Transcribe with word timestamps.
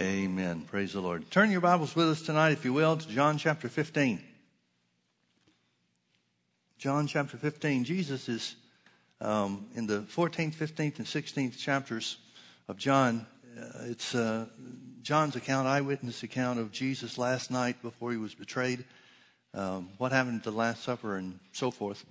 Amen. 0.00 0.60
Praise 0.60 0.92
the 0.92 1.00
Lord. 1.00 1.28
Turn 1.28 1.50
your 1.50 1.60
Bibles 1.60 1.96
with 1.96 2.08
us 2.08 2.22
tonight, 2.22 2.52
if 2.52 2.64
you 2.64 2.72
will, 2.72 2.96
to 2.96 3.08
John 3.08 3.36
chapter 3.36 3.68
15. 3.68 4.22
John 6.78 7.08
chapter 7.08 7.36
15. 7.36 7.82
Jesus 7.82 8.28
is 8.28 8.54
um, 9.20 9.66
in 9.74 9.88
the 9.88 10.02
14th, 10.02 10.54
15th, 10.54 10.98
and 10.98 11.06
16th 11.06 11.58
chapters 11.58 12.18
of 12.68 12.76
John. 12.76 13.26
Uh, 13.58 13.86
it's 13.86 14.14
uh, 14.14 14.46
John's 15.02 15.34
account, 15.34 15.66
eyewitness 15.66 16.22
account 16.22 16.60
of 16.60 16.70
Jesus 16.70 17.18
last 17.18 17.50
night 17.50 17.82
before 17.82 18.12
he 18.12 18.18
was 18.18 18.36
betrayed, 18.36 18.84
um, 19.52 19.88
what 19.98 20.12
happened 20.12 20.36
at 20.36 20.44
the 20.44 20.52
Last 20.52 20.84
Supper, 20.84 21.16
and 21.16 21.40
so 21.50 21.72
forth. 21.72 22.06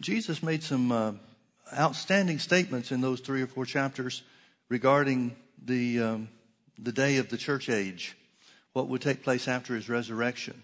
Jesus 0.00 0.42
made 0.42 0.64
some 0.64 0.90
uh, 0.90 1.12
outstanding 1.78 2.40
statements 2.40 2.90
in 2.90 3.00
those 3.00 3.20
three 3.20 3.42
or 3.42 3.46
four 3.46 3.66
chapters 3.66 4.24
regarding 4.68 5.36
the 5.64 6.00
um, 6.00 6.28
the 6.78 6.92
day 6.92 7.16
of 7.18 7.28
the 7.28 7.36
church 7.36 7.68
age, 7.68 8.16
what 8.72 8.88
would 8.88 9.02
take 9.02 9.22
place 9.22 9.48
after 9.48 9.74
his 9.74 9.88
resurrection. 9.88 10.62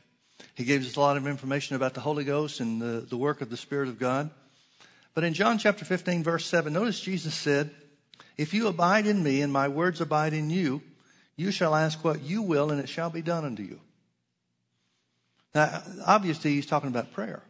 He 0.54 0.64
gave 0.64 0.84
us 0.84 0.96
a 0.96 1.00
lot 1.00 1.16
of 1.16 1.26
information 1.26 1.76
about 1.76 1.94
the 1.94 2.00
Holy 2.00 2.24
Ghost 2.24 2.60
and 2.60 2.80
the, 2.80 3.06
the 3.08 3.16
work 3.16 3.40
of 3.40 3.50
the 3.50 3.56
Spirit 3.56 3.88
of 3.88 3.98
God. 3.98 4.30
But 5.14 5.24
in 5.24 5.34
John 5.34 5.58
chapter 5.58 5.84
15, 5.84 6.22
verse 6.22 6.46
7, 6.46 6.72
notice 6.72 7.00
Jesus 7.00 7.34
said, 7.34 7.70
If 8.36 8.54
you 8.54 8.68
abide 8.68 9.06
in 9.06 9.22
me 9.22 9.42
and 9.42 9.52
my 9.52 9.68
words 9.68 10.00
abide 10.00 10.32
in 10.32 10.50
you, 10.50 10.82
you 11.36 11.50
shall 11.50 11.74
ask 11.74 12.04
what 12.04 12.22
you 12.22 12.42
will 12.42 12.70
and 12.70 12.80
it 12.80 12.88
shall 12.88 13.10
be 13.10 13.22
done 13.22 13.44
unto 13.44 13.62
you. 13.62 13.80
Now, 15.54 15.82
obviously, 16.06 16.52
he's 16.52 16.66
talking 16.66 16.88
about 16.88 17.12
prayer. 17.12 17.42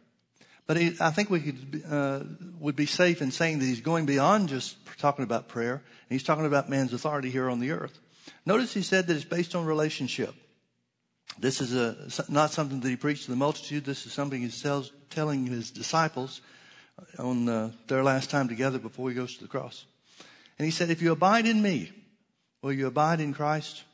But 0.66 0.76
he, 0.76 0.96
I 1.00 1.10
think 1.10 1.30
we 1.30 1.40
could, 1.40 1.82
uh, 1.90 2.20
would 2.60 2.76
be 2.76 2.86
safe 2.86 3.20
in 3.20 3.30
saying 3.30 3.58
that 3.58 3.64
he's 3.64 3.80
going 3.80 4.06
beyond 4.06 4.48
just 4.48 4.76
talking 4.98 5.24
about 5.24 5.48
prayer. 5.48 5.74
And 5.74 6.10
he's 6.10 6.22
talking 6.22 6.46
about 6.46 6.70
man's 6.70 6.92
authority 6.92 7.30
here 7.30 7.50
on 7.50 7.58
the 7.58 7.72
earth. 7.72 7.98
Notice 8.46 8.72
he 8.72 8.82
said 8.82 9.06
that 9.06 9.16
it's 9.16 9.24
based 9.24 9.54
on 9.54 9.64
relationship. 9.66 10.34
This 11.38 11.60
is 11.60 11.74
a, 11.74 11.96
not 12.30 12.50
something 12.50 12.80
that 12.80 12.88
he 12.88 12.96
preached 12.96 13.24
to 13.24 13.30
the 13.30 13.36
multitude. 13.36 13.84
This 13.84 14.06
is 14.06 14.12
something 14.12 14.40
he's 14.40 14.60
tells, 14.60 14.92
telling 15.10 15.46
his 15.46 15.70
disciples 15.70 16.40
on 17.18 17.48
uh, 17.48 17.70
their 17.86 18.02
last 18.02 18.30
time 18.30 18.48
together 18.48 18.78
before 18.78 19.08
he 19.08 19.14
goes 19.14 19.36
to 19.36 19.42
the 19.42 19.48
cross. 19.48 19.86
And 20.58 20.64
he 20.66 20.70
said, 20.70 20.90
if 20.90 21.00
you 21.00 21.12
abide 21.12 21.46
in 21.46 21.62
me, 21.62 21.92
will 22.62 22.72
you 22.72 22.86
abide 22.86 23.20
in 23.20 23.32
Christ 23.32 23.84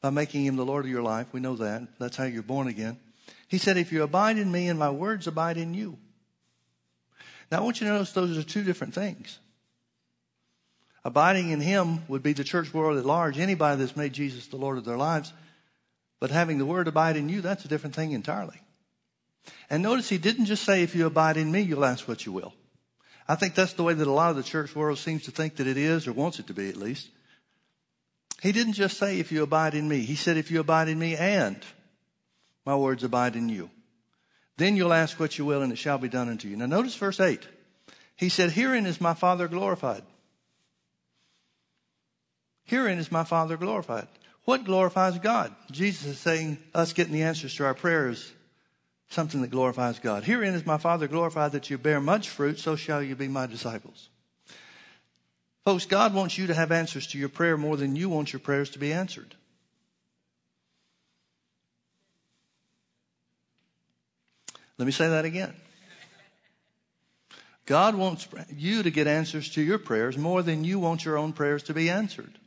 by 0.00 0.10
making 0.10 0.44
him 0.44 0.56
the 0.56 0.64
Lord 0.64 0.84
of 0.84 0.90
your 0.90 1.02
life? 1.02 1.28
We 1.32 1.40
know 1.40 1.56
that. 1.56 1.88
That's 1.98 2.16
how 2.16 2.24
you're 2.24 2.42
born 2.42 2.68
again. 2.68 2.98
He 3.48 3.58
said, 3.58 3.76
if 3.76 3.92
you 3.92 4.02
abide 4.02 4.38
in 4.38 4.52
me 4.52 4.68
and 4.68 4.78
my 4.78 4.90
words 4.90 5.26
abide 5.26 5.56
in 5.56 5.74
you. 5.74 5.98
Now 7.50 7.58
I 7.58 7.60
want 7.62 7.80
you 7.80 7.86
to 7.86 7.92
notice 7.92 8.12
those 8.12 8.38
are 8.38 8.42
two 8.42 8.62
different 8.62 8.94
things. 8.94 9.38
Abiding 11.04 11.50
in 11.50 11.60
Him 11.60 12.06
would 12.08 12.22
be 12.22 12.32
the 12.32 12.44
church 12.44 12.72
world 12.72 12.96
at 12.96 13.04
large, 13.04 13.38
anybody 13.38 13.80
that's 13.80 13.96
made 13.96 14.12
Jesus 14.12 14.46
the 14.46 14.56
Lord 14.56 14.78
of 14.78 14.84
their 14.84 14.96
lives. 14.96 15.32
But 16.20 16.30
having 16.30 16.58
the 16.58 16.66
Word 16.66 16.86
abide 16.86 17.16
in 17.16 17.28
you, 17.28 17.40
that's 17.40 17.64
a 17.64 17.68
different 17.68 17.96
thing 17.96 18.12
entirely. 18.12 18.60
And 19.68 19.82
notice 19.82 20.08
He 20.08 20.18
didn't 20.18 20.46
just 20.46 20.64
say, 20.64 20.82
if 20.82 20.94
you 20.94 21.06
abide 21.06 21.36
in 21.36 21.50
me, 21.50 21.60
you'll 21.60 21.84
ask 21.84 22.06
what 22.06 22.24
you 22.24 22.32
will. 22.32 22.54
I 23.26 23.34
think 23.34 23.54
that's 23.54 23.72
the 23.72 23.82
way 23.82 23.94
that 23.94 24.06
a 24.06 24.12
lot 24.12 24.30
of 24.30 24.36
the 24.36 24.42
church 24.42 24.76
world 24.76 24.98
seems 24.98 25.24
to 25.24 25.30
think 25.30 25.56
that 25.56 25.66
it 25.66 25.76
is, 25.76 26.06
or 26.06 26.12
wants 26.12 26.38
it 26.38 26.46
to 26.48 26.54
be 26.54 26.68
at 26.68 26.76
least. 26.76 27.08
He 28.40 28.52
didn't 28.52 28.74
just 28.74 28.98
say, 28.98 29.18
if 29.18 29.32
you 29.32 29.42
abide 29.42 29.74
in 29.74 29.88
me. 29.88 30.00
He 30.00 30.16
said, 30.16 30.36
if 30.36 30.50
you 30.50 30.60
abide 30.60 30.88
in 30.88 30.98
me 30.98 31.16
and 31.16 31.56
my 32.64 32.76
words 32.76 33.04
abide 33.04 33.36
in 33.36 33.48
you. 33.48 33.70
Then 34.56 34.76
you'll 34.76 34.92
ask 34.92 35.18
what 35.18 35.38
you 35.38 35.44
will 35.44 35.62
and 35.62 35.72
it 35.72 35.78
shall 35.78 35.98
be 35.98 36.08
done 36.08 36.28
unto 36.28 36.48
you. 36.48 36.56
Now 36.56 36.66
notice 36.66 36.94
verse 36.94 37.20
8. 37.20 37.40
He 38.16 38.28
said, 38.28 38.50
herein 38.50 38.86
is 38.86 39.00
my 39.00 39.14
Father 39.14 39.48
glorified 39.48 40.02
Herein 42.72 42.98
is 42.98 43.12
my 43.12 43.22
Father 43.22 43.58
glorified. 43.58 44.08
What 44.46 44.64
glorifies 44.64 45.18
God? 45.18 45.54
Jesus 45.70 46.06
is 46.06 46.18
saying 46.18 46.56
us 46.74 46.94
getting 46.94 47.12
the 47.12 47.22
answers 47.22 47.54
to 47.56 47.66
our 47.66 47.74
prayers, 47.74 48.32
something 49.10 49.42
that 49.42 49.50
glorifies 49.50 49.98
God. 49.98 50.24
Herein 50.24 50.54
is 50.54 50.64
my 50.64 50.78
Father 50.78 51.06
glorified 51.06 51.52
that 51.52 51.68
you 51.68 51.76
bear 51.76 52.00
much 52.00 52.30
fruit, 52.30 52.58
so 52.58 52.74
shall 52.74 53.02
you 53.02 53.14
be 53.14 53.28
my 53.28 53.46
disciples. 53.46 54.08
Folks, 55.66 55.84
God 55.84 56.14
wants 56.14 56.38
you 56.38 56.46
to 56.46 56.54
have 56.54 56.72
answers 56.72 57.06
to 57.08 57.18
your 57.18 57.28
prayer 57.28 57.58
more 57.58 57.76
than 57.76 57.94
you 57.94 58.08
want 58.08 58.32
your 58.32 58.40
prayers 58.40 58.70
to 58.70 58.78
be 58.78 58.90
answered. 58.90 59.34
Let 64.78 64.86
me 64.86 64.92
say 64.92 65.10
that 65.10 65.26
again. 65.26 65.52
God 67.66 67.96
wants 67.96 68.26
you 68.48 68.82
to 68.82 68.90
get 68.90 69.06
answers 69.06 69.50
to 69.50 69.60
your 69.60 69.78
prayers 69.78 70.16
more 70.16 70.42
than 70.42 70.64
you 70.64 70.78
want 70.78 71.04
your 71.04 71.18
own 71.18 71.34
prayers 71.34 71.64
to 71.64 71.74
be 71.74 71.90
answered. 71.90 72.38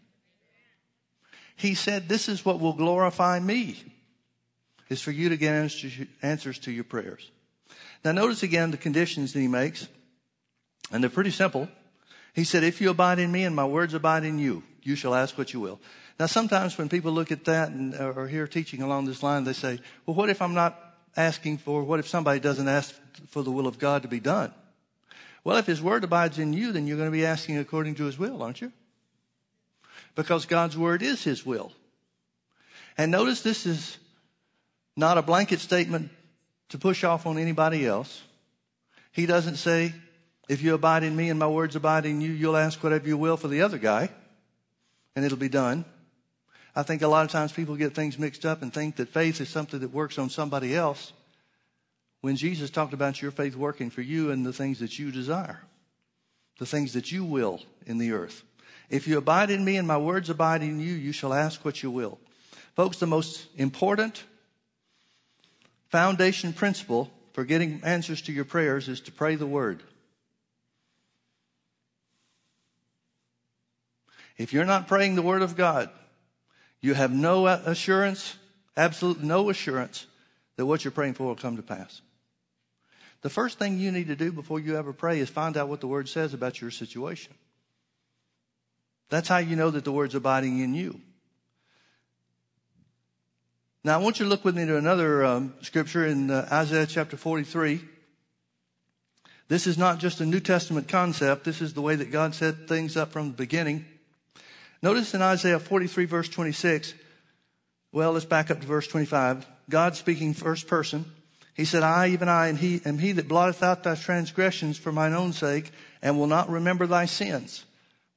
He 1.56 1.74
said, 1.74 2.10
This 2.10 2.28
is 2.28 2.46
what 2.46 2.60
will 2.60 2.74
glorify 2.74 3.40
me, 3.40 3.78
is 4.90 5.02
for 5.02 5.12
you 5.12 5.30
to 5.30 5.38
get 5.38 5.54
answers 6.22 6.60
to 6.60 6.72
your 6.72 6.84
prayers. 6.84 7.32
Now, 8.04 8.12
notice 8.12 8.44
again 8.44 8.72
the 8.72 8.78
conditions 8.78 9.34
that 9.34 9.40
he 9.40 9.48
makes, 9.48 9.88
and 10.92 11.04
they're 11.04 11.10
pretty 11.10 11.32
simple. 11.32 11.68
He 12.34 12.44
said, 12.44 12.64
If 12.64 12.82
you 12.82 12.90
abide 12.90 13.20
in 13.20 13.32
me 13.32 13.44
and 13.44 13.56
my 13.56 13.66
words 13.66 13.94
abide 13.94 14.24
in 14.24 14.38
you, 14.38 14.64
you 14.84 14.96
shall 14.96 15.16
ask 15.16 15.38
what 15.38 15.54
you 15.54 15.60
will. 15.60 15.80
Now, 16.20 16.28
sometimes 16.28 16.78
when 16.78 16.90
people 16.90 17.12
look 17.12 17.32
at 17.32 17.46
that 17.46 17.70
and 17.70 17.96
uh, 17.96 18.14
or 18.16 18.28
hear 18.28 18.48
teaching 18.48 18.82
along 18.82 19.06
this 19.06 19.24
line, 19.24 19.44
they 19.44 19.54
say, 19.54 19.80
Well, 20.06 20.16
what 20.16 20.30
if 20.30 20.42
I'm 20.42 20.54
not 20.54 20.80
asking 21.18 21.58
for, 21.60 21.84
what 21.84 22.00
if 22.00 22.08
somebody 22.08 22.40
doesn't 22.40 22.68
ask 22.68 22.94
for 23.28 23.42
the 23.42 23.52
will 23.52 23.68
of 23.68 23.80
God 23.80 24.02
to 24.04 24.08
be 24.08 24.20
done? 24.20 24.54
Well, 25.44 25.58
if 25.58 25.66
his 25.66 25.82
word 25.82 26.04
abides 26.04 26.40
in 26.40 26.54
you, 26.54 26.72
then 26.72 26.88
you're 26.88 26.98
going 26.98 27.10
to 27.10 27.16
be 27.16 27.26
asking 27.26 27.58
according 27.58 27.96
to 27.96 28.06
his 28.06 28.18
will, 28.18 28.42
aren't 28.42 28.62
you? 28.62 28.72
Because 30.16 30.46
God's 30.46 30.78
word 30.78 31.02
is 31.02 31.24
his 31.24 31.46
will. 31.46 31.72
And 32.98 33.12
notice 33.12 33.42
this 33.42 33.66
is 33.66 33.98
not 34.96 35.18
a 35.18 35.22
blanket 35.22 35.60
statement 35.60 36.10
to 36.70 36.78
push 36.78 37.04
off 37.04 37.26
on 37.26 37.38
anybody 37.38 37.86
else. 37.86 38.24
He 39.12 39.26
doesn't 39.26 39.58
say, 39.58 39.94
if 40.48 40.62
you 40.62 40.74
abide 40.74 41.04
in 41.04 41.16
me 41.16 41.30
and 41.30 41.40
my 41.40 41.48
words 41.48 41.76
abide 41.76 42.06
in 42.06 42.22
you, 42.22 42.32
you'll 42.32 42.58
ask 42.58 42.82
whatever 42.84 43.08
you 43.08 43.18
will 43.18 43.38
for 43.38 43.48
the 43.48 43.62
other 43.62 43.78
guy 43.78 44.10
and 45.16 45.26
it'll 45.26 45.38
be 45.38 45.50
done. 45.50 45.86
I 46.76 46.84
think 46.84 47.02
a 47.02 47.08
lot 47.08 47.26
of 47.26 47.32
times 47.32 47.54
people 47.54 47.76
get 47.76 47.96
things 47.96 48.20
mixed 48.20 48.46
up 48.46 48.62
and 48.62 48.74
think 48.74 48.98
that 48.98 49.10
faith 49.10 49.40
is 49.40 49.50
something 49.50 49.80
that 49.80 49.94
works 49.94 50.18
on 50.18 50.30
somebody 50.30 50.76
else 50.76 51.14
when 52.22 52.36
Jesus 52.36 52.70
talked 52.70 52.94
about 52.94 53.22
your 53.22 53.32
faith 53.32 53.56
working 53.56 53.90
for 53.90 54.02
you 54.02 54.32
and 54.32 54.46
the 54.46 54.52
things 54.52 54.80
that 54.80 54.98
you 54.98 55.12
desire, 55.12 55.62
the 56.60 56.66
things 56.66 56.94
that 56.94 57.12
you 57.12 57.24
will 57.24 57.62
in 57.86 57.98
the 57.98 58.12
earth. 58.12 58.44
If 58.90 59.08
you 59.08 59.18
abide 59.18 59.50
in 59.50 59.66
me 59.66 59.78
and 59.78 59.88
my 59.88 59.98
words 59.98 60.30
abide 60.30 60.62
in 60.62 60.80
you, 60.80 60.94
you 60.94 61.12
shall 61.12 61.34
ask 61.34 61.64
what 61.66 61.82
you 61.82 61.90
will. 61.90 62.20
Folks, 62.76 62.98
the 62.98 63.08
most 63.08 63.48
important 63.58 64.24
foundation 65.90 66.54
principle 66.54 67.10
for 67.34 67.46
getting 67.46 67.82
answers 67.84 68.22
to 68.24 68.34
your 68.34 68.46
prayers 68.46 68.88
is 68.88 69.02
to 69.02 69.12
pray 69.12 69.36
the 69.36 69.48
word. 69.48 69.82
If 74.38 74.52
you're 74.52 74.66
not 74.66 74.88
praying 74.88 75.16
the 75.16 75.22
word 75.22 75.42
of 75.42 75.56
God, 75.56 75.90
you 76.82 76.94
have 76.94 77.12
no 77.12 77.48
assurance, 77.48 78.36
absolutely 78.76 79.28
no 79.28 79.50
assurance 79.50 80.06
that 80.58 80.66
what 80.66 80.84
you're 80.84 80.92
praying 80.92 81.14
for 81.14 81.28
will 81.28 81.36
come 81.36 81.56
to 81.56 81.64
pass. 81.64 82.02
The 83.22 83.30
first 83.30 83.58
thing 83.58 83.80
you 83.80 83.92
need 83.92 84.08
to 84.08 84.16
do 84.16 84.32
before 84.32 84.60
you 84.60 84.78
ever 84.78 84.94
pray 84.94 85.20
is 85.20 85.30
find 85.30 85.58
out 85.58 85.70
what 85.70 85.82
the 85.82 85.88
word 85.88 86.08
says 86.08 86.34
about 86.34 86.62
your 86.62 86.72
situation. 86.72 87.34
That's 89.10 89.28
how 89.28 89.38
you 89.38 89.56
know 89.56 89.70
that 89.70 89.84
the 89.84 89.92
word's 89.92 90.16
abiding 90.16 90.60
in 90.60 90.74
you. 90.74 91.00
Now, 93.84 94.00
I 94.00 94.02
want 94.02 94.20
you 94.20 94.26
to 94.26 94.30
look 94.30 94.44
with 94.44 94.58
me 94.58 94.66
to 94.66 94.78
another 94.78 95.24
um, 95.24 95.54
scripture 95.62 96.08
in 96.08 96.32
uh, 96.32 96.48
Isaiah 96.52 96.88
chapter 96.88 97.18
43. 97.18 97.82
This 99.48 99.68
is 99.68 99.78
not 99.78 100.00
just 100.00 100.22
a 100.22 100.26
New 100.26 100.40
Testament 100.40 100.88
concept. 100.88 101.44
This 101.44 101.62
is 101.62 101.74
the 101.74 101.84
way 101.84 101.96
that 101.96 102.12
God 102.12 102.34
set 102.34 102.68
things 102.68 102.98
up 102.98 103.12
from 103.12 103.28
the 103.28 103.38
beginning. 103.38 103.86
Notice 104.82 105.14
in 105.14 105.22
Isaiah 105.22 105.60
43 105.60 106.06
verse 106.06 106.30
26, 106.30 106.96
well, 107.92 108.14
let's 108.14 108.26
back 108.26 108.50
up 108.50 108.60
to 108.62 108.66
verse 108.66 108.88
25. 108.88 109.46
God 109.70 109.96
speaking 109.96 110.34
first 110.34 110.68
person. 110.68 111.06
He 111.54 111.64
said, 111.64 111.84
I, 111.84 112.08
even 112.08 112.28
I, 112.28 112.48
and 112.48 112.58
he, 112.58 112.82
am 112.86 112.98
he 112.98 113.12
that 113.14 113.28
blotteth 113.28 113.62
out 113.62 113.84
thy 113.84 113.96
transgressions 113.96 114.78
for 114.78 114.92
mine 114.92 115.14
own 115.14 115.32
sake, 115.32 115.72
and 116.02 116.18
will 116.18 116.28
not 116.28 116.50
remember 116.50 116.88
thy 116.88 117.06
sins. 117.06 117.65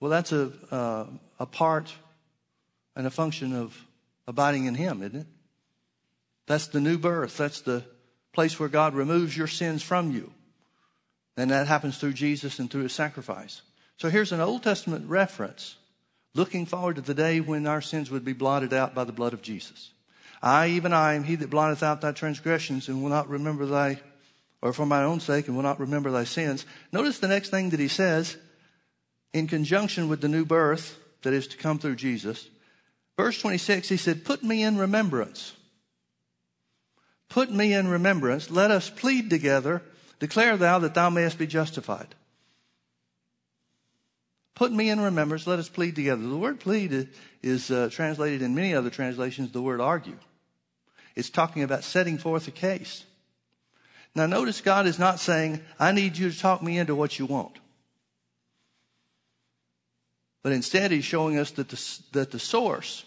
Well, 0.01 0.11
that's 0.11 0.33
a, 0.33 0.53
uh, 0.71 1.07
a 1.41 1.47
part 1.47 1.93
and 2.95 3.07
a 3.07 3.11
function 3.11 3.55
of 3.55 3.77
abiding 4.27 4.67
in 4.67 4.75
Him, 4.75 5.03
isn't 5.03 5.21
it? 5.21 5.27
That's 6.47 6.69
the 6.69 6.81
new 6.81 6.99
birth. 6.99 7.37
That's 7.37 7.61
the 7.61 7.85
place 8.33 8.59
where 8.59 8.69
God 8.69 8.95
removes 8.95 9.37
your 9.37 9.47
sins 9.47 9.83
from 9.83 10.13
you. 10.13 10.33
And 11.37 11.51
that 11.51 11.67
happens 11.67 11.99
through 11.99 12.15
Jesus 12.15 12.59
and 12.59 12.71
through 12.71 12.85
His 12.85 12.93
sacrifice. 12.93 13.63
So 13.97 14.09
here's 14.09 14.33
an 14.33 14.41
Old 14.41 14.63
Testament 14.63 15.09
reference 15.09 15.77
looking 16.35 16.67
forward 16.67 16.97
to 16.97 17.03
the 17.03 17.15
day 17.15 17.41
when 17.41 17.67
our 17.67 17.81
sins 17.81 18.11
would 18.11 18.25
be 18.25 18.33
blotted 18.33 18.73
out 18.73 18.95
by 18.95 19.05
the 19.05 19.13
blood 19.13 19.33
of 19.33 19.43
Jesus. 19.43 19.91
I, 20.41 20.69
even 20.69 20.93
I, 20.93 21.15
am 21.15 21.25
he 21.25 21.35
that 21.37 21.51
blotteth 21.51 21.83
out 21.83 22.01
thy 22.01 22.13
transgressions 22.13 22.89
and 22.89 23.03
will 23.03 23.11
not 23.11 23.29
remember 23.29 23.67
thy, 23.67 24.01
or 24.63 24.73
for 24.73 24.87
my 24.87 25.03
own 25.03 25.19
sake, 25.19 25.49
and 25.49 25.57
will 25.57 25.65
not 25.65 25.81
remember 25.81 26.13
thy 26.13 26.25
sins. 26.25 26.65
Notice 26.93 27.19
the 27.19 27.29
next 27.29 27.51
thing 27.51 27.71
that 27.71 27.81
he 27.81 27.89
says 27.89 28.37
in 29.33 29.47
conjunction 29.47 30.09
with 30.09 30.21
the 30.21 30.29
new 30.29 30.45
birth 30.45 30.99
that 31.23 31.33
is 31.33 31.47
to 31.49 31.57
come 31.57 31.79
through 31.79 31.97
Jesus. 31.97 32.49
Verse 33.17 33.41
26, 33.41 33.89
he 33.89 33.97
said, 33.97 34.25
Put 34.25 34.43
me 34.43 34.63
in 34.63 34.79
remembrance. 34.79 35.55
Put 37.29 37.51
me 37.51 37.75
in 37.75 37.89
remembrance. 37.89 38.51
Let 38.51 38.71
us 38.71 38.89
plead 38.89 39.29
together. 39.29 39.83
Declare 40.19 40.57
thou 40.57 40.79
that 40.81 40.95
thou 40.95 41.11
mayest 41.11 41.39
be 41.39 41.47
justified. 41.47 42.15
Put 44.55 44.73
me 44.73 44.91
in 44.91 45.01
remembrance. 45.01 45.47
Let 45.47 45.59
us 45.59 45.69
plead 45.69 45.95
together. 45.95 46.23
The 46.23 46.37
word 46.37 46.59
plead 46.59 47.09
is 47.43 47.71
uh, 47.71 47.91
translated 47.93 48.43
in 48.43 48.55
many 48.55 48.75
other 48.75 48.91
translations 48.91 49.53
the 49.53 49.63
word 49.63 49.81
argue. 49.81 50.19
It's 51.15 51.31
talking 51.31 51.63
about 51.63 51.85
setting 51.85 52.19
forth 52.19 52.49
a 52.49 52.53
case. 52.53 53.05
Now, 54.15 54.27
notice 54.27 54.61
God 54.61 54.87
is 54.87 54.99
not 54.99 55.21
saying, 55.21 55.61
I 55.79 55.93
need 55.93 56.17
you 56.17 56.31
to 56.31 56.39
talk 56.39 56.63
me 56.63 56.79
into 56.79 56.95
what 56.95 57.19
you 57.19 57.27
want. 57.27 57.57
But 60.43 60.53
instead, 60.53 60.91
He's 60.91 61.05
showing 61.05 61.39
us 61.39 61.51
that 61.53 61.69
the, 61.69 62.01
that 62.13 62.31
the 62.31 62.39
source 62.39 63.05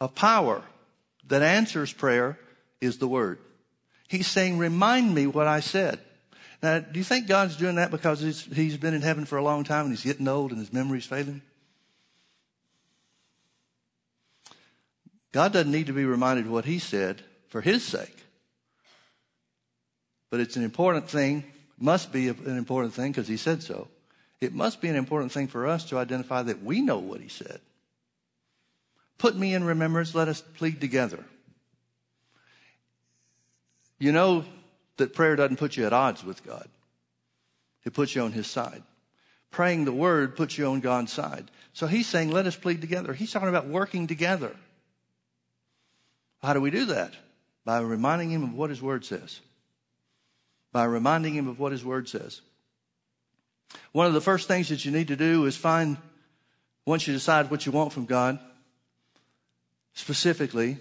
of 0.00 0.14
power 0.14 0.62
that 1.26 1.42
answers 1.42 1.92
prayer 1.92 2.38
is 2.80 2.98
the 2.98 3.08
Word. 3.08 3.38
He's 4.08 4.26
saying, 4.26 4.58
Remind 4.58 5.14
me 5.14 5.26
what 5.26 5.46
I 5.46 5.60
said. 5.60 6.00
Now, 6.62 6.80
do 6.80 6.98
you 6.98 7.04
think 7.04 7.28
God's 7.28 7.56
doing 7.56 7.76
that 7.76 7.90
because 7.90 8.20
he's, 8.20 8.42
he's 8.42 8.76
been 8.76 8.94
in 8.94 9.02
heaven 9.02 9.24
for 9.24 9.38
a 9.38 9.42
long 9.42 9.62
time 9.62 9.86
and 9.86 9.92
he's 9.94 10.04
getting 10.04 10.26
old 10.26 10.50
and 10.50 10.58
his 10.58 10.72
memory's 10.72 11.06
failing? 11.06 11.42
God 15.30 15.52
doesn't 15.52 15.70
need 15.70 15.86
to 15.86 15.92
be 15.92 16.04
reminded 16.04 16.46
of 16.46 16.52
what 16.52 16.64
he 16.64 16.78
said 16.78 17.22
for 17.48 17.60
his 17.60 17.84
sake. 17.84 18.16
But 20.30 20.40
it's 20.40 20.56
an 20.56 20.64
important 20.64 21.08
thing, 21.08 21.44
must 21.78 22.12
be 22.12 22.28
an 22.28 22.56
important 22.56 22.94
thing 22.94 23.12
because 23.12 23.28
he 23.28 23.36
said 23.36 23.62
so. 23.62 23.88
It 24.40 24.54
must 24.54 24.80
be 24.80 24.88
an 24.88 24.96
important 24.96 25.32
thing 25.32 25.48
for 25.48 25.66
us 25.66 25.84
to 25.86 25.98
identify 25.98 26.42
that 26.42 26.62
we 26.62 26.80
know 26.80 26.98
what 26.98 27.20
he 27.20 27.28
said. 27.28 27.60
Put 29.18 29.36
me 29.36 29.52
in 29.54 29.64
remembrance, 29.64 30.14
let 30.14 30.28
us 30.28 30.40
plead 30.40 30.80
together. 30.80 31.24
You 33.98 34.12
know 34.12 34.44
that 34.96 35.12
prayer 35.12 35.34
doesn't 35.34 35.56
put 35.56 35.76
you 35.76 35.86
at 35.86 35.92
odds 35.92 36.24
with 36.24 36.44
God. 36.46 36.68
It 37.84 37.94
puts 37.94 38.14
you 38.14 38.22
on 38.22 38.32
his 38.32 38.46
side. 38.46 38.82
Praying 39.50 39.84
the 39.84 39.92
word 39.92 40.36
puts 40.36 40.56
you 40.56 40.66
on 40.66 40.80
God's 40.80 41.12
side. 41.12 41.50
So 41.72 41.86
he's 41.86 42.06
saying, 42.06 42.30
let 42.30 42.46
us 42.46 42.54
plead 42.54 42.80
together. 42.80 43.12
He's 43.12 43.32
talking 43.32 43.48
about 43.48 43.66
working 43.66 44.06
together. 44.06 44.54
How 46.42 46.52
do 46.52 46.60
we 46.60 46.70
do 46.70 46.86
that? 46.86 47.14
By 47.64 47.80
reminding 47.80 48.30
him 48.30 48.44
of 48.44 48.54
what 48.54 48.70
his 48.70 48.80
word 48.80 49.04
says. 49.04 49.40
By 50.70 50.84
reminding 50.84 51.34
him 51.34 51.48
of 51.48 51.58
what 51.58 51.72
his 51.72 51.84
word 51.84 52.08
says. 52.08 52.40
One 53.92 54.06
of 54.06 54.14
the 54.14 54.20
first 54.20 54.48
things 54.48 54.68
that 54.68 54.84
you 54.84 54.90
need 54.90 55.08
to 55.08 55.16
do 55.16 55.46
is 55.46 55.56
find, 55.56 55.96
once 56.86 57.06
you 57.06 57.12
decide 57.12 57.50
what 57.50 57.66
you 57.66 57.72
want 57.72 57.92
from 57.92 58.06
God, 58.06 58.38
specifically, 59.94 60.78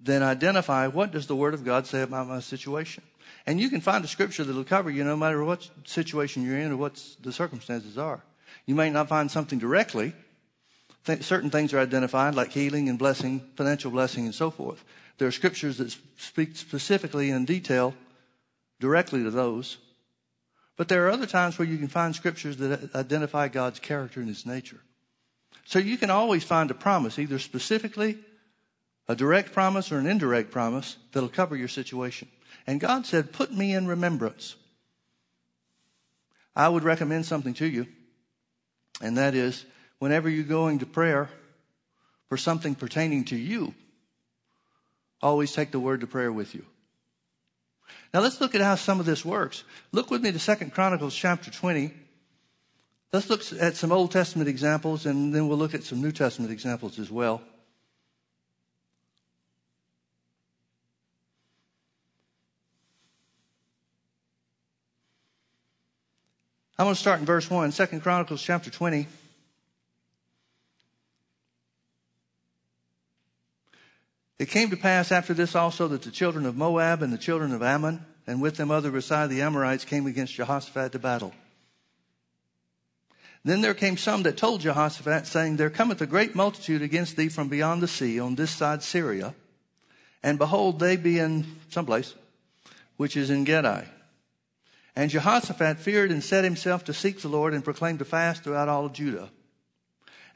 then 0.00 0.22
identify 0.22 0.86
what 0.86 1.10
does 1.10 1.26
the 1.26 1.36
Word 1.36 1.54
of 1.54 1.64
God 1.64 1.86
say 1.86 2.02
about 2.02 2.28
my 2.28 2.40
situation. 2.40 3.02
And 3.46 3.60
you 3.60 3.68
can 3.68 3.80
find 3.80 4.04
a 4.04 4.08
scripture 4.08 4.44
that'll 4.44 4.64
cover 4.64 4.90
you 4.90 5.04
no 5.04 5.16
matter 5.16 5.44
what 5.44 5.68
situation 5.84 6.44
you're 6.44 6.58
in 6.58 6.72
or 6.72 6.76
what 6.76 7.02
the 7.22 7.32
circumstances 7.32 7.96
are. 7.96 8.22
You 8.66 8.74
may 8.74 8.90
not 8.90 9.08
find 9.08 9.30
something 9.30 9.58
directly. 9.58 10.12
Th- 11.04 11.22
certain 11.22 11.50
things 11.50 11.72
are 11.72 11.78
identified 11.78 12.34
like 12.34 12.52
healing 12.52 12.88
and 12.88 12.98
blessing, 12.98 13.40
financial 13.56 13.90
blessing 13.90 14.24
and 14.24 14.34
so 14.34 14.50
forth. 14.50 14.84
There 15.18 15.28
are 15.28 15.32
scriptures 15.32 15.78
that 15.78 15.96
speak 16.16 16.56
specifically 16.56 17.30
in 17.30 17.44
detail 17.44 17.94
directly 18.80 19.22
to 19.22 19.30
those. 19.30 19.78
But 20.76 20.88
there 20.88 21.06
are 21.06 21.10
other 21.10 21.26
times 21.26 21.58
where 21.58 21.66
you 21.66 21.78
can 21.78 21.88
find 21.88 22.14
scriptures 22.14 22.58
that 22.58 22.94
identify 22.94 23.48
God's 23.48 23.80
character 23.80 24.20
and 24.20 24.28
his 24.28 24.44
nature. 24.44 24.80
So 25.64 25.78
you 25.78 25.96
can 25.96 26.10
always 26.10 26.44
find 26.44 26.70
a 26.70 26.74
promise, 26.74 27.18
either 27.18 27.38
specifically 27.38 28.18
a 29.08 29.16
direct 29.16 29.52
promise 29.52 29.90
or 29.90 29.98
an 29.98 30.06
indirect 30.06 30.50
promise 30.50 30.96
that'll 31.12 31.28
cover 31.28 31.56
your 31.56 31.68
situation. 31.68 32.28
And 32.66 32.80
God 32.80 33.06
said, 33.06 33.32
Put 33.32 33.52
me 33.52 33.74
in 33.74 33.86
remembrance. 33.86 34.56
I 36.54 36.68
would 36.68 36.84
recommend 36.84 37.26
something 37.26 37.54
to 37.54 37.66
you, 37.66 37.86
and 39.00 39.16
that 39.18 39.34
is 39.34 39.66
whenever 39.98 40.28
you're 40.28 40.44
going 40.44 40.78
to 40.78 40.86
prayer 40.86 41.28
for 42.28 42.36
something 42.36 42.74
pertaining 42.74 43.24
to 43.26 43.36
you, 43.36 43.74
always 45.22 45.52
take 45.52 45.70
the 45.70 45.80
word 45.80 46.00
to 46.00 46.06
prayer 46.06 46.32
with 46.32 46.54
you. 46.54 46.64
Now 48.12 48.20
let's 48.20 48.40
look 48.40 48.54
at 48.54 48.60
how 48.60 48.74
some 48.74 49.00
of 49.00 49.06
this 49.06 49.24
works. 49.24 49.64
Look 49.92 50.10
with 50.10 50.22
me 50.22 50.32
to 50.32 50.38
Second 50.38 50.72
Chronicles 50.72 51.14
chapter 51.14 51.50
20. 51.50 51.92
Let's 53.12 53.30
look 53.30 53.42
at 53.60 53.76
some 53.76 53.92
Old 53.92 54.10
Testament 54.10 54.48
examples 54.48 55.06
and 55.06 55.34
then 55.34 55.48
we'll 55.48 55.58
look 55.58 55.74
at 55.74 55.84
some 55.84 56.00
New 56.02 56.12
Testament 56.12 56.52
examples 56.52 56.98
as 56.98 57.10
well. 57.10 57.42
I'm 66.78 66.84
going 66.84 66.94
to 66.94 67.00
start 67.00 67.20
in 67.20 67.26
verse 67.26 67.48
1, 67.48 67.72
2 67.72 68.00
Chronicles 68.00 68.42
chapter 68.42 68.70
20. 68.70 69.06
It 74.38 74.50
came 74.50 74.70
to 74.70 74.76
pass 74.76 75.10
after 75.10 75.32
this 75.32 75.54
also 75.54 75.88
that 75.88 76.02
the 76.02 76.10
children 76.10 76.44
of 76.44 76.56
Moab 76.56 77.02
and 77.02 77.12
the 77.12 77.18
children 77.18 77.52
of 77.52 77.62
Ammon, 77.62 78.04
and 78.26 78.42
with 78.42 78.56
them 78.56 78.70
other 78.70 78.90
beside 78.90 79.30
the 79.30 79.40
Amorites, 79.42 79.84
came 79.84 80.06
against 80.06 80.34
Jehoshaphat 80.34 80.92
to 80.92 80.98
battle. 80.98 81.32
Then 83.44 83.60
there 83.60 83.74
came 83.74 83.96
some 83.96 84.24
that 84.24 84.36
told 84.36 84.60
Jehoshaphat, 84.60 85.26
saying, 85.26 85.56
There 85.56 85.70
cometh 85.70 86.02
a 86.02 86.06
great 86.06 86.34
multitude 86.34 86.82
against 86.82 87.16
thee 87.16 87.28
from 87.28 87.48
beyond 87.48 87.80
the 87.80 87.88
sea, 87.88 88.18
on 88.18 88.34
this 88.34 88.50
side 88.50 88.82
Syria. 88.82 89.34
And 90.22 90.36
behold, 90.36 90.80
they 90.80 90.96
be 90.96 91.20
in 91.20 91.46
some 91.70 91.86
place, 91.86 92.14
which 92.96 93.16
is 93.16 93.30
Engedi. 93.30 93.86
And 94.96 95.10
Jehoshaphat 95.10 95.78
feared 95.78 96.10
and 96.10 96.24
set 96.24 96.42
himself 96.42 96.84
to 96.84 96.92
seek 96.92 97.20
the 97.20 97.28
Lord 97.28 97.54
and 97.54 97.62
proclaimed 97.62 98.00
a 98.00 98.04
fast 98.04 98.42
throughout 98.42 98.68
all 98.68 98.88
Judah. 98.88 99.30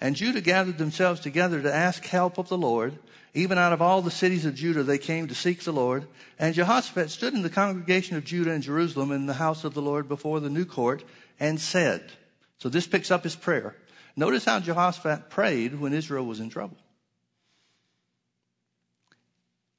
And 0.01 0.15
Judah 0.15 0.41
gathered 0.41 0.79
themselves 0.79 1.21
together 1.21 1.61
to 1.61 1.75
ask 1.75 2.05
help 2.07 2.39
of 2.39 2.49
the 2.49 2.57
Lord. 2.57 2.99
Even 3.33 3.59
out 3.59 3.73
of 3.73 3.81
all 3.81 4.03
the 4.03 4.11
cities 4.11 4.45
of 4.45 4.57
Judah, 4.57 4.83
they 4.83 4.99
came 4.99 5.29
to 5.29 5.35
seek 5.35 5.63
the 5.63 5.73
Lord. 5.73 6.07
And 6.39 6.55
Jehoshaphat 6.55 7.11
stood 7.11 7.35
in 7.35 7.43
the 7.43 7.51
congregation 7.51 8.17
of 8.17 8.25
Judah 8.25 8.51
and 8.51 8.63
Jerusalem 8.63 9.13
in 9.13 9.27
the 9.27 9.35
house 9.35 9.63
of 9.63 9.75
the 9.75 9.83
Lord 9.83 10.09
before 10.09 10.41
the 10.41 10.51
new 10.51 10.65
court 10.65 11.05
and 11.39 11.61
said, 11.61 12.11
So 12.59 12.69
this 12.69 12.87
picks 12.87 13.11
up 13.11 13.23
his 13.23 13.37
prayer. 13.37 13.77
Notice 14.17 14.45
how 14.45 14.59
Jehoshaphat 14.59 15.31
prayed 15.31 15.79
when 15.79 15.93
Israel 15.93 16.27
was 16.27 16.41
in 16.41 16.51
trouble. 16.51 16.77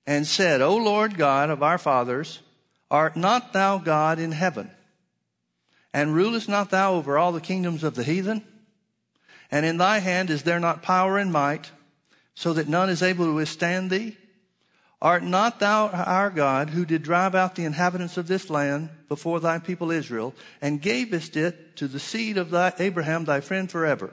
And 0.07 0.25
said, 0.25 0.61
O 0.61 0.77
Lord 0.77 1.17
God 1.17 1.49
of 1.49 1.61
our 1.61 1.77
fathers, 1.77 2.39
Art 2.89 3.15
not 3.15 3.53
thou 3.53 3.77
God 3.77 4.19
in 4.19 4.31
heaven? 4.31 4.71
And 5.93 6.13
rulest 6.13 6.47
not 6.47 6.69
thou 6.69 6.93
over 6.93 7.17
all 7.17 7.31
the 7.31 7.41
kingdoms 7.41 7.83
of 7.83 7.95
the 7.95 8.03
heathen? 8.03 8.43
And 9.49 9.65
in 9.65 9.77
thy 9.77 9.99
hand 9.99 10.29
is 10.29 10.43
there 10.43 10.59
not 10.59 10.81
power 10.81 11.17
and 11.17 11.31
might, 11.31 11.71
so 12.41 12.53
that 12.53 12.67
none 12.67 12.89
is 12.89 13.03
able 13.03 13.25
to 13.25 13.35
withstand 13.35 13.91
thee? 13.91 14.17
Art 14.99 15.21
not 15.21 15.59
thou 15.59 15.89
our 15.89 16.31
God, 16.31 16.71
who 16.71 16.85
did 16.85 17.03
drive 17.03 17.35
out 17.35 17.53
the 17.53 17.65
inhabitants 17.65 18.17
of 18.17 18.25
this 18.25 18.49
land 18.49 18.89
before 19.07 19.39
thy 19.39 19.59
people 19.59 19.91
Israel, 19.91 20.33
and 20.59 20.81
gavest 20.81 21.37
it 21.37 21.75
to 21.75 21.87
the 21.87 21.99
seed 21.99 22.39
of 22.39 22.49
thy 22.49 22.73
Abraham 22.79 23.25
thy 23.25 23.41
friend 23.41 23.69
forever? 23.69 24.11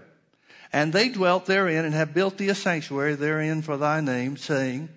And 0.74 0.92
they 0.92 1.08
dwelt 1.08 1.46
therein, 1.46 1.86
and 1.86 1.94
have 1.94 2.12
built 2.12 2.36
thee 2.36 2.50
a 2.50 2.54
sanctuary 2.54 3.14
therein 3.14 3.62
for 3.62 3.78
thy 3.78 4.02
name, 4.02 4.36
saying, 4.36 4.90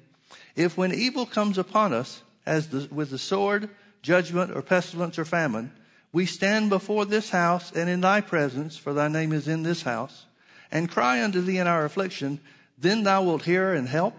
If 0.58 0.76
when 0.76 0.94
evil 0.94 1.26
comes 1.26 1.58
upon 1.58 1.94
us, 1.94 2.24
as 2.46 2.68
the, 2.68 2.94
with 2.94 3.12
the 3.12 3.18
sword, 3.18 3.70
judgment, 4.02 4.52
or 4.52 4.62
pestilence, 4.62 5.18
or 5.18 5.24
famine, 5.24 5.72
we 6.12 6.26
stand 6.26 6.70
before 6.70 7.06
this 7.06 7.30
house 7.30 7.72
and 7.72 7.90
in 7.90 8.02
thy 8.02 8.20
presence, 8.20 8.76
for 8.76 8.92
thy 8.92 9.08
name 9.08 9.32
is 9.32 9.48
in 9.48 9.64
this 9.64 9.84
house, 9.84 10.26
and 10.70 10.92
cry 10.92 11.24
unto 11.24 11.40
thee 11.40 11.60
in 11.60 11.68
our 11.68 11.86
affliction, 11.86 12.42
then 12.82 13.04
thou 13.04 13.24
wilt 13.24 13.44
hear 13.44 13.74
and 13.74 13.88
help. 13.88 14.16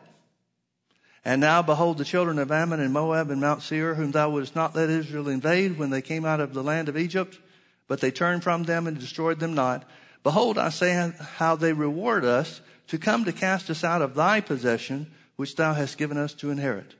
And 1.24 1.40
now 1.40 1.62
behold 1.62 1.98
the 1.98 2.04
children 2.04 2.38
of 2.38 2.50
Ammon 2.50 2.80
and 2.80 2.92
Moab 2.92 3.30
and 3.30 3.40
Mount 3.40 3.62
Seir, 3.62 3.94
whom 3.94 4.10
thou 4.10 4.30
wouldst 4.30 4.56
not 4.56 4.74
let 4.74 4.90
Israel 4.90 5.28
invade 5.28 5.78
when 5.78 5.90
they 5.90 6.02
came 6.02 6.24
out 6.24 6.40
of 6.40 6.54
the 6.54 6.62
land 6.62 6.88
of 6.88 6.96
Egypt, 6.96 7.38
but 7.86 8.00
they 8.00 8.10
turned 8.10 8.42
from 8.42 8.64
them 8.64 8.86
and 8.86 8.98
destroyed 8.98 9.38
them 9.38 9.54
not. 9.54 9.84
Behold, 10.22 10.58
I 10.58 10.70
say 10.70 11.12
how 11.18 11.54
they 11.56 11.72
reward 11.72 12.24
us 12.24 12.60
to 12.88 12.98
come 12.98 13.24
to 13.24 13.32
cast 13.32 13.70
us 13.70 13.84
out 13.84 14.02
of 14.02 14.14
thy 14.14 14.40
possession, 14.40 15.12
which 15.36 15.56
thou 15.56 15.74
hast 15.74 15.98
given 15.98 16.16
us 16.16 16.34
to 16.34 16.50
inherit. 16.50 16.94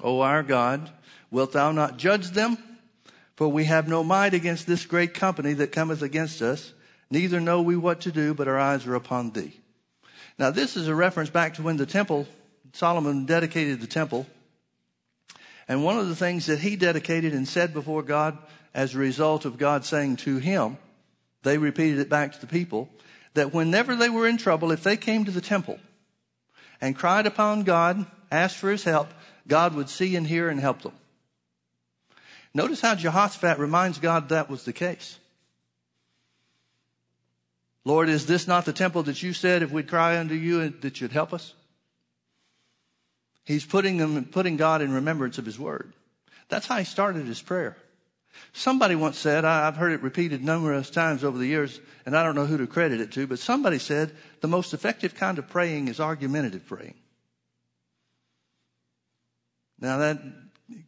O 0.00 0.20
our 0.20 0.42
God, 0.42 0.90
wilt 1.30 1.52
thou 1.52 1.72
not 1.72 1.96
judge 1.96 2.30
them? 2.30 2.58
For 3.36 3.48
we 3.48 3.64
have 3.64 3.88
no 3.88 4.04
might 4.04 4.34
against 4.34 4.66
this 4.66 4.84
great 4.84 5.14
company 5.14 5.54
that 5.54 5.72
cometh 5.72 6.02
against 6.02 6.42
us, 6.42 6.74
neither 7.10 7.40
know 7.40 7.62
we 7.62 7.76
what 7.76 8.00
to 8.02 8.12
do, 8.12 8.34
but 8.34 8.48
our 8.48 8.58
eyes 8.58 8.86
are 8.86 8.94
upon 8.94 9.30
thee. 9.30 9.61
Now, 10.42 10.50
this 10.50 10.76
is 10.76 10.88
a 10.88 10.94
reference 10.96 11.30
back 11.30 11.54
to 11.54 11.62
when 11.62 11.76
the 11.76 11.86
temple, 11.86 12.26
Solomon 12.72 13.26
dedicated 13.26 13.80
the 13.80 13.86
temple. 13.86 14.26
And 15.68 15.84
one 15.84 16.00
of 16.00 16.08
the 16.08 16.16
things 16.16 16.46
that 16.46 16.58
he 16.58 16.74
dedicated 16.74 17.32
and 17.32 17.46
said 17.46 17.72
before 17.72 18.02
God 18.02 18.36
as 18.74 18.92
a 18.92 18.98
result 18.98 19.44
of 19.44 19.56
God 19.56 19.84
saying 19.84 20.16
to 20.16 20.38
him, 20.38 20.78
they 21.44 21.58
repeated 21.58 22.00
it 22.00 22.08
back 22.08 22.32
to 22.32 22.40
the 22.40 22.48
people. 22.48 22.88
that 23.34 23.54
whenever 23.54 23.94
they 23.94 24.08
were 24.08 24.26
in 24.26 24.36
trouble, 24.36 24.72
if 24.72 24.82
they 24.82 24.96
came 24.96 25.24
to 25.26 25.30
the 25.30 25.40
temple 25.40 25.78
and 26.80 26.96
cried 26.96 27.26
upon 27.26 27.62
God, 27.62 28.04
asked 28.32 28.56
for 28.56 28.72
his 28.72 28.82
help, 28.82 29.10
God 29.46 29.76
would 29.76 29.88
see 29.88 30.16
and 30.16 30.26
hear 30.26 30.48
and 30.48 30.58
help 30.58 30.82
them. 30.82 30.94
Notice 32.52 32.80
how 32.80 32.96
Jehoshaphat 32.96 33.60
reminds 33.60 34.00
God 34.00 34.30
that 34.30 34.50
was 34.50 34.64
the 34.64 34.72
case. 34.72 35.20
Lord, 37.84 38.08
is 38.08 38.26
this 38.26 38.46
not 38.46 38.64
the 38.64 38.72
temple 38.72 39.02
that 39.04 39.22
you 39.22 39.32
said 39.32 39.62
if 39.62 39.72
we'd 39.72 39.88
cry 39.88 40.18
unto 40.18 40.34
you 40.34 40.68
that 40.68 41.00
you'd 41.00 41.12
help 41.12 41.32
us? 41.32 41.54
He's 43.44 43.64
putting 43.64 43.96
them, 43.96 44.24
putting 44.26 44.56
God 44.56 44.82
in 44.82 44.92
remembrance 44.92 45.38
of 45.38 45.44
his 45.44 45.58
word. 45.58 45.92
That's 46.48 46.66
how 46.66 46.76
he 46.76 46.84
started 46.84 47.26
his 47.26 47.42
prayer. 47.42 47.76
Somebody 48.52 48.94
once 48.94 49.18
said, 49.18 49.44
I've 49.44 49.76
heard 49.76 49.92
it 49.92 50.02
repeated 50.02 50.44
numerous 50.44 50.90
times 50.90 51.24
over 51.24 51.36
the 51.36 51.46
years, 51.46 51.80
and 52.06 52.16
I 52.16 52.22
don't 52.22 52.34
know 52.34 52.46
who 52.46 52.58
to 52.58 52.66
credit 52.66 53.00
it 53.00 53.12
to, 53.12 53.26
but 53.26 53.38
somebody 53.38 53.78
said 53.78 54.12
the 54.40 54.48
most 54.48 54.72
effective 54.72 55.14
kind 55.14 55.38
of 55.38 55.48
praying 55.48 55.88
is 55.88 56.00
argumentative 56.00 56.66
praying. 56.66 56.94
Now 59.80 59.98
that 59.98 60.22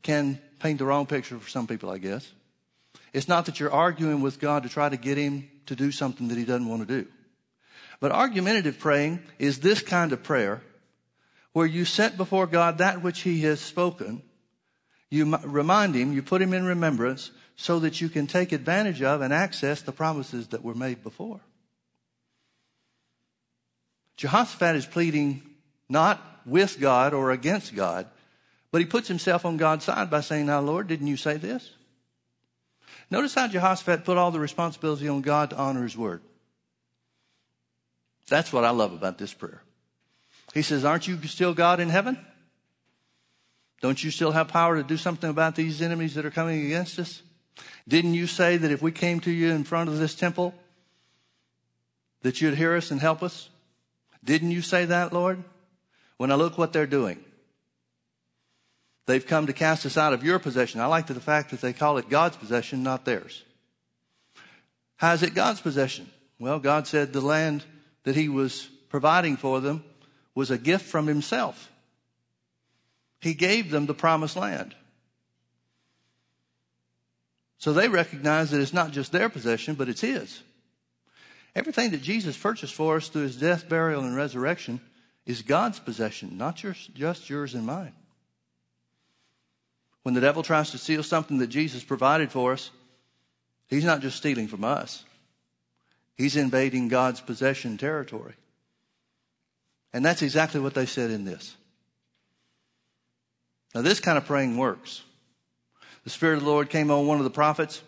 can 0.03 0.41
paint 0.61 0.79
the 0.79 0.85
wrong 0.85 1.07
picture 1.07 1.39
for 1.39 1.51
some 1.51 1.67
people, 1.67 1.91
I 1.91 1.99
guess. 1.99 2.31
It's 3.13 3.29
not 3.29 3.47
that 3.47 3.61
you're 3.61 3.73
arguing 3.73 4.23
with 4.23 4.41
God 4.41 4.63
to 4.63 4.69
try 4.69 4.89
to 4.89 4.97
get 4.97 5.19
him 5.19 5.49
to 5.67 5.77
do 5.77 5.91
something 5.91 6.29
that 6.29 6.39
he 6.39 6.45
doesn't 6.45 6.69
want 6.69 6.87
to 6.87 7.03
do. 7.03 7.09
But 8.01 8.13
argumentative 8.13 8.79
praying 8.79 9.23
is 9.39 9.61
this 9.61 9.81
kind 9.81 10.13
of 10.13 10.23
prayer 10.23 10.63
where 11.53 11.67
you 11.67 11.85
set 11.85 12.17
before 12.17 12.47
God 12.47 12.79
that 12.79 13.03
which 13.03 13.21
he 13.21 13.43
has 13.43 13.61
spoken. 13.61 14.23
You 15.11 15.37
remind 15.45 15.95
him, 15.95 16.13
you 16.13 16.23
put 16.23 16.43
him 16.43 16.53
in 16.53 16.65
remembrance 16.65 17.31
so 17.57 17.79
that 17.79 18.01
you 18.01 18.09
can 18.09 18.27
take 18.27 18.53
advantage 18.53 19.01
of 19.03 19.21
and 19.21 19.33
access 19.33 19.81
the 19.81 19.93
promises 19.93 20.49
that 20.49 20.65
were 20.65 20.75
made 20.75 21.03
before. 21.03 21.41
Jehoshaphat 24.17 24.77
is 24.77 24.87
pleading 24.87 25.43
not 25.89 26.21
with 26.45 26.81
God 26.81 27.15
or 27.15 27.31
against 27.31 27.75
God, 27.75 28.07
but 28.71 28.81
he 28.81 28.87
puts 28.87 29.09
himself 29.09 29.45
on 29.45 29.57
God's 29.57 29.85
side 29.85 30.11
by 30.11 30.21
saying, 30.21 30.47
Now, 30.47 30.61
Lord, 30.61 30.89
didn't 30.89 31.07
you 31.07 31.17
say 31.17 31.37
this? 31.37 31.71
Notice 33.11 33.35
how 33.35 33.49
Jehoshaphat 33.49 34.05
put 34.05 34.17
all 34.17 34.31
the 34.31 34.41
responsibility 34.41 35.09
on 35.09 35.21
God 35.21 35.51
to 35.51 35.57
honor 35.57 35.83
his 35.83 35.97
word. 35.97 36.23
That's 38.29 38.53
what 38.53 38.65
I 38.65 38.71
love 38.71 38.93
about 38.93 39.19
this 39.19 39.35
prayer. 39.35 39.63
He 40.55 40.63
says, 40.63 40.85
Aren't 40.85 41.07
you 41.07 41.21
still 41.25 41.55
God 41.55 41.81
in 41.81 41.91
heaven? 41.91 42.19
Don't 43.81 44.03
you 44.03 44.11
still 44.11 44.33
have 44.33 44.49
power 44.49 44.77
to 44.77 44.83
do 44.83 44.97
something 44.97 45.29
about 45.29 45.57
these 45.57 45.83
enemies 45.83 46.15
that 46.15 46.25
are 46.25 46.31
coming 46.31 46.65
against 46.65 46.99
us? 46.99 47.23
Didn't 47.87 48.15
you 48.15 48.27
say 48.27 48.57
that 48.57 48.71
if 48.71 48.81
we 48.81 48.93
came 48.93 49.21
to 49.21 49.31
you 49.31 49.51
in 49.51 49.65
front 49.65 49.91
of 49.91 49.99
this 49.99 50.15
temple, 50.15 50.55
that 52.23 52.41
you'd 52.41 52.55
hear 52.55 52.75
us 52.77 52.91
and 52.91 53.01
help 53.01 53.23
us? 53.23 53.51
Didn't 54.25 54.53
you 54.53 54.63
say 54.63 54.87
that, 54.87 55.13
Lord? 55.13 55.45
When 56.17 56.33
I 56.33 56.37
look 56.37 56.57
what 56.57 56.73
they're 56.73 56.87
doing, 56.87 57.23
they've 59.07 59.27
come 59.27 59.47
to 59.47 59.53
cast 59.53 59.87
us 59.87 59.97
out 59.97 60.13
of 60.13 60.25
your 60.25 60.39
possession. 60.39 60.81
I 60.81 60.87
like 60.87 61.07
the 61.07 61.15
fact 61.15 61.51
that 61.51 61.61
they 61.61 61.73
call 61.73 61.99
it 61.99 62.09
God's 62.09 62.37
possession, 62.37 62.83
not 62.83 63.05
theirs. 63.05 63.43
How 64.97 65.13
is 65.13 65.23
it 65.23 65.35
God's 65.35 65.61
possession? 65.61 66.11
Well, 66.39 66.59
God 66.59 66.87
said 66.87 67.13
the 67.13 67.21
land 67.21 67.65
that 68.05 68.17
He 68.17 68.29
was 68.29 68.69
providing 68.89 69.37
for 69.37 69.61
them 69.61 69.85
was 70.35 70.51
a 70.51 70.59
gift 70.59 70.87
from 70.87 71.07
Himself. 71.07 71.71
He 73.21 73.35
gave 73.35 73.71
them 73.71 73.87
the 73.87 73.95
promised 73.95 74.37
land. 74.37 74.75
So 77.59 77.73
they 77.73 77.89
recognize 77.89 78.51
that 78.51 78.61
it's 78.61 78.75
not 78.75 78.91
just 78.91 79.13
their 79.13 79.29
possession, 79.29 79.75
but 79.75 79.89
it's 79.89 80.03
His. 80.03 80.43
Everything 81.55 81.93
that 81.93 82.03
Jesus 82.03 82.37
purchased 82.37 82.75
for 82.75 82.97
us 82.97 83.09
through 83.09 83.23
His 83.23 83.37
death, 83.37 83.69
burial, 83.69 84.03
and 84.03 84.15
resurrection 84.15 84.81
is 85.25 85.43
God's 85.43 85.79
possession, 85.79 86.37
not 86.37 86.57
just 86.57 87.31
yours 87.31 87.55
and 87.55 87.65
mine. 87.65 87.93
When 90.05 90.15
the 90.15 90.21
devil 90.21 90.43
tries 90.43 90.71
to 90.71 90.79
steal 90.79 91.03
something 91.03 91.39
that 91.39 91.49
Jesus 91.49 91.83
provided 91.83 92.31
for 92.31 92.53
us, 92.53 92.71
he's 93.67 93.85
not 93.85 94.01
just 94.01 94.19
stealing 94.19 94.47
from 94.47 94.63
us. 94.63 95.05
He's 96.15 96.37
invading 96.37 96.89
God's 96.89 97.21
possession 97.21 97.77
territory. 97.79 98.35
And 99.93 100.05
that's 100.05 100.23
exactly 100.23 100.61
what 100.61 100.75
they 100.75 100.87
said 100.87 101.11
in 101.11 101.25
this. 101.25 101.57
Now, 103.75 103.83
this 103.83 103.99
kind 103.99 104.19
of 104.19 104.27
praying 104.27 104.57
works. 104.57 105.03
The 106.05 106.11
Spirit 106.11 106.37
of 106.37 106.45
the 106.45 106.51
Lord 106.51 106.69
came 106.69 106.91
on 106.91 107.07
one 107.07 107.19
of 107.19 107.25
the 107.25 107.31
prophets 107.31 107.83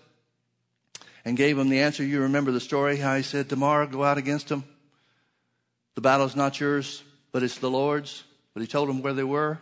and 1.24 1.36
gave 1.36 1.58
him 1.58 1.68
the 1.68 1.80
answer. 1.80 2.02
You 2.02 2.22
remember 2.22 2.50
the 2.50 2.60
story, 2.60 2.96
how 2.96 3.14
he 3.14 3.22
said, 3.22 3.48
Tomorrow 3.48 3.88
go 3.88 4.02
out 4.02 4.16
against 4.16 4.48
them. 4.48 4.64
The 5.94 6.00
battle's 6.00 6.34
not 6.34 6.58
yours, 6.58 7.02
but 7.30 7.42
it's 7.42 7.58
the 7.58 7.70
Lord's. 7.70 8.24
But 8.54 8.62
he 8.62 8.66
told 8.66 8.88
them 8.88 9.02
where 9.02 9.12
they 9.12 9.22
were. 9.22 9.60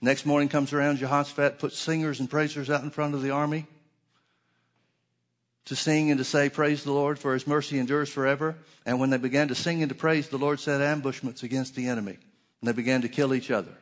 Next 0.00 0.24
morning 0.24 0.48
comes 0.48 0.72
around, 0.72 0.98
Jehoshaphat 0.98 1.58
puts 1.58 1.78
singers 1.78 2.20
and 2.20 2.30
praisers 2.30 2.70
out 2.70 2.82
in 2.82 2.90
front 2.90 3.14
of 3.14 3.22
the 3.22 3.30
army 3.30 3.66
to 5.66 5.76
sing 5.76 6.10
and 6.10 6.18
to 6.18 6.24
say, 6.24 6.48
Praise 6.48 6.84
the 6.84 6.92
Lord, 6.92 7.18
for 7.18 7.34
his 7.34 7.46
mercy 7.46 7.78
endures 7.78 8.08
forever. 8.08 8.56
And 8.86 8.98
when 8.98 9.10
they 9.10 9.18
began 9.18 9.48
to 9.48 9.54
sing 9.54 9.82
and 9.82 9.90
to 9.90 9.94
praise, 9.94 10.28
the 10.28 10.38
Lord 10.38 10.58
set 10.58 10.80
ambushments 10.80 11.42
against 11.42 11.74
the 11.74 11.86
enemy. 11.86 12.18
And 12.60 12.68
they 12.68 12.72
began 12.72 13.02
to 13.02 13.08
kill 13.08 13.34
each 13.34 13.50
other. 13.50 13.72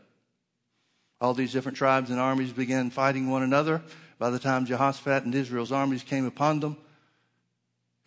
All 1.20 1.34
these 1.34 1.52
different 1.52 1.78
tribes 1.78 2.10
and 2.10 2.18
armies 2.18 2.52
began 2.52 2.90
fighting 2.90 3.30
one 3.30 3.42
another. 3.42 3.82
By 4.18 4.30
the 4.30 4.38
time 4.40 4.66
Jehoshaphat 4.66 5.24
and 5.24 5.34
Israel's 5.34 5.72
armies 5.72 6.02
came 6.02 6.26
upon 6.26 6.60
them, 6.60 6.76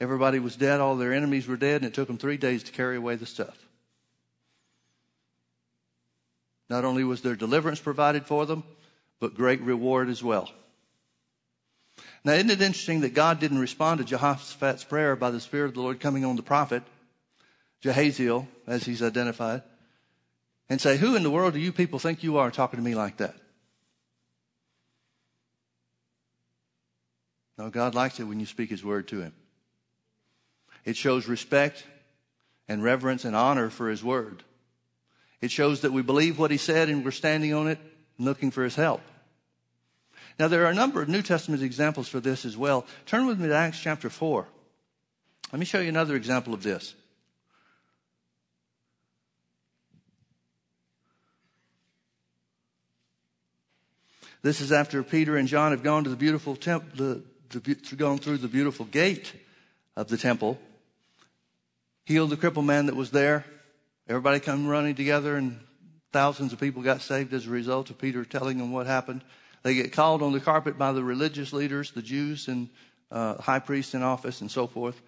everybody 0.02 0.40
was 0.40 0.58
dead, 0.58 0.82
all 0.82 0.98
their 0.98 1.14
enemies 1.14 1.48
were 1.48 1.58
dead, 1.58 1.82
and 1.82 1.86
it 1.86 1.94
took 1.94 2.08
them 2.08 2.18
three 2.18 2.38
days 2.38 2.64
to 2.64 2.72
carry 2.74 2.98
away 2.98 3.16
the 3.16 3.26
stuff. 3.26 3.58
Not 6.72 6.86
only 6.86 7.04
was 7.04 7.22
their 7.22 7.36
deliverance 7.36 7.80
provided 7.80 8.26
for 8.26 8.48
them, 8.48 8.64
but 9.20 9.36
great 9.36 9.62
reward 9.62 10.10
as 10.10 10.24
well. 10.24 10.50
Now, 12.24 12.32
isn't 12.34 12.50
it 12.50 12.62
interesting 12.62 13.02
that 13.02 13.14
God 13.14 13.40
didn't 13.40 13.60
respond 13.60 14.00
to 14.00 14.06
Jehoshaphat's 14.06 14.86
prayer 14.86 15.16
by 15.16 15.30
the 15.30 15.40
Spirit 15.40 15.68
of 15.68 15.74
the 15.76 15.82
Lord 15.82 16.00
coming 16.00 16.26
on 16.26 16.36
the 16.36 16.42
prophet, 16.42 16.82
Jahaziel, 17.84 18.48
as 18.66 18.86
he's 18.86 19.04
identified? 19.04 19.62
and 20.72 20.80
say, 20.80 20.96
Who 20.96 21.18
in 21.18 21.24
the 21.24 21.30
world 21.30 21.52
do 21.52 21.60
you 21.60 21.74
people 21.74 22.00
think 22.00 22.24
you 22.24 22.38
are 22.38 22.50
talking 22.50 22.80
to 22.80 22.84
me 22.84 22.96
like 22.96 23.18
that? 23.18 23.36
No, 27.58 27.70
God 27.70 27.94
likes 27.94 28.22
it 28.22 28.24
when 28.24 28.40
you 28.40 28.46
speak 28.46 28.70
His 28.70 28.82
word 28.82 29.10
to 29.10 29.20
Him. 29.20 29.34
It 30.86 30.96
shows 30.96 31.28
respect 31.28 31.84
and 32.70 32.82
reverence 32.82 33.26
and 33.26 33.36
honor 33.36 33.70
for 33.70 33.90
His 33.90 34.02
word. 34.02 34.44
It 35.42 35.52
shows 35.52 35.82
that 35.82 35.92
we 35.92 36.02
believe 36.02 36.38
what 36.38 36.52
He 36.52 36.58
said 36.58 36.90
and 36.90 37.04
we're 37.04 37.12
standing 37.12 37.54
on 37.54 37.68
it 37.68 37.80
and 38.18 38.26
looking 38.26 38.52
for 38.52 38.64
His 38.64 38.76
help. 38.76 39.02
Now, 40.40 40.48
there 40.48 40.66
are 40.66 40.72
a 40.72 40.76
number 40.76 41.02
of 41.02 41.10
New 41.10 41.22
Testament 41.22 41.62
examples 41.62 42.08
for 42.08 42.20
this 42.20 42.46
as 42.46 42.58
well. 42.58 42.86
Turn 43.06 43.28
with 43.28 43.40
me 43.40 43.48
to 43.48 43.56
Acts 43.56 43.80
chapter 43.80 44.10
4. 44.10 44.48
Let 45.52 45.60
me 45.60 45.66
show 45.66 45.80
you 45.80 45.90
another 45.90 46.16
example 46.16 46.54
of 46.54 46.64
this. 46.64 46.96
This 54.44 54.62
is 54.62 54.72
after 54.72 55.04
Peter 55.04 55.38
and 55.38 55.48
John 55.48 55.72
have 55.72 55.84
gone 55.84 56.04
to 56.06 56.10
the 56.10 56.16
beautiful 56.16 56.56
temple, 56.56 56.90
the, 56.96 57.24
the, 57.50 57.96
gone 57.96 58.18
through 58.18 58.38
the 58.38 58.48
beautiful 58.48 58.86
gate 58.86 59.34
of 59.96 60.08
the 60.08 60.18
temple, 60.18 60.60
healed 62.06 62.32
the 62.32 62.38
crippled 62.38 62.66
man 62.66 62.88
that 62.88 62.96
was 62.96 63.12
there. 63.12 63.46
Everybody 64.08 64.40
come 64.40 64.68
running 64.68 64.96
together, 64.96 65.36
and 65.36 65.60
thousands 66.12 66.54
of 66.54 66.60
people 66.60 66.82
got 66.82 67.02
saved 67.02 67.34
as 67.34 67.48
a 67.48 67.52
result 67.52 67.90
of 67.90 67.98
Peter 67.98 68.26
telling 68.26 68.58
them 68.58 68.72
what 68.72 68.88
happened. 68.88 69.24
They 69.64 69.76
get 69.76 69.94
called 69.94 70.24
on 70.24 70.34
the 70.34 70.40
carpet 70.40 70.78
by 70.78 70.92
the 70.92 71.04
religious 71.04 71.54
leaders, 71.54 71.92
the 71.92 72.02
Jews 72.02 72.48
and 72.48 72.70
uh, 73.12 73.42
high 73.42 73.60
priests 73.60 73.94
in 73.94 74.02
office, 74.02 74.42
and 74.42 74.50
so 74.50 74.66
forth. 74.68 75.02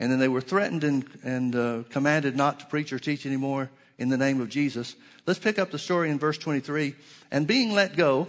And 0.00 0.10
then 0.10 0.18
they 0.18 0.28
were 0.28 0.40
threatened 0.40 0.82
and, 0.82 1.06
and 1.22 1.54
uh, 1.54 1.82
commanded 1.90 2.36
not 2.36 2.60
to 2.60 2.66
preach 2.66 2.92
or 2.92 2.98
teach 2.98 3.24
anymore 3.24 3.70
in 3.98 4.08
the 4.08 4.16
name 4.16 4.40
of 4.40 4.48
Jesus. 4.48 4.96
Let's 5.26 5.38
pick 5.38 5.58
up 5.58 5.70
the 5.70 5.78
story 5.78 6.10
in 6.10 6.18
verse 6.18 6.38
23. 6.38 6.94
And 7.30 7.46
being 7.46 7.72
let 7.72 7.96
go, 7.96 8.26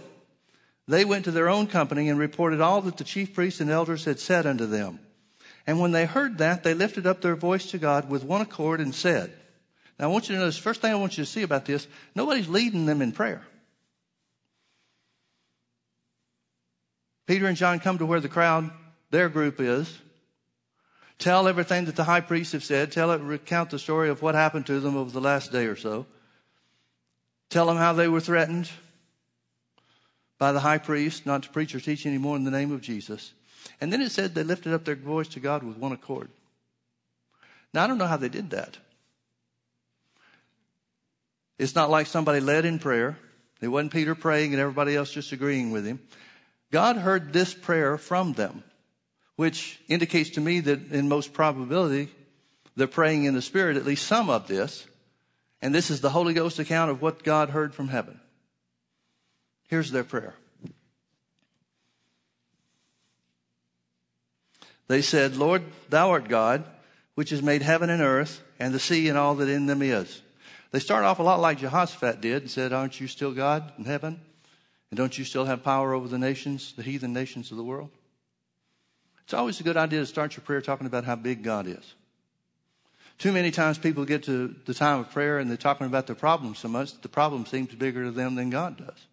they 0.86 1.04
went 1.04 1.24
to 1.24 1.30
their 1.30 1.48
own 1.48 1.66
company 1.66 2.08
and 2.08 2.18
reported 2.18 2.60
all 2.60 2.82
that 2.82 2.98
the 2.98 3.04
chief 3.04 3.34
priests 3.34 3.60
and 3.60 3.70
elders 3.70 4.04
had 4.04 4.20
said 4.20 4.46
unto 4.46 4.66
them. 4.66 5.00
And 5.66 5.80
when 5.80 5.92
they 5.92 6.06
heard 6.06 6.38
that, 6.38 6.62
they 6.62 6.74
lifted 6.74 7.06
up 7.06 7.20
their 7.22 7.36
voice 7.36 7.70
to 7.70 7.78
God 7.78 8.10
with 8.10 8.24
one 8.24 8.40
accord 8.40 8.80
and 8.80 8.94
said, 8.94 9.32
Now 9.98 10.06
I 10.06 10.08
want 10.08 10.28
you 10.28 10.34
to 10.34 10.40
notice, 10.40 10.56
first 10.56 10.80
thing 10.80 10.92
I 10.92 10.96
want 10.96 11.16
you 11.16 11.24
to 11.24 11.30
see 11.30 11.42
about 11.42 11.64
this, 11.64 11.86
nobody's 12.14 12.48
leading 12.48 12.86
them 12.86 13.02
in 13.02 13.12
prayer. 13.12 13.42
Peter 17.26 17.46
and 17.46 17.56
John 17.56 17.78
come 17.78 17.98
to 17.98 18.06
where 18.06 18.20
the 18.20 18.28
crowd, 18.28 18.70
their 19.10 19.28
group 19.28 19.60
is, 19.60 19.98
tell 21.18 21.46
everything 21.46 21.84
that 21.84 21.96
the 21.96 22.04
high 22.04 22.20
priests 22.20 22.52
have 22.52 22.64
said, 22.64 22.90
tell 22.90 23.12
it, 23.12 23.20
recount 23.20 23.70
the 23.70 23.78
story 23.78 24.08
of 24.08 24.22
what 24.22 24.34
happened 24.34 24.66
to 24.66 24.80
them 24.80 24.96
over 24.96 25.10
the 25.10 25.20
last 25.20 25.52
day 25.52 25.66
or 25.66 25.76
so, 25.76 26.06
tell 27.48 27.66
them 27.66 27.76
how 27.76 27.92
they 27.92 28.08
were 28.08 28.20
threatened, 28.20 28.68
by 30.38 30.50
the 30.50 30.60
high 30.60 30.78
priest 30.78 31.24
not 31.24 31.44
to 31.44 31.48
preach 31.50 31.72
or 31.72 31.78
teach 31.78 32.04
anymore 32.04 32.34
in 32.34 32.42
the 32.42 32.50
name 32.50 32.72
of 32.72 32.80
Jesus. 32.80 33.32
And 33.80 33.92
then 33.92 34.02
it 34.02 34.10
said 34.10 34.34
they 34.34 34.42
lifted 34.42 34.72
up 34.72 34.84
their 34.84 34.96
voice 34.96 35.28
to 35.28 35.40
God 35.40 35.62
with 35.62 35.76
one 35.76 35.92
accord. 35.92 36.30
Now, 37.72 37.84
I 37.84 37.86
don't 37.86 37.98
know 37.98 38.08
how 38.08 38.16
they 38.16 38.28
did 38.28 38.50
that. 38.50 38.76
It's 41.62 41.76
not 41.76 41.90
like 41.90 42.08
somebody 42.08 42.40
led 42.40 42.64
in 42.64 42.80
prayer. 42.80 43.16
It 43.60 43.68
wasn't 43.68 43.92
Peter 43.92 44.16
praying 44.16 44.52
and 44.52 44.60
everybody 44.60 44.96
else 44.96 45.12
just 45.12 45.30
agreeing 45.30 45.70
with 45.70 45.86
him. 45.86 46.00
God 46.72 46.96
heard 46.96 47.32
this 47.32 47.54
prayer 47.54 47.96
from 47.96 48.32
them, 48.32 48.64
which 49.36 49.78
indicates 49.86 50.30
to 50.30 50.40
me 50.40 50.58
that 50.58 50.90
in 50.90 51.08
most 51.08 51.32
probability, 51.32 52.08
they're 52.74 52.88
praying 52.88 53.24
in 53.24 53.34
the 53.34 53.42
Spirit, 53.42 53.76
at 53.76 53.84
least 53.84 54.08
some 54.08 54.28
of 54.28 54.48
this. 54.48 54.84
And 55.60 55.72
this 55.72 55.88
is 55.88 56.00
the 56.00 56.10
Holy 56.10 56.34
Ghost 56.34 56.58
account 56.58 56.90
of 56.90 57.00
what 57.00 57.22
God 57.22 57.50
heard 57.50 57.72
from 57.76 57.86
heaven. 57.86 58.18
Here's 59.68 59.92
their 59.92 60.02
prayer. 60.02 60.34
They 64.88 65.00
said, 65.00 65.36
Lord, 65.36 65.62
thou 65.90 66.10
art 66.10 66.26
God, 66.26 66.64
which 67.14 67.30
has 67.30 67.40
made 67.40 67.62
heaven 67.62 67.88
and 67.88 68.02
earth 68.02 68.42
and 68.58 68.74
the 68.74 68.80
sea 68.80 69.08
and 69.08 69.16
all 69.16 69.36
that 69.36 69.48
in 69.48 69.66
them 69.66 69.80
is. 69.80 70.22
They 70.72 70.78
start 70.78 71.04
off 71.04 71.18
a 71.18 71.22
lot 71.22 71.40
like 71.40 71.58
Jehoshaphat 71.58 72.20
did 72.20 72.42
and 72.42 72.50
said, 72.50 72.72
Aren't 72.72 73.00
you 73.00 73.06
still 73.06 73.32
God 73.32 73.72
in 73.78 73.84
heaven? 73.84 74.20
And 74.90 74.98
don't 74.98 75.16
you 75.16 75.24
still 75.24 75.44
have 75.44 75.62
power 75.62 75.94
over 75.94 76.08
the 76.08 76.18
nations, 76.18 76.72
the 76.72 76.82
heathen 76.82 77.12
nations 77.12 77.50
of 77.50 77.56
the 77.58 77.64
world? 77.64 77.90
It's 79.24 79.34
always 79.34 79.60
a 79.60 79.62
good 79.62 79.76
idea 79.76 80.00
to 80.00 80.06
start 80.06 80.36
your 80.36 80.44
prayer 80.44 80.60
talking 80.60 80.86
about 80.86 81.04
how 81.04 81.16
big 81.16 81.42
God 81.42 81.66
is. 81.66 81.94
Too 83.18 83.32
many 83.32 83.50
times 83.50 83.78
people 83.78 84.04
get 84.04 84.24
to 84.24 84.54
the 84.64 84.74
time 84.74 84.98
of 84.98 85.10
prayer 85.10 85.38
and 85.38 85.48
they're 85.48 85.56
talking 85.56 85.86
about 85.86 86.06
their 86.06 86.16
problem 86.16 86.54
so 86.54 86.68
much 86.68 86.92
that 86.92 87.02
the 87.02 87.08
problem 87.08 87.46
seems 87.46 87.74
bigger 87.74 88.04
to 88.04 88.10
them 88.10 88.34
than 88.34 88.50
God 88.50 88.78
does. 88.78 89.06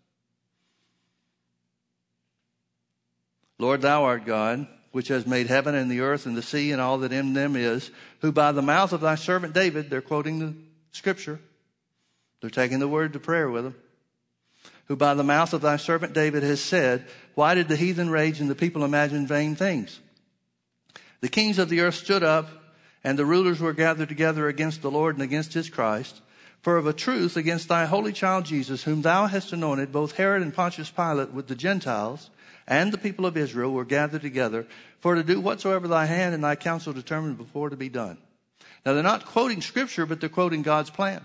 Lord, 3.57 3.81
thou 3.81 4.05
art 4.05 4.25
God, 4.25 4.67
which 4.93 5.09
has 5.09 5.27
made 5.27 5.47
heaven 5.47 5.75
and 5.75 5.91
the 5.91 5.99
earth 5.99 6.25
and 6.25 6.35
the 6.35 6.41
sea 6.41 6.71
and 6.71 6.81
all 6.81 6.97
that 6.99 7.11
in 7.11 7.33
them 7.33 7.55
is, 7.55 7.91
who 8.21 8.31
by 8.31 8.53
the 8.53 8.61
mouth 8.61 8.93
of 8.93 9.01
thy 9.01 9.15
servant 9.15 9.53
David, 9.53 9.89
they're 9.89 10.01
quoting 10.01 10.39
the 10.39 10.55
scripture, 10.91 11.39
they're 12.41 12.50
taking 12.50 12.79
the 12.79 12.88
word 12.88 13.13
to 13.13 13.19
prayer 13.19 13.50
with 13.50 13.65
them, 13.65 13.75
who 14.86 14.96
by 14.96 15.13
the 15.13 15.24
mouth 15.24 15.53
of 15.53 15.62
thy 15.62 15.77
servant 15.77 16.13
David 16.13 16.43
has 16.43 16.62
said, 16.62 17.05
Why 17.36 17.55
did 17.55 17.67
the 17.67 17.75
heathen 17.75 18.10
rage 18.10 18.39
and 18.39 18.50
the 18.50 18.55
people 18.55 18.84
imagine 18.84 19.27
vain 19.27 19.55
things? 19.55 20.00
The 21.22 21.29
kings 21.29 21.60
of 21.60 21.69
the 21.69 21.81
earth 21.81 21.96
stood 21.96 22.24
up, 22.24 22.50
and 23.03 23.17
the 23.17 23.25
rulers 23.25 23.60
were 23.60 23.74
gathered 23.74 24.10
together 24.10 24.48
against 24.48 24.81
the 24.81 24.91
Lord 24.91 25.15
and 25.15 25.24
against 25.24 25.53
his 25.53 25.69
Christ. 25.69 26.22
For 26.62 26.77
of 26.77 26.88
a 26.88 26.93
truth, 26.93 27.38
against 27.38 27.69
thy 27.69 27.86
holy 27.86 28.12
child 28.12 28.46
Jesus, 28.46 28.84
whom 28.84 29.01
thou 29.01 29.27
hast 29.27 29.53
anointed, 29.53 29.91
both 29.91 30.17
Herod 30.17 30.41
and 30.41 30.53
Pontius 30.53 30.89
Pilate 30.89 31.31
with 31.31 31.48
the 31.48 31.55
Gentiles, 31.55 32.29
and 32.67 32.91
the 32.91 32.98
people 32.98 33.25
of 33.25 33.38
Israel 33.38 33.72
were 33.72 33.86
gathered 33.86 34.22
together 34.22 34.67
for 35.00 35.15
to 35.15 35.24
do 35.24 35.39
whatsoever 35.39 35.88
thy 35.88 36.05
hand 36.05 36.36
and 36.36 36.43
thy 36.43 36.55
counsel 36.55 36.93
determined 36.93 37.38
before 37.38 37.69
to 37.69 37.77
be 37.77 37.89
done. 37.89 38.17
Now 38.86 38.93
they're 38.93 39.03
not 39.03 39.25
quoting 39.25 39.62
scripture, 39.62 40.05
but 40.05 40.19
they're 40.19 40.29
quoting 40.29 40.62
God's 40.62 40.89
plan. 40.89 41.22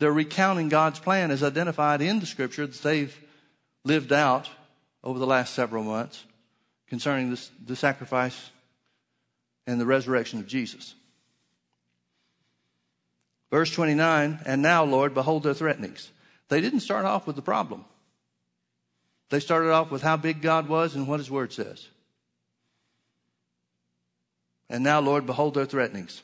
They're 0.00 0.10
recounting 0.10 0.70
God's 0.70 0.98
plan 0.98 1.30
as 1.30 1.42
identified 1.42 2.00
in 2.00 2.20
the 2.20 2.26
scripture 2.26 2.66
that 2.66 2.82
they've 2.82 3.14
lived 3.84 4.12
out 4.12 4.48
over 5.04 5.18
the 5.18 5.26
last 5.26 5.54
several 5.54 5.84
months 5.84 6.24
concerning 6.88 7.28
this, 7.28 7.50
the 7.64 7.76
sacrifice 7.76 8.50
and 9.66 9.78
the 9.78 9.84
resurrection 9.84 10.38
of 10.40 10.46
Jesus. 10.46 10.94
Verse 13.50 13.70
29, 13.72 14.40
and 14.46 14.62
now, 14.62 14.84
Lord, 14.84 15.12
behold 15.12 15.42
their 15.42 15.52
threatenings. 15.52 16.10
They 16.48 16.62
didn't 16.62 16.80
start 16.80 17.04
off 17.04 17.26
with 17.26 17.36
the 17.36 17.42
problem. 17.42 17.84
They 19.28 19.38
started 19.38 19.70
off 19.70 19.90
with 19.90 20.00
how 20.00 20.16
big 20.16 20.40
God 20.40 20.66
was 20.66 20.94
and 20.94 21.06
what 21.06 21.20
His 21.20 21.30
Word 21.30 21.52
says. 21.52 21.86
And 24.70 24.82
now, 24.82 25.00
Lord, 25.00 25.26
behold 25.26 25.54
their 25.54 25.66
threatenings. 25.66 26.22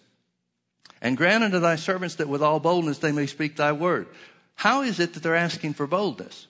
And 1.06 1.16
grant 1.16 1.44
unto 1.44 1.60
thy 1.60 1.76
servants 1.76 2.16
that 2.16 2.28
with 2.28 2.42
all 2.42 2.58
boldness 2.58 2.98
they 2.98 3.12
may 3.12 3.26
speak 3.26 3.54
thy 3.54 3.70
word. 3.70 4.08
How 4.56 4.82
is 4.82 4.98
it 4.98 5.14
that 5.14 5.22
they're 5.22 5.36
asking 5.36 5.75
for 5.75 5.86
boldness? 5.86 6.48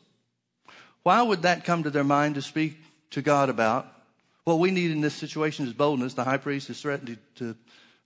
Why 1.02 1.20
would 1.20 1.42
that 1.42 1.66
come 1.66 1.82
to 1.82 1.90
their 1.90 2.02
mind 2.02 2.36
to 2.36 2.42
speak 2.42 2.78
to 3.10 3.20
God 3.20 3.50
about? 3.50 3.86
What 4.44 4.58
we 4.58 4.70
need 4.70 4.92
in 4.92 5.02
this 5.02 5.12
situation 5.12 5.66
is 5.66 5.74
boldness. 5.74 6.14
The 6.14 6.24
high 6.24 6.38
priest 6.38 6.70
is 6.70 6.80
threatened 6.80 7.18
to 7.34 7.54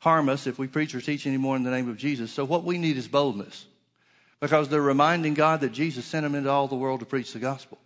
harm 0.00 0.28
us 0.28 0.48
if 0.48 0.58
we 0.58 0.66
preach 0.66 0.92
or 0.92 1.00
teach 1.00 1.24
anymore 1.24 1.54
in 1.54 1.62
the 1.62 1.70
name 1.70 1.88
of 1.88 1.96
Jesus. 1.96 2.32
So 2.32 2.44
what 2.44 2.64
we 2.64 2.78
need 2.78 2.96
is 2.96 3.06
boldness. 3.06 3.66
Because 4.40 4.68
they're 4.68 4.82
reminding 4.82 5.34
God 5.34 5.60
that 5.60 5.70
Jesus 5.70 6.04
sent 6.04 6.24
them 6.24 6.34
into 6.34 6.50
all 6.50 6.66
the 6.66 6.74
world 6.74 6.98
to 6.98 7.06
preach 7.06 7.32
the 7.32 7.38
gospel. 7.38 7.78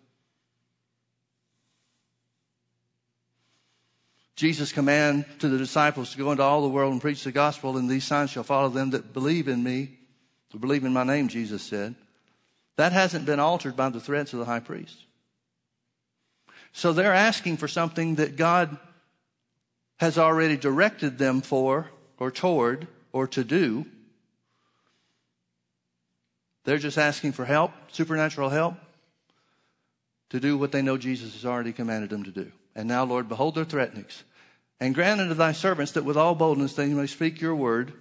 Jesus' 4.37 4.73
command 4.73 5.25
to 5.39 5.49
the 5.49 5.59
disciples 5.59 6.13
to 6.13 6.19
go 6.19 6.33
into 6.33 6.43
all 6.43 6.63
the 6.63 6.69
world 6.69 6.93
and 6.93 7.01
preach 7.01 7.23
the 7.23 7.33
gospel, 7.33 7.77
and 7.77 7.89
these 7.89 8.05
signs 8.05 8.31
shall 8.31 8.43
follow 8.43 8.69
them 8.69 8.91
that 8.91 9.13
believe 9.13 9.47
in 9.47 9.63
me, 9.63 9.99
who 10.53 10.59
believe 10.59 10.85
in 10.85 10.93
my 10.93 11.05
name, 11.05 11.29
Jesus 11.29 11.63
said. 11.63 11.95
That 12.77 12.93
hasn't 12.93 13.27
been 13.27 13.39
altered 13.39 13.77
by 13.77 13.91
the 13.91 14.01
threats 14.01 14.33
of 14.33 14.41
the 14.41 14.45
high 14.45 14.61
priest. 14.61 14.97
So 16.73 16.93
they're 16.93 17.15
asking 17.15 17.59
for 17.59 17.69
something 17.69 18.17
that 18.17 18.37
God 18.37 18.77
has 19.99 20.19
already 20.19 20.57
directed 20.57 21.19
them 21.19 21.41
for, 21.41 21.91
or 22.19 22.33
toward, 22.33 22.89
or 23.13 23.29
to 23.29 23.45
do. 23.45 23.87
They're 26.65 26.79
just 26.79 26.99
asking 26.99 27.33
for 27.33 27.45
help, 27.45 27.73
supernatural 27.93 28.49
help, 28.49 28.75
to 30.31 30.41
do 30.41 30.59
what 30.59 30.73
they 30.73 30.83
know 30.83 30.97
Jesus 30.97 31.35
has 31.35 31.45
already 31.45 31.73
commanded 31.73 32.11
them 32.11 32.25
to 32.25 32.33
do. 32.33 32.51
And 32.75 32.89
now, 32.89 33.05
Lord, 33.05 33.29
behold 33.29 33.55
their 33.55 33.65
threatenings. 33.65 34.25
And 34.81 34.95
grant 34.95 35.21
unto 35.21 35.35
thy 35.35 35.53
servants 35.53 35.93
that 35.93 36.05
with 36.05 36.17
all 36.17 36.35
boldness 36.35 36.75
they 36.75 36.87
may 36.89 37.07
speak 37.07 37.41
your 37.41 37.55
word 37.55 37.93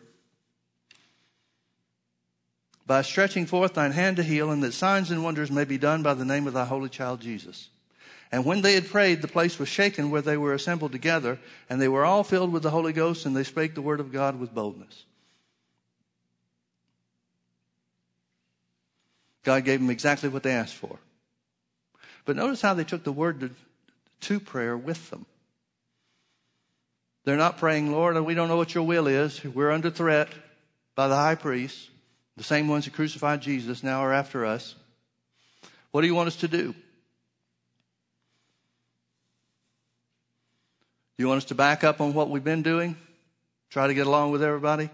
by 2.86 3.01
stretching 3.01 3.45
forth 3.45 3.75
thine 3.75 3.91
hand 3.91 4.17
to 4.17 4.23
heal, 4.23 4.51
and 4.51 4.62
that 4.63 4.73
signs 4.73 5.09
and 5.09 5.23
wonders 5.23 5.49
may 5.49 5.63
be 5.63 5.77
done 5.77 6.03
by 6.03 6.13
the 6.13 6.25
name 6.25 6.47
of 6.47 6.53
thy 6.53 6.65
holy 6.65 6.89
child 6.89 7.21
Jesus. 7.21 7.69
And 8.31 8.45
when 8.45 8.62
they 8.62 8.73
had 8.73 8.89
prayed, 8.89 9.21
the 9.21 9.27
place 9.27 9.59
was 9.59 9.69
shaken 9.69 10.09
where 10.09 10.21
they 10.21 10.38
were 10.38 10.53
assembled 10.53 10.91
together, 10.91 11.39
and 11.69 11.79
they 11.79 11.88
were 11.88 12.03
all 12.03 12.23
filled 12.23 12.51
with 12.51 12.63
the 12.63 12.71
Holy 12.71 12.91
Ghost, 12.91 13.25
and 13.25 13.36
they 13.36 13.43
spake 13.43 13.75
the 13.75 13.81
word 13.81 13.99
of 13.99 14.12
God 14.12 14.39
with 14.39 14.55
boldness. 14.55 15.05
God 19.43 19.63
gave 19.65 19.79
them 19.79 19.89
exactly 19.89 20.29
what 20.29 20.43
they 20.43 20.51
asked 20.51 20.73
for. 20.73 20.99
But 22.25 22.36
notice 22.36 22.62
how 22.62 22.73
they 22.73 22.86
took 22.86 23.03
the 23.03 23.12
word 23.12 23.55
to, 24.23 24.39
prayer 24.39 24.77
with 24.77 25.09
them. 25.09 25.25
They're 27.25 27.38
not 27.38 27.57
praying, 27.57 27.91
Lord, 27.91 28.19
we 28.19 28.33
don't 28.33 28.49
know 28.49 28.57
what 28.57 28.75
your 28.75 28.83
will 28.83 29.07
is. 29.07 29.43
We're 29.43 29.71
under 29.71 29.89
threat 29.89 30.29
by 30.95 31.07
the 31.07 31.15
high 31.15 31.36
priest. 31.36 31.89
The 32.36 32.43
same 32.43 32.67
ones 32.67 32.86
who 32.86 32.91
crucified 32.91 33.41
Jesus 33.41 33.83
now 33.83 34.01
are 34.01 34.13
after 34.13 34.45
us. 34.45 34.75
What 35.91 36.01
do 36.01 36.07
you 36.07 36.15
want 36.15 36.27
us 36.27 36.36
to 36.38 36.47
do? 36.47 36.73
Do 41.15 41.23
you 41.23 41.27
want 41.27 41.38
us 41.38 41.45
to 41.45 41.55
back 41.55 41.83
up 41.83 42.01
on 42.01 42.13
what 42.13 42.29
we've 42.29 42.43
been 42.43 42.63
doing? 42.63 42.97
Try 43.69 43.88
to 43.88 43.93
get 43.93 44.07
along 44.07 44.31
with 44.31 44.43
everybody? 44.43 44.89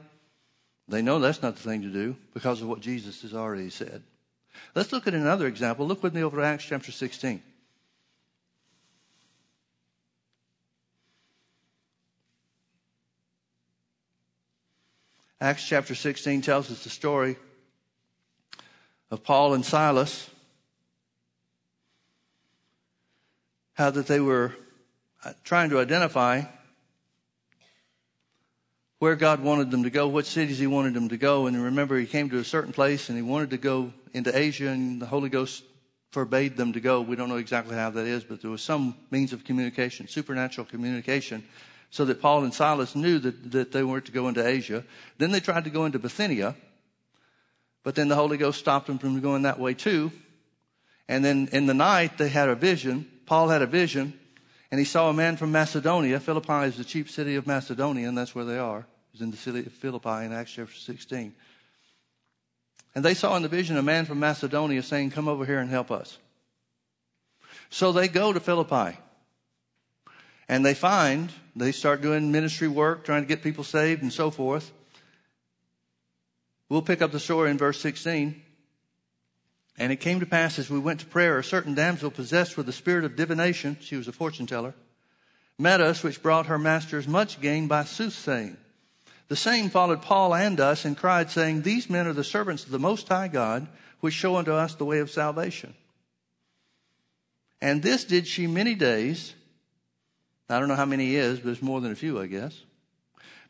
They 0.90 1.02
know 1.02 1.20
that's 1.20 1.42
not 1.42 1.56
the 1.56 1.62
thing 1.62 1.84
to 1.84 1.90
do 1.90 2.16
because 2.34 2.62
of 2.62 2.68
what 2.68 2.82
Jesus 2.82 3.22
has 3.22 3.34
already 3.34 3.70
said. 3.70 4.04
Let's 4.76 4.92
look 4.92 5.08
at 5.08 5.14
another 5.14 5.48
example. 5.48 5.88
Look 5.88 6.04
with 6.04 6.14
me 6.14 6.24
over 6.24 6.38
to 6.38 6.44
Acts 6.44 6.66
chapter 6.66 6.92
16. 6.92 7.42
Acts 15.42 15.66
chapter 15.66 15.96
16 15.96 16.42
tells 16.42 16.70
us 16.70 16.84
the 16.84 16.90
story 16.90 17.38
of 19.10 19.24
Paul 19.24 19.54
and 19.54 19.64
Silas. 19.64 20.30
How 23.76 23.90
that 23.90 24.06
they 24.08 24.20
were 24.20 24.54
uh, 25.24 25.32
trying 25.46 25.70
to 25.70 25.80
identify 25.80 26.42
where 28.98 29.16
God 29.16 29.40
wanted 29.40 29.72
them 29.72 29.84
to 29.84 29.90
go, 29.90 30.10
what 30.10 30.26
cities 30.26 30.60
He 30.60 30.68
wanted 30.68 30.94
them 30.94 31.08
to 31.08 31.16
go. 31.16 31.48
And 31.48 31.64
remember, 31.64 31.98
He 31.98 32.06
came 32.06 32.30
to 32.32 32.40
a 32.40 32.44
certain 32.44 32.74
place 32.74 33.08
and 33.08 33.18
He 33.18 33.22
wanted 33.22 33.52
to 33.52 33.58
go 33.58 33.94
into 34.12 34.38
Asia, 34.38 34.68
and 34.68 35.02
the 35.02 35.06
Holy 35.06 35.30
Ghost 35.30 35.64
forbade 36.12 36.58
them 36.58 36.74
to 36.74 36.82
go. 36.82 37.00
We 37.00 37.16
don't 37.16 37.30
know 37.30 37.38
exactly 37.38 37.78
how 37.78 37.92
that 37.92 38.06
is, 38.06 38.26
but 38.26 38.42
there 38.42 38.52
was 38.52 38.62
some 38.62 38.94
means 39.10 39.32
of 39.32 39.46
communication, 39.46 40.10
supernatural 40.10 40.68
communication 40.68 41.46
so 41.90 42.06
that 42.06 42.22
Paul 42.22 42.44
and 42.44 42.54
Silas 42.54 42.96
knew 42.96 43.20
that, 43.20 43.52
that 43.52 43.72
they 43.72 43.84
weren't 43.84 44.06
to 44.06 44.12
go 44.12 44.28
into 44.28 44.46
Asia. 44.46 44.84
Then 45.18 45.32
they 45.32 45.40
tried 45.40 45.64
to 45.64 45.70
go 45.70 45.86
into 45.86 46.00
Bithynia, 46.00 46.56
but 47.84 47.96
then 47.96 48.08
the 48.08 48.16
Holy 48.16 48.38
Ghost 48.38 48.60
stopped 48.60 48.88
them 48.88 49.00
from 49.00 49.20
going 49.22 49.44
that 49.44 49.60
way 49.60 49.74
too. 49.74 50.12
And 51.08 51.26
then 51.26 51.50
in 51.52 51.66
the 51.66 51.74
night, 51.74 52.18
they 52.18 52.30
had 52.30 52.50
a 52.50 52.56
vision. 52.56 53.08
Paul 53.26 53.50
had 53.50 53.64
a 53.64 53.68
vision, 53.68 54.14
and 54.70 54.80
he 54.80 54.86
saw 54.86 55.10
a 55.10 55.14
man 55.14 55.38
from 55.38 55.52
Macedonia. 55.52 56.20
Philippi 56.20 56.68
is 56.68 56.78
the 56.78 56.84
chief 56.84 57.10
city 57.10 57.36
of 57.36 57.48
Macedonia, 57.48 58.08
and 58.08 58.18
that's 58.18 58.36
where 58.36 58.46
they 58.46 58.60
are. 58.60 58.86
It's 59.14 59.22
in 59.22 59.32
the 59.32 59.38
city 59.38 59.60
of 59.60 59.72
Philippi 59.72 60.26
in 60.26 60.34
Acts 60.34 60.52
chapter 60.52 60.74
16. 60.74 61.34
And 62.96 63.06
they 63.06 63.14
saw 63.14 63.36
in 63.36 63.44
the 63.44 63.50
vision 63.50 63.78
a 63.78 63.82
man 63.82 64.06
from 64.06 64.20
Macedonia 64.20 64.84
saying, 64.84 65.12
Come 65.12 65.28
over 65.28 65.46
here 65.46 65.60
and 65.60 65.70
help 65.70 65.92
us. 65.92 66.18
So 67.70 67.92
they 67.92 68.08
go 68.08 68.34
to 68.34 68.40
Philippi. 68.40 68.98
And 70.48 70.66
they 70.66 70.74
find, 70.74 71.32
they 71.60 71.72
start 71.72 72.02
doing 72.02 72.32
ministry 72.32 72.68
work, 72.68 73.04
trying 73.04 73.24
to 73.24 73.28
get 73.28 73.44
people 73.44 73.64
saved 73.64 74.02
and 74.02 74.12
so 74.14 74.32
forth. 74.32 74.72
We'll 76.70 76.82
pick 76.82 77.02
up 77.02 77.12
the 77.12 77.20
story 77.20 77.50
in 77.50 77.58
verse 77.58 77.80
16. 77.82 78.42
And 79.78 79.92
it 79.92 79.98
came 79.98 80.20
to 80.20 80.26
pass 80.26 80.60
as 80.60 80.70
we 80.70 80.78
went 80.78 81.00
to 81.00 81.06
prayer, 81.06 81.40
a 81.40 81.44
certain 81.44 81.74
damsel 81.74 82.12
possessed 82.12 82.58
with 82.58 82.66
the 82.66 82.74
spirit 82.74 83.06
of 83.06 83.16
divination, 83.16 83.78
she 83.80 83.96
was 83.96 84.08
a 84.08 84.12
fortune 84.12 84.46
teller, 84.46 84.76
met 85.58 85.80
us, 85.80 86.04
which 86.04 86.22
brought 86.22 86.48
her 86.48 86.60
masters 86.60 87.08
much 87.08 87.40
gain 87.40 87.68
by 87.68 87.86
soothsaying. 87.86 88.58
The 89.30 89.36
same 89.36 89.70
followed 89.70 90.02
Paul 90.02 90.36
and 90.36 90.60
us 90.60 90.86
and 90.86 90.98
cried, 90.98 91.32
saying, 91.32 91.62
These 91.62 91.90
men 91.90 92.08
are 92.08 92.14
the 92.14 92.24
servants 92.24 92.66
of 92.66 92.72
the 92.72 92.80
Most 92.80 93.08
High 93.08 93.28
God, 93.30 93.68
which 94.02 94.14
show 94.14 94.36
unto 94.36 94.52
us 94.52 94.76
the 94.76 94.86
way 94.86 95.00
of 95.00 95.12
salvation. 95.12 95.76
And 97.62 97.82
this 97.82 98.04
did 98.04 98.28
she 98.28 98.48
many 98.48 98.76
days. 98.76 99.34
I 100.50 100.60
don't 100.60 100.68
know 100.68 100.76
how 100.76 100.86
many 100.86 101.16
is, 101.16 101.40
but 101.40 101.52
it's 101.52 101.62
more 101.62 101.80
than 101.80 101.92
a 101.92 101.96
few, 101.96 102.20
I 102.20 102.26
guess. 102.26 102.60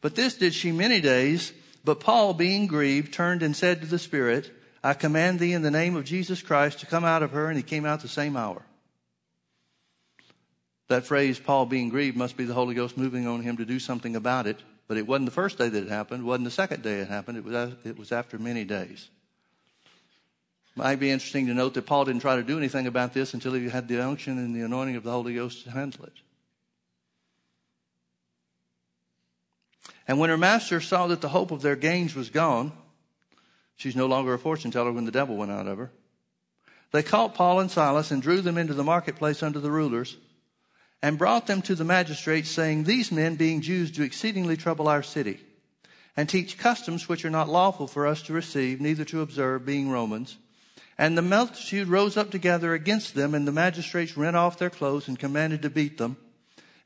But 0.02 0.16
this 0.16 0.36
did 0.36 0.54
she 0.54 0.72
many 0.72 1.02
days. 1.02 1.54
But 1.84 2.02
Paul, 2.02 2.34
being 2.34 2.68
grieved, 2.68 3.14
turned 3.14 3.42
and 3.42 3.56
said 3.56 3.82
to 3.82 3.88
the 3.88 4.00
Spirit, 4.00 4.52
I 4.84 4.94
command 4.94 5.40
thee 5.40 5.54
in 5.54 5.62
the 5.62 5.72
name 5.72 5.96
of 5.96 6.06
Jesus 6.06 6.42
Christ 6.42 6.80
to 6.80 6.86
come 6.86 7.06
out 7.06 7.24
of 7.24 7.32
her. 7.32 7.48
And 7.48 7.58
he 7.58 7.64
came 7.64 7.86
out 7.86 8.02
the 8.02 8.08
same 8.08 8.36
hour. 8.36 8.62
That 10.90 11.06
phrase, 11.06 11.40
Paul 11.40 11.68
being 11.68 11.90
grieved, 11.90 12.18
must 12.18 12.36
be 12.36 12.46
the 12.46 12.54
Holy 12.54 12.76
Ghost 12.76 12.98
moving 12.98 13.28
on 13.28 13.42
him 13.42 13.58
to 13.58 13.66
do 13.66 13.80
something 13.80 14.16
about 14.16 14.48
it. 14.48 14.58
But 14.88 14.98
it 14.98 15.08
wasn't 15.08 15.28
the 15.28 15.32
first 15.32 15.58
day 15.58 15.70
that 15.70 15.84
it 15.84 15.90
happened. 15.90 16.24
It 16.24 16.26
wasn't 16.26 16.46
the 16.46 16.52
second 16.52 16.82
day 16.82 17.00
it 17.00 17.08
happened. 17.08 17.38
It 17.38 17.46
was, 17.46 17.74
it 17.86 17.98
was 17.98 18.12
after 18.12 18.40
many 18.40 18.66
days. 18.66 19.10
Might 20.76 21.00
be 21.00 21.12
interesting 21.12 21.48
to 21.48 21.54
note 21.54 21.76
that 21.76 21.86
Paul 21.86 22.06
didn't 22.06 22.22
try 22.22 22.38
to 22.38 22.44
do 22.44 22.58
anything 22.58 22.88
about 22.88 23.14
this 23.14 23.34
until 23.34 23.54
he 23.54 23.70
had 23.70 23.88
the 23.88 24.04
unction 24.04 24.38
and 24.38 24.56
the 24.56 24.62
anointing 24.62 24.96
of 24.96 25.04
the 25.04 25.12
Holy 25.12 25.36
Ghost 25.36 25.64
to 25.66 25.72
handle 25.72 26.06
it. 26.06 26.14
And 30.10 30.18
when 30.18 30.32
her 30.32 30.38
master 30.38 30.82
saw 30.82 31.06
that 31.08 31.22
the 31.22 31.30
hope 31.30 31.52
of 31.52 31.62
their 31.62 31.76
gains 31.76 32.16
was 32.16 32.32
gone, 32.32 32.72
she's 33.76 33.96
no 33.96 34.08
longer 34.08 34.34
a 34.34 34.40
fortune 34.40 34.72
teller 34.72 34.92
when 34.92 35.06
the 35.06 35.12
devil 35.12 35.38
went 35.38 35.52
out 35.52 35.68
of 35.68 35.78
her, 35.78 35.92
they 36.92 37.04
caught 37.04 37.36
Paul 37.36 37.60
and 37.60 37.70
Silas 37.70 38.10
and 38.10 38.20
drew 38.20 38.42
them 38.42 38.58
into 38.58 38.74
the 38.74 38.84
marketplace 38.84 39.44
under 39.44 39.60
the 39.60 39.70
rulers 39.70 40.18
and 41.04 41.20
brought 41.20 41.46
them 41.46 41.62
to 41.62 41.76
the 41.76 41.84
magistrates, 41.84 42.50
saying, 42.50 42.86
These 42.86 43.12
men, 43.12 43.36
being 43.36 43.62
Jews, 43.62 43.92
do 43.92 44.02
exceedingly 44.02 44.58
trouble 44.58 44.88
our 44.88 45.04
city 45.04 45.42
and 46.18 46.28
teach 46.28 46.58
customs 46.58 47.08
which 47.08 47.24
are 47.24 47.30
not 47.30 47.48
lawful 47.48 47.86
for 47.86 48.08
us 48.08 48.24
to 48.24 48.34
receive, 48.34 48.82
neither 48.82 49.06
to 49.06 49.22
observe, 49.22 49.64
being 49.64 49.92
Romans. 49.92 50.38
And 50.98 51.16
the 51.16 51.22
multitude 51.22 51.88
rose 51.88 52.18
up 52.18 52.32
together 52.32 52.74
against 52.74 53.14
them, 53.14 53.36
and 53.36 53.48
the 53.48 53.52
magistrates 53.52 54.18
rent 54.18 54.36
off 54.36 54.58
their 54.58 54.72
clothes 54.72 55.08
and 55.08 55.20
commanded 55.20 55.62
to 55.62 55.70
beat 55.70 56.00
them. 56.00 56.18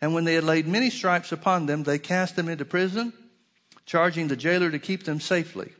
And 0.04 0.14
when 0.14 0.26
they 0.26 0.34
had 0.34 0.44
laid 0.44 0.68
many 0.68 0.90
stripes 0.90 1.32
upon 1.32 1.66
them, 1.66 1.84
they 1.84 1.98
cast 1.98 2.36
them 2.36 2.50
into 2.50 2.66
prison, 2.66 3.14
charging 3.86 4.28
the 4.28 4.36
jailer 4.36 4.70
to 4.70 4.78
keep 4.78 5.04
them 5.04 5.22
safely, 5.22 5.72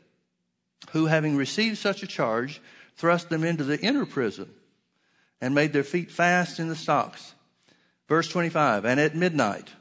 who, 0.92 1.08
having 1.08 1.36
received 1.36 1.78
such 1.78 2.04
a 2.04 2.08
charge, 2.08 2.62
thrust 2.96 3.28
them 3.28 3.44
into 3.44 3.66
the 3.66 3.78
inner 3.82 4.06
prison 4.06 4.50
and 5.42 5.54
made 5.54 5.74
their 5.74 5.84
feet 5.84 6.10
fast 6.10 6.58
in 6.58 6.70
the 6.70 6.76
stocks. 6.78 7.34
Verse 8.08 8.30
25, 8.30 8.86
and 8.86 8.98
at 8.98 9.14
midnight, 9.14 9.74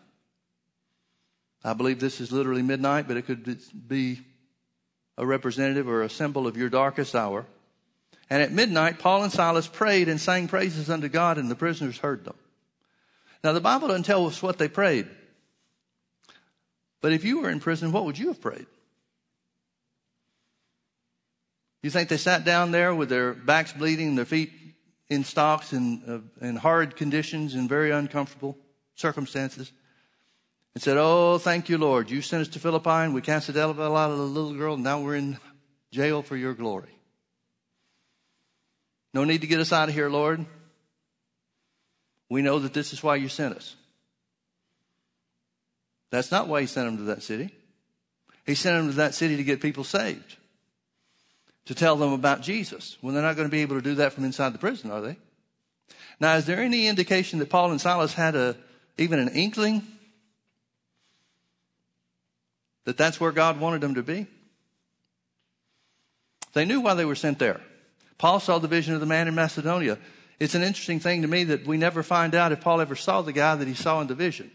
I 1.62 1.72
believe 1.74 2.00
this 2.00 2.20
is 2.20 2.32
literally 2.32 2.62
midnight, 2.62 3.06
but 3.06 3.16
it 3.16 3.26
could 3.26 3.60
be 3.86 4.22
a 5.16 5.24
representative 5.24 5.86
or 5.86 6.02
a 6.02 6.10
symbol 6.10 6.48
of 6.48 6.56
your 6.56 6.68
darkest 6.68 7.14
hour. 7.14 7.46
And 8.28 8.42
at 8.42 8.50
midnight, 8.50 8.98
Paul 8.98 9.22
and 9.22 9.32
Silas 9.32 9.68
prayed 9.68 10.08
and 10.08 10.20
sang 10.20 10.48
praises 10.48 10.90
unto 10.90 11.08
God, 11.08 11.38
and 11.38 11.48
the 11.48 11.54
prisoners 11.54 11.98
heard 11.98 12.24
them. 12.24 12.34
Now, 13.44 13.52
the 13.52 13.60
Bible 13.60 13.88
doesn't 13.88 14.04
tell 14.04 14.26
us 14.26 14.42
what 14.42 14.58
they 14.58 14.68
prayed. 14.68 15.08
But 17.00 17.12
if 17.12 17.24
you 17.24 17.40
were 17.40 17.50
in 17.50 17.60
prison, 17.60 17.92
what 17.92 18.04
would 18.04 18.18
you 18.18 18.28
have 18.28 18.40
prayed? 18.40 18.66
You 21.82 21.90
think 21.90 22.08
they 22.08 22.16
sat 22.16 22.44
down 22.44 22.70
there 22.70 22.94
with 22.94 23.08
their 23.08 23.34
backs 23.34 23.72
bleeding, 23.72 24.14
their 24.14 24.24
feet 24.24 24.52
in 25.08 25.24
stocks 25.24 25.72
in, 25.72 26.02
uh, 26.40 26.46
in 26.46 26.56
hard 26.56 26.96
conditions 26.96 27.54
and 27.54 27.68
very 27.68 27.90
uncomfortable 27.90 28.56
circumstances 28.94 29.72
and 30.74 30.82
said, 30.82 30.96
Oh, 30.96 31.38
thank 31.38 31.68
you, 31.68 31.76
Lord. 31.76 32.08
You 32.08 32.22
sent 32.22 32.42
us 32.42 32.48
to 32.48 32.60
Philippi 32.60 32.88
and 32.88 33.14
we 33.14 33.20
cast 33.20 33.48
the 33.48 33.52
devil 33.52 33.96
out 33.96 34.10
of 34.12 34.18
the 34.18 34.24
little 34.24 34.54
girl 34.54 34.74
and 34.74 34.84
now 34.84 35.00
we're 35.00 35.16
in 35.16 35.38
jail 35.90 36.22
for 36.22 36.36
your 36.36 36.54
glory. 36.54 36.96
No 39.12 39.24
need 39.24 39.42
to 39.42 39.46
get 39.46 39.60
us 39.60 39.72
out 39.72 39.88
of 39.88 39.94
here, 39.94 40.08
Lord. 40.08 40.46
We 42.32 42.40
know 42.40 42.60
that 42.60 42.72
this 42.72 42.94
is 42.94 43.02
why 43.02 43.16
you 43.16 43.28
sent 43.28 43.54
us. 43.56 43.76
That's 46.08 46.30
not 46.30 46.48
why 46.48 46.62
he 46.62 46.66
sent 46.66 46.86
them 46.86 46.96
to 46.96 47.02
that 47.02 47.22
city. 47.22 47.54
He 48.46 48.54
sent 48.54 48.78
them 48.78 48.90
to 48.90 48.96
that 48.96 49.14
city 49.14 49.36
to 49.36 49.44
get 49.44 49.60
people 49.60 49.84
saved, 49.84 50.36
to 51.66 51.74
tell 51.74 51.94
them 51.94 52.14
about 52.14 52.40
Jesus. 52.40 52.96
Well, 53.02 53.12
they're 53.12 53.22
not 53.22 53.36
going 53.36 53.48
to 53.48 53.52
be 53.52 53.60
able 53.60 53.76
to 53.76 53.82
do 53.82 53.96
that 53.96 54.14
from 54.14 54.24
inside 54.24 54.54
the 54.54 54.58
prison, 54.58 54.90
are 54.90 55.02
they? 55.02 55.18
Now, 56.20 56.36
is 56.36 56.46
there 56.46 56.58
any 56.58 56.86
indication 56.86 57.38
that 57.40 57.50
Paul 57.50 57.70
and 57.70 57.78
Silas 57.78 58.14
had 58.14 58.34
a, 58.34 58.56
even 58.96 59.18
an 59.18 59.28
inkling 59.28 59.82
that 62.86 62.96
that's 62.96 63.20
where 63.20 63.32
God 63.32 63.60
wanted 63.60 63.82
them 63.82 63.96
to 63.96 64.02
be? 64.02 64.26
They 66.54 66.64
knew 66.64 66.80
why 66.80 66.94
they 66.94 67.04
were 67.04 67.14
sent 67.14 67.38
there. 67.38 67.60
Paul 68.16 68.40
saw 68.40 68.58
the 68.58 68.68
vision 68.68 68.94
of 68.94 69.00
the 69.00 69.06
man 69.06 69.28
in 69.28 69.34
Macedonia 69.34 69.98
it's 70.40 70.54
an 70.54 70.62
interesting 70.62 71.00
thing 71.00 71.22
to 71.22 71.28
me 71.28 71.44
that 71.44 71.66
we 71.66 71.76
never 71.76 72.02
find 72.02 72.34
out 72.34 72.52
if 72.52 72.60
Paul 72.60 72.80
ever 72.80 72.96
saw 72.96 73.22
the 73.22 73.32
guy 73.32 73.54
that 73.54 73.68
he 73.68 73.74
saw 73.74 74.00
in 74.00 74.06
the 74.06 74.14
vision. 74.14 74.50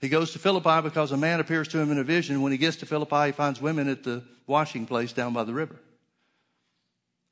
He 0.00 0.08
goes 0.08 0.32
to 0.32 0.38
Philippi 0.38 0.82
because 0.82 1.12
a 1.12 1.16
man 1.16 1.40
appears 1.40 1.68
to 1.68 1.78
him 1.78 1.90
in 1.90 1.98
a 1.98 2.04
vision. 2.04 2.42
When 2.42 2.52
he 2.52 2.58
gets 2.58 2.76
to 2.78 2.86
Philippi, 2.86 3.26
he 3.26 3.32
finds 3.32 3.60
women 3.60 3.88
at 3.88 4.04
the 4.04 4.22
washing 4.46 4.86
place 4.86 5.12
down 5.12 5.32
by 5.32 5.44
the 5.44 5.54
river. 5.54 5.76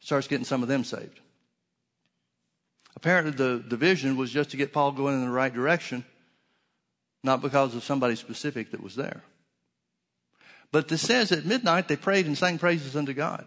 Starts 0.00 0.26
getting 0.26 0.46
some 0.46 0.62
of 0.62 0.68
them 0.68 0.84
saved. 0.84 1.20
Apparently, 2.96 3.32
the, 3.32 3.62
the 3.66 3.76
vision 3.76 4.16
was 4.16 4.30
just 4.30 4.50
to 4.50 4.56
get 4.56 4.72
Paul 4.72 4.92
going 4.92 5.14
in 5.14 5.24
the 5.24 5.30
right 5.30 5.52
direction, 5.52 6.04
not 7.22 7.42
because 7.42 7.74
of 7.74 7.84
somebody 7.84 8.16
specific 8.16 8.70
that 8.70 8.82
was 8.82 8.94
there. 8.94 9.22
But 10.72 10.88
this 10.88 11.02
says 11.02 11.32
at 11.32 11.44
midnight 11.44 11.88
they 11.88 11.96
prayed 11.96 12.26
and 12.26 12.37
sang 12.37 12.58
praises 12.58 12.96
unto 12.96 13.12
God. 13.12 13.46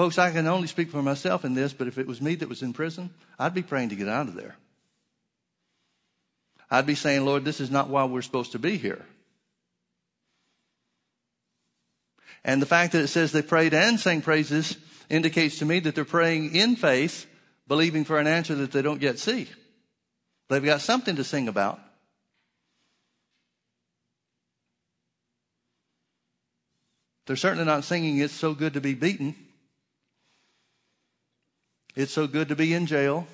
Folks, 0.00 0.16
I 0.16 0.30
can 0.30 0.46
only 0.46 0.66
speak 0.66 0.88
for 0.88 1.02
myself 1.02 1.44
in 1.44 1.52
this, 1.52 1.74
but 1.74 1.86
if 1.86 1.98
it 1.98 2.06
was 2.06 2.22
me 2.22 2.34
that 2.36 2.48
was 2.48 2.62
in 2.62 2.72
prison, 2.72 3.10
I'd 3.38 3.52
be 3.52 3.60
praying 3.60 3.90
to 3.90 3.96
get 3.96 4.08
out 4.08 4.28
of 4.28 4.34
there. 4.34 4.56
I'd 6.70 6.86
be 6.86 6.94
saying, 6.94 7.26
Lord, 7.26 7.44
this 7.44 7.60
is 7.60 7.70
not 7.70 7.90
why 7.90 8.04
we're 8.04 8.22
supposed 8.22 8.52
to 8.52 8.58
be 8.58 8.78
here. 8.78 9.04
And 12.42 12.62
the 12.62 12.66
fact 12.66 12.92
that 12.92 13.02
it 13.02 13.08
says 13.08 13.30
they 13.30 13.42
prayed 13.42 13.74
and 13.74 14.00
sang 14.00 14.22
praises 14.22 14.78
indicates 15.10 15.58
to 15.58 15.66
me 15.66 15.80
that 15.80 15.94
they're 15.94 16.06
praying 16.06 16.56
in 16.56 16.76
faith, 16.76 17.26
believing 17.68 18.06
for 18.06 18.18
an 18.18 18.26
answer 18.26 18.54
that 18.54 18.72
they 18.72 18.80
don't 18.80 19.02
yet 19.02 19.18
see. 19.18 19.50
They've 20.48 20.64
got 20.64 20.80
something 20.80 21.16
to 21.16 21.24
sing 21.24 21.46
about. 21.46 21.78
They're 27.26 27.36
certainly 27.36 27.66
not 27.66 27.84
singing, 27.84 28.16
It's 28.16 28.32
so 28.32 28.54
good 28.54 28.72
to 28.72 28.80
be 28.80 28.94
beaten. 28.94 29.34
It's 31.96 32.12
so 32.12 32.26
good 32.26 32.48
to 32.48 32.56
be 32.56 32.72
in 32.72 32.86
jail. 32.86 33.26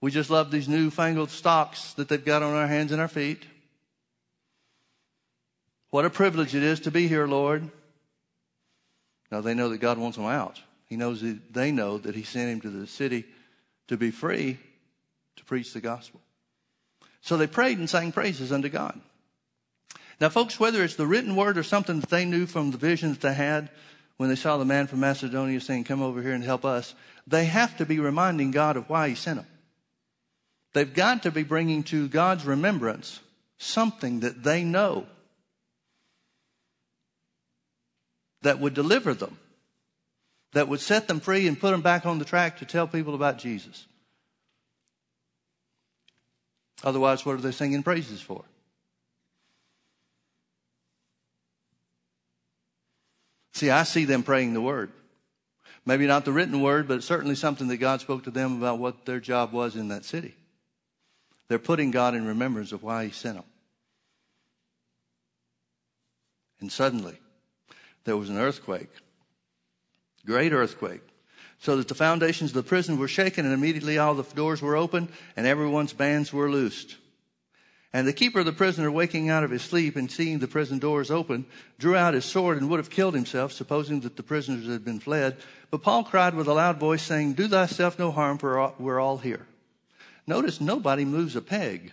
We 0.00 0.10
just 0.10 0.30
love 0.30 0.50
these 0.50 0.68
newfangled 0.68 1.30
stocks 1.30 1.94
that 1.94 2.08
they've 2.08 2.24
got 2.24 2.42
on 2.42 2.54
our 2.54 2.66
hands 2.66 2.92
and 2.92 3.00
our 3.00 3.08
feet. 3.08 3.44
What 5.90 6.04
a 6.04 6.10
privilege 6.10 6.54
it 6.54 6.62
is 6.62 6.80
to 6.80 6.90
be 6.90 7.08
here, 7.08 7.26
Lord. 7.26 7.70
Now 9.30 9.40
they 9.40 9.54
know 9.54 9.68
that 9.70 9.78
God 9.78 9.98
wants 9.98 10.16
them 10.16 10.26
out. 10.26 10.60
He 10.86 10.96
knows 10.96 11.20
that 11.22 11.52
they 11.52 11.72
know 11.72 11.98
that 11.98 12.14
He 12.14 12.22
sent 12.22 12.50
him 12.50 12.60
to 12.60 12.70
the 12.70 12.86
city 12.86 13.24
to 13.88 13.96
be 13.96 14.10
free 14.10 14.58
to 15.36 15.44
preach 15.44 15.72
the 15.72 15.80
gospel. 15.80 16.20
So 17.20 17.36
they 17.36 17.46
prayed 17.46 17.78
and 17.78 17.90
sang 17.90 18.12
praises 18.12 18.52
unto 18.52 18.68
God. 18.68 19.00
Now, 20.20 20.28
folks, 20.28 20.58
whether 20.58 20.82
it's 20.82 20.96
the 20.96 21.06
written 21.06 21.36
word 21.36 21.58
or 21.58 21.62
something 21.62 22.00
that 22.00 22.10
they 22.10 22.24
knew 22.24 22.46
from 22.46 22.70
the 22.70 22.78
vision 22.78 23.10
that 23.10 23.20
they 23.20 23.34
had, 23.34 23.70
when 24.18 24.28
they 24.28 24.36
saw 24.36 24.58
the 24.58 24.64
man 24.64 24.86
from 24.86 25.00
Macedonia 25.00 25.60
saying, 25.60 25.84
Come 25.84 26.02
over 26.02 26.20
here 26.20 26.32
and 26.34 26.44
help 26.44 26.64
us, 26.64 26.94
they 27.26 27.46
have 27.46 27.76
to 27.78 27.86
be 27.86 27.98
reminding 27.98 28.50
God 28.50 28.76
of 28.76 28.88
why 28.90 29.08
He 29.08 29.14
sent 29.14 29.38
them. 29.38 29.46
They've 30.74 30.92
got 30.92 31.22
to 31.22 31.30
be 31.30 31.44
bringing 31.44 31.82
to 31.84 32.08
God's 32.08 32.44
remembrance 32.44 33.20
something 33.56 34.20
that 34.20 34.42
they 34.42 34.64
know 34.64 35.06
that 38.42 38.60
would 38.60 38.74
deliver 38.74 39.14
them, 39.14 39.38
that 40.52 40.68
would 40.68 40.80
set 40.80 41.08
them 41.08 41.20
free 41.20 41.48
and 41.48 41.58
put 41.58 41.70
them 41.70 41.80
back 41.80 42.04
on 42.04 42.18
the 42.18 42.24
track 42.24 42.58
to 42.58 42.64
tell 42.64 42.86
people 42.86 43.14
about 43.14 43.38
Jesus. 43.38 43.86
Otherwise, 46.84 47.24
what 47.24 47.34
are 47.34 47.40
they 47.40 47.50
singing 47.50 47.82
praises 47.82 48.20
for? 48.20 48.44
See, 53.58 53.70
I 53.70 53.82
see 53.82 54.04
them 54.04 54.22
praying 54.22 54.54
the 54.54 54.60
word. 54.60 54.92
Maybe 55.84 56.06
not 56.06 56.24
the 56.24 56.30
written 56.30 56.60
word, 56.60 56.86
but 56.86 57.02
certainly 57.02 57.34
something 57.34 57.66
that 57.66 57.78
God 57.78 58.00
spoke 58.00 58.22
to 58.22 58.30
them 58.30 58.58
about 58.58 58.78
what 58.78 59.04
their 59.04 59.18
job 59.18 59.52
was 59.52 59.74
in 59.74 59.88
that 59.88 60.04
city. 60.04 60.36
They're 61.48 61.58
putting 61.58 61.90
God 61.90 62.14
in 62.14 62.24
remembrance 62.24 62.70
of 62.70 62.84
why 62.84 63.06
He 63.06 63.10
sent 63.10 63.34
them. 63.34 63.44
And 66.60 66.70
suddenly, 66.70 67.18
there 68.04 68.16
was 68.16 68.28
an 68.28 68.38
earthquake, 68.38 68.90
great 70.24 70.52
earthquake, 70.52 71.02
so 71.58 71.76
that 71.78 71.88
the 71.88 71.96
foundations 71.96 72.50
of 72.50 72.54
the 72.54 72.62
prison 72.62 72.96
were 72.96 73.08
shaken, 73.08 73.44
and 73.44 73.52
immediately 73.52 73.98
all 73.98 74.14
the 74.14 74.34
doors 74.36 74.62
were 74.62 74.76
opened, 74.76 75.08
and 75.36 75.48
everyone's 75.48 75.92
bands 75.92 76.32
were 76.32 76.48
loosed. 76.48 76.96
And 77.92 78.06
the 78.06 78.12
keeper 78.12 78.40
of 78.40 78.46
the 78.46 78.52
prisoner, 78.52 78.90
waking 78.90 79.30
out 79.30 79.44
of 79.44 79.50
his 79.50 79.62
sleep 79.62 79.96
and 79.96 80.10
seeing 80.10 80.38
the 80.38 80.48
prison 80.48 80.78
doors 80.78 81.10
open, 81.10 81.46
drew 81.78 81.96
out 81.96 82.12
his 82.12 82.26
sword 82.26 82.58
and 82.58 82.68
would 82.68 82.78
have 82.78 82.90
killed 82.90 83.14
himself, 83.14 83.52
supposing 83.52 84.00
that 84.00 84.16
the 84.16 84.22
prisoners 84.22 84.66
had 84.66 84.84
been 84.84 85.00
fled. 85.00 85.38
But 85.70 85.82
Paul 85.82 86.04
cried 86.04 86.34
with 86.34 86.48
a 86.48 86.52
loud 86.52 86.78
voice, 86.78 87.02
saying, 87.02 87.34
Do 87.34 87.48
thyself 87.48 87.98
no 87.98 88.10
harm, 88.10 88.36
for 88.36 88.74
we're 88.78 89.00
all 89.00 89.18
here. 89.18 89.46
Notice 90.26 90.60
nobody 90.60 91.06
moves 91.06 91.34
a 91.34 91.40
peg. 91.40 91.92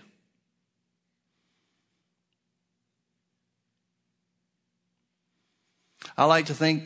I 6.17 6.25
like 6.25 6.47
to 6.47 6.53
think 6.53 6.83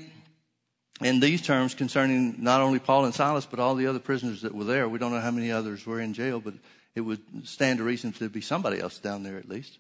in 1.01 1.19
these 1.19 1.41
terms 1.41 1.73
concerning 1.73 2.35
not 2.39 2.61
only 2.61 2.79
Paul 2.79 3.05
and 3.05 3.13
Silas, 3.13 3.45
but 3.45 3.59
all 3.59 3.75
the 3.75 3.87
other 3.87 3.99
prisoners 3.99 4.41
that 4.41 4.53
were 4.53 4.63
there. 4.63 4.87
We 4.87 4.99
don't 4.99 5.11
know 5.11 5.21
how 5.21 5.31
many 5.31 5.51
others 5.51 5.85
were 5.85 5.99
in 5.99 6.13
jail, 6.13 6.39
but 6.39 6.53
it 6.95 7.01
would 7.01 7.47
stand 7.47 7.77
to 7.77 7.83
reason 7.83 8.11
to 8.13 8.29
be 8.29 8.41
somebody 8.41 8.79
else 8.79 8.99
down 8.99 9.23
there 9.23 9.37
at 9.37 9.49
least. 9.49 9.77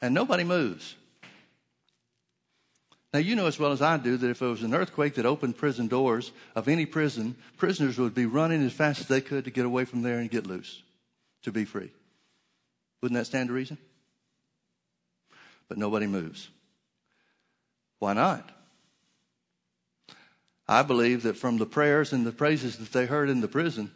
And 0.00 0.14
nobody 0.14 0.44
moves. 0.44 0.96
Now, 3.12 3.20
you 3.20 3.36
know 3.36 3.46
as 3.46 3.58
well 3.58 3.72
as 3.72 3.82
I 3.82 3.98
do 3.98 4.16
that 4.16 4.30
if 4.30 4.40
it 4.40 4.46
was 4.46 4.62
an 4.62 4.74
earthquake 4.74 5.14
that 5.16 5.26
opened 5.26 5.58
prison 5.58 5.86
doors 5.86 6.32
of 6.54 6.66
any 6.66 6.86
prison, 6.86 7.36
prisoners 7.58 7.98
would 7.98 8.14
be 8.14 8.24
running 8.24 8.64
as 8.64 8.72
fast 8.72 9.00
as 9.00 9.08
they 9.08 9.20
could 9.20 9.44
to 9.44 9.50
get 9.50 9.66
away 9.66 9.84
from 9.84 10.02
there 10.02 10.18
and 10.18 10.30
get 10.30 10.46
loose, 10.46 10.82
to 11.42 11.52
be 11.52 11.66
free. 11.66 11.90
Wouldn't 13.02 13.18
that 13.18 13.26
stand 13.26 13.48
to 13.48 13.52
reason? 13.52 13.76
But 15.68 15.76
nobody 15.76 16.06
moves. 16.06 16.48
Why 17.98 18.14
not? 18.14 18.50
I 20.66 20.82
believe 20.82 21.24
that 21.24 21.36
from 21.36 21.58
the 21.58 21.66
prayers 21.66 22.14
and 22.14 22.24
the 22.24 22.32
praises 22.32 22.78
that 22.78 22.92
they 22.92 23.04
heard 23.04 23.28
in 23.28 23.42
the 23.42 23.48
prison, 23.48 23.90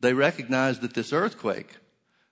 they 0.00 0.14
recognized 0.14 0.80
that 0.82 0.94
this 0.94 1.12
earthquake 1.12 1.76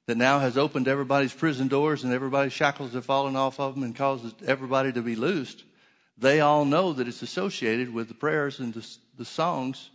that 0.07 0.17
now 0.17 0.39
has 0.39 0.57
opened 0.57 0.87
everybody's 0.87 1.35
prison 1.35 1.69
doors 1.69 2.05
and 2.05 2.13
everybody's 2.13 2.53
shackles 2.53 2.93
have 2.93 3.05
fallen 3.05 3.35
off 3.35 3.59
of 3.59 3.75
them 3.75 3.83
and 3.83 3.97
caused 3.97 4.43
everybody 4.45 4.93
to 4.93 5.03
be 5.03 5.17
loosed, 5.17 5.65
they 6.17 6.41
all 6.41 6.65
know 6.65 6.93
that 6.93 7.09
it's 7.09 7.23
associated 7.23 7.93
with 7.93 8.09
the 8.09 8.15
prayers 8.15 8.61
and 8.61 8.73
the, 8.73 8.87
the 9.19 9.25
songs, 9.25 9.91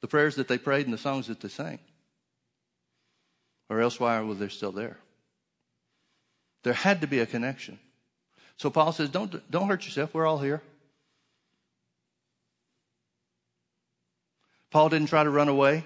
the 0.00 0.08
prayers 0.08 0.34
that 0.34 0.48
they 0.48 0.58
prayed 0.58 0.86
and 0.86 0.92
the 0.92 0.98
songs 0.98 1.28
that 1.28 1.40
they 1.40 1.48
sang. 1.48 1.78
Or 3.68 3.80
else, 3.80 3.98
why 3.98 4.20
were 4.20 4.34
they 4.34 4.48
still 4.48 4.72
there? 4.72 4.98
There 6.62 6.72
had 6.72 7.00
to 7.00 7.06
be 7.06 7.20
a 7.20 7.26
connection. 7.26 7.78
So 8.56 8.70
Paul 8.70 8.92
says, 8.92 9.08
don't, 9.08 9.50
don't 9.50 9.68
hurt 9.68 9.84
yourself. 9.84 10.12
We're 10.14 10.26
all 10.26 10.38
here. 10.38 10.62
Paul 14.70 14.88
didn't 14.88 15.08
try 15.08 15.24
to 15.24 15.30
run 15.30 15.48
away. 15.48 15.84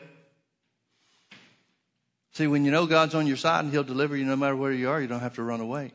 See, 2.33 2.47
when 2.47 2.65
you 2.65 2.71
know 2.71 2.87
God's 2.87 3.15
on 3.15 3.27
your 3.27 3.37
side 3.37 3.65
and 3.65 3.73
He'll 3.73 3.85
deliver 3.85 4.17
you 4.17 4.25
no 4.25 4.37
matter 4.37 4.57
where 4.57 4.73
you 4.73 4.89
are, 4.91 5.01
you 5.01 5.09
don't 5.09 5.21
have 5.21 5.35
to 5.35 5.43
run 5.43 5.61
away. 5.61 5.93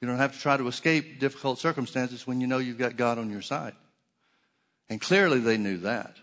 You 0.00 0.08
don't 0.08 0.18
have 0.18 0.34
to 0.34 0.38
try 0.38 0.56
to 0.56 0.68
escape 0.68 1.18
difficult 1.20 1.58
circumstances 1.58 2.26
when 2.26 2.40
you 2.40 2.46
know 2.46 2.58
you've 2.58 2.78
got 2.78 2.96
God 2.96 3.18
on 3.18 3.30
your 3.30 3.42
side. 3.42 3.74
And 4.88 5.00
clearly 5.00 5.40
they 5.40 5.56
knew 5.56 5.78
that. 5.78 6.14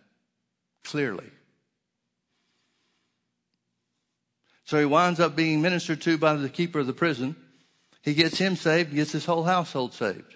Clearly. 0.84 1.30
So 4.66 4.80
he 4.80 4.86
winds 4.86 5.20
up 5.20 5.36
being 5.36 5.62
ministered 5.62 6.02
to 6.02 6.18
by 6.18 6.36
the 6.36 6.50
keeper 6.50 6.80
of 6.80 6.88
the 6.88 6.94
prison. 6.94 7.36
He 8.02 8.14
gets 8.14 8.38
him 8.38 8.56
saved, 8.56 8.90
and 8.90 8.98
gets 8.98 9.12
his 9.12 9.26
whole 9.26 9.44
household 9.44 9.94
saved. 9.94 10.36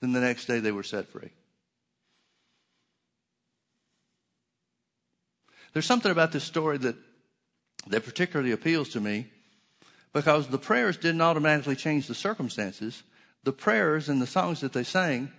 Then 0.00 0.12
the 0.12 0.20
next 0.20 0.46
day 0.46 0.60
they 0.60 0.72
were 0.72 0.82
set 0.82 1.08
free. 1.08 1.30
There's 5.76 5.84
something 5.84 6.10
about 6.10 6.32
this 6.32 6.42
story 6.42 6.78
that, 6.78 6.96
that 7.88 8.02
particularly 8.02 8.52
appeals 8.52 8.88
to 8.94 8.98
me 8.98 9.26
because 10.14 10.48
the 10.48 10.56
prayers 10.56 10.96
didn't 10.96 11.20
automatically 11.20 11.76
change 11.76 12.06
the 12.06 12.14
circumstances. 12.14 13.02
The 13.44 13.52
prayers 13.52 14.08
and 14.08 14.22
the 14.22 14.26
songs 14.26 14.62
that 14.62 14.72
they 14.72 14.84
sang 14.84 15.30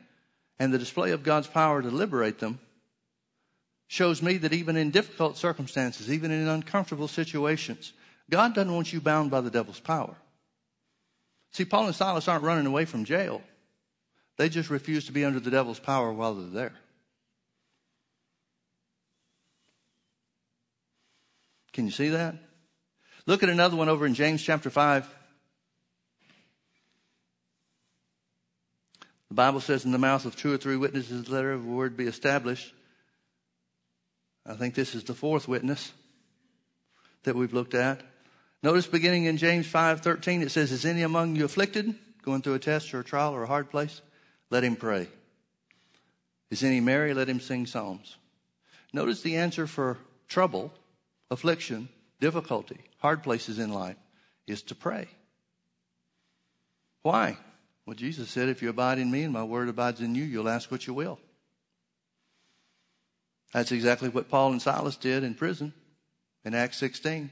and 0.59 0.71
the 0.71 0.77
display 0.77 1.09
of 1.09 1.23
God's 1.23 1.47
power 1.47 1.81
to 1.81 1.87
liberate 1.87 2.37
them 2.37 2.59
shows 3.87 4.21
me 4.21 4.37
that 4.37 4.53
even 4.53 4.77
in 4.77 4.91
difficult 4.91 5.37
circumstances, 5.37 6.13
even 6.13 6.29
in 6.29 6.47
uncomfortable 6.47 7.07
situations, 7.07 7.93
God 8.29 8.53
doesn't 8.53 8.71
want 8.71 8.93
you 8.93 9.01
bound 9.01 9.31
by 9.31 9.41
the 9.41 9.49
devil's 9.49 9.79
power. 9.79 10.15
See, 11.49 11.65
Paul 11.65 11.87
and 11.87 11.95
Silas 11.95 12.27
aren't 12.27 12.43
running 12.43 12.67
away 12.67 12.85
from 12.85 13.05
jail. 13.05 13.41
They 14.37 14.49
just 14.49 14.69
refuse 14.69 15.07
to 15.07 15.11
be 15.11 15.25
under 15.25 15.39
the 15.39 15.49
devil's 15.49 15.79
power 15.79 16.13
while 16.13 16.35
they're 16.35 16.69
there. 16.69 16.75
Can 21.77 21.85
you 21.85 21.91
see 21.91 22.09
that? 22.09 22.33
Look 23.27 23.43
at 23.43 23.49
another 23.49 23.75
one 23.75 23.87
over 23.87 24.07
in 24.07 24.15
James 24.15 24.41
chapter 24.41 24.71
5. 24.71 25.07
The 29.27 29.35
Bible 29.35 29.59
says, 29.59 29.85
In 29.85 29.91
the 29.91 29.99
mouth 29.99 30.25
of 30.25 30.35
two 30.35 30.51
or 30.51 30.57
three 30.57 30.75
witnesses, 30.75 31.29
let 31.29 31.45
every 31.45 31.57
word 31.57 31.95
be 31.95 32.07
established. 32.07 32.73
I 34.43 34.55
think 34.55 34.73
this 34.73 34.95
is 34.95 35.03
the 35.03 35.13
fourth 35.13 35.47
witness 35.47 35.91
that 37.25 37.35
we've 37.35 37.53
looked 37.53 37.75
at. 37.75 38.01
Notice 38.63 38.87
beginning 38.87 39.25
in 39.25 39.37
James 39.37 39.67
5:13 39.67 40.41
it 40.41 40.49
says 40.49 40.71
is 40.71 40.83
any 40.83 41.03
among 41.03 41.35
you 41.35 41.45
afflicted 41.45 41.93
going 42.23 42.41
through 42.41 42.55
a 42.55 42.59
test 42.59 42.91
or 42.91 43.01
a 43.01 43.03
trial 43.03 43.35
or 43.35 43.43
a 43.43 43.47
hard 43.47 43.69
place 43.69 44.01
let 44.49 44.63
him 44.63 44.77
pray. 44.77 45.09
Is 46.49 46.63
any 46.63 46.79
merry 46.79 47.13
let 47.13 47.29
him 47.29 47.39
sing 47.39 47.67
psalms. 47.67 48.15
Notice 48.93 49.21
the 49.21 49.37
answer 49.37 49.67
for 49.67 49.99
trouble, 50.27 50.73
affliction, 51.29 51.89
difficulty, 52.19 52.79
hard 52.99 53.23
places 53.23 53.59
in 53.59 53.71
life 53.71 53.97
is 54.47 54.61
to 54.63 54.75
pray. 54.75 55.07
Why? 57.01 57.37
Well, 57.85 57.95
Jesus 57.95 58.29
said, 58.29 58.49
if 58.49 58.61
you 58.61 58.69
abide 58.69 58.99
in 58.99 59.11
me 59.11 59.23
and 59.23 59.33
my 59.33 59.43
word 59.43 59.69
abides 59.69 60.01
in 60.01 60.15
you, 60.15 60.23
you'll 60.23 60.49
ask 60.49 60.71
what 60.71 60.87
you 60.87 60.93
will. 60.93 61.19
That's 63.53 63.71
exactly 63.71 64.09
what 64.09 64.29
Paul 64.29 64.51
and 64.51 64.61
Silas 64.61 64.97
did 64.97 65.23
in 65.23 65.33
prison 65.33 65.73
in 66.43 66.53
Acts 66.53 66.77
16. 66.77 67.31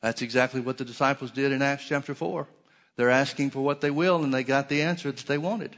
That's 0.00 0.22
exactly 0.22 0.60
what 0.60 0.78
the 0.78 0.84
disciples 0.84 1.30
did 1.30 1.52
in 1.52 1.62
Acts 1.62 1.86
chapter 1.86 2.14
4. 2.14 2.48
They're 2.96 3.10
asking 3.10 3.50
for 3.50 3.60
what 3.60 3.80
they 3.80 3.90
will, 3.90 4.24
and 4.24 4.32
they 4.32 4.44
got 4.44 4.68
the 4.68 4.82
answer 4.82 5.12
that 5.12 5.26
they 5.26 5.38
wanted. 5.38 5.76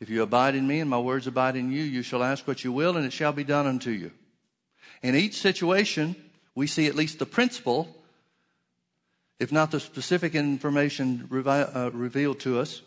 If 0.00 0.10
you 0.10 0.22
abide 0.22 0.54
in 0.54 0.66
me 0.66 0.80
and 0.80 0.90
my 0.90 0.98
words 0.98 1.26
abide 1.26 1.56
in 1.56 1.70
you, 1.70 1.82
you 1.82 2.02
shall 2.02 2.22
ask 2.22 2.46
what 2.46 2.64
you 2.64 2.72
will, 2.72 2.96
and 2.96 3.06
it 3.06 3.12
shall 3.12 3.32
be 3.32 3.44
done 3.44 3.66
unto 3.66 3.90
you. 3.90 4.10
In 5.02 5.14
each 5.14 5.40
situation, 5.40 6.16
we 6.54 6.66
see 6.66 6.86
at 6.86 6.94
least 6.94 7.18
the 7.18 7.26
principle, 7.26 7.94
if 9.38 9.52
not 9.52 9.70
the 9.70 9.80
specific 9.80 10.34
information 10.34 11.28
uh, 11.30 11.90
revealed 11.92 12.40
to 12.40 12.58
us, 12.58 12.82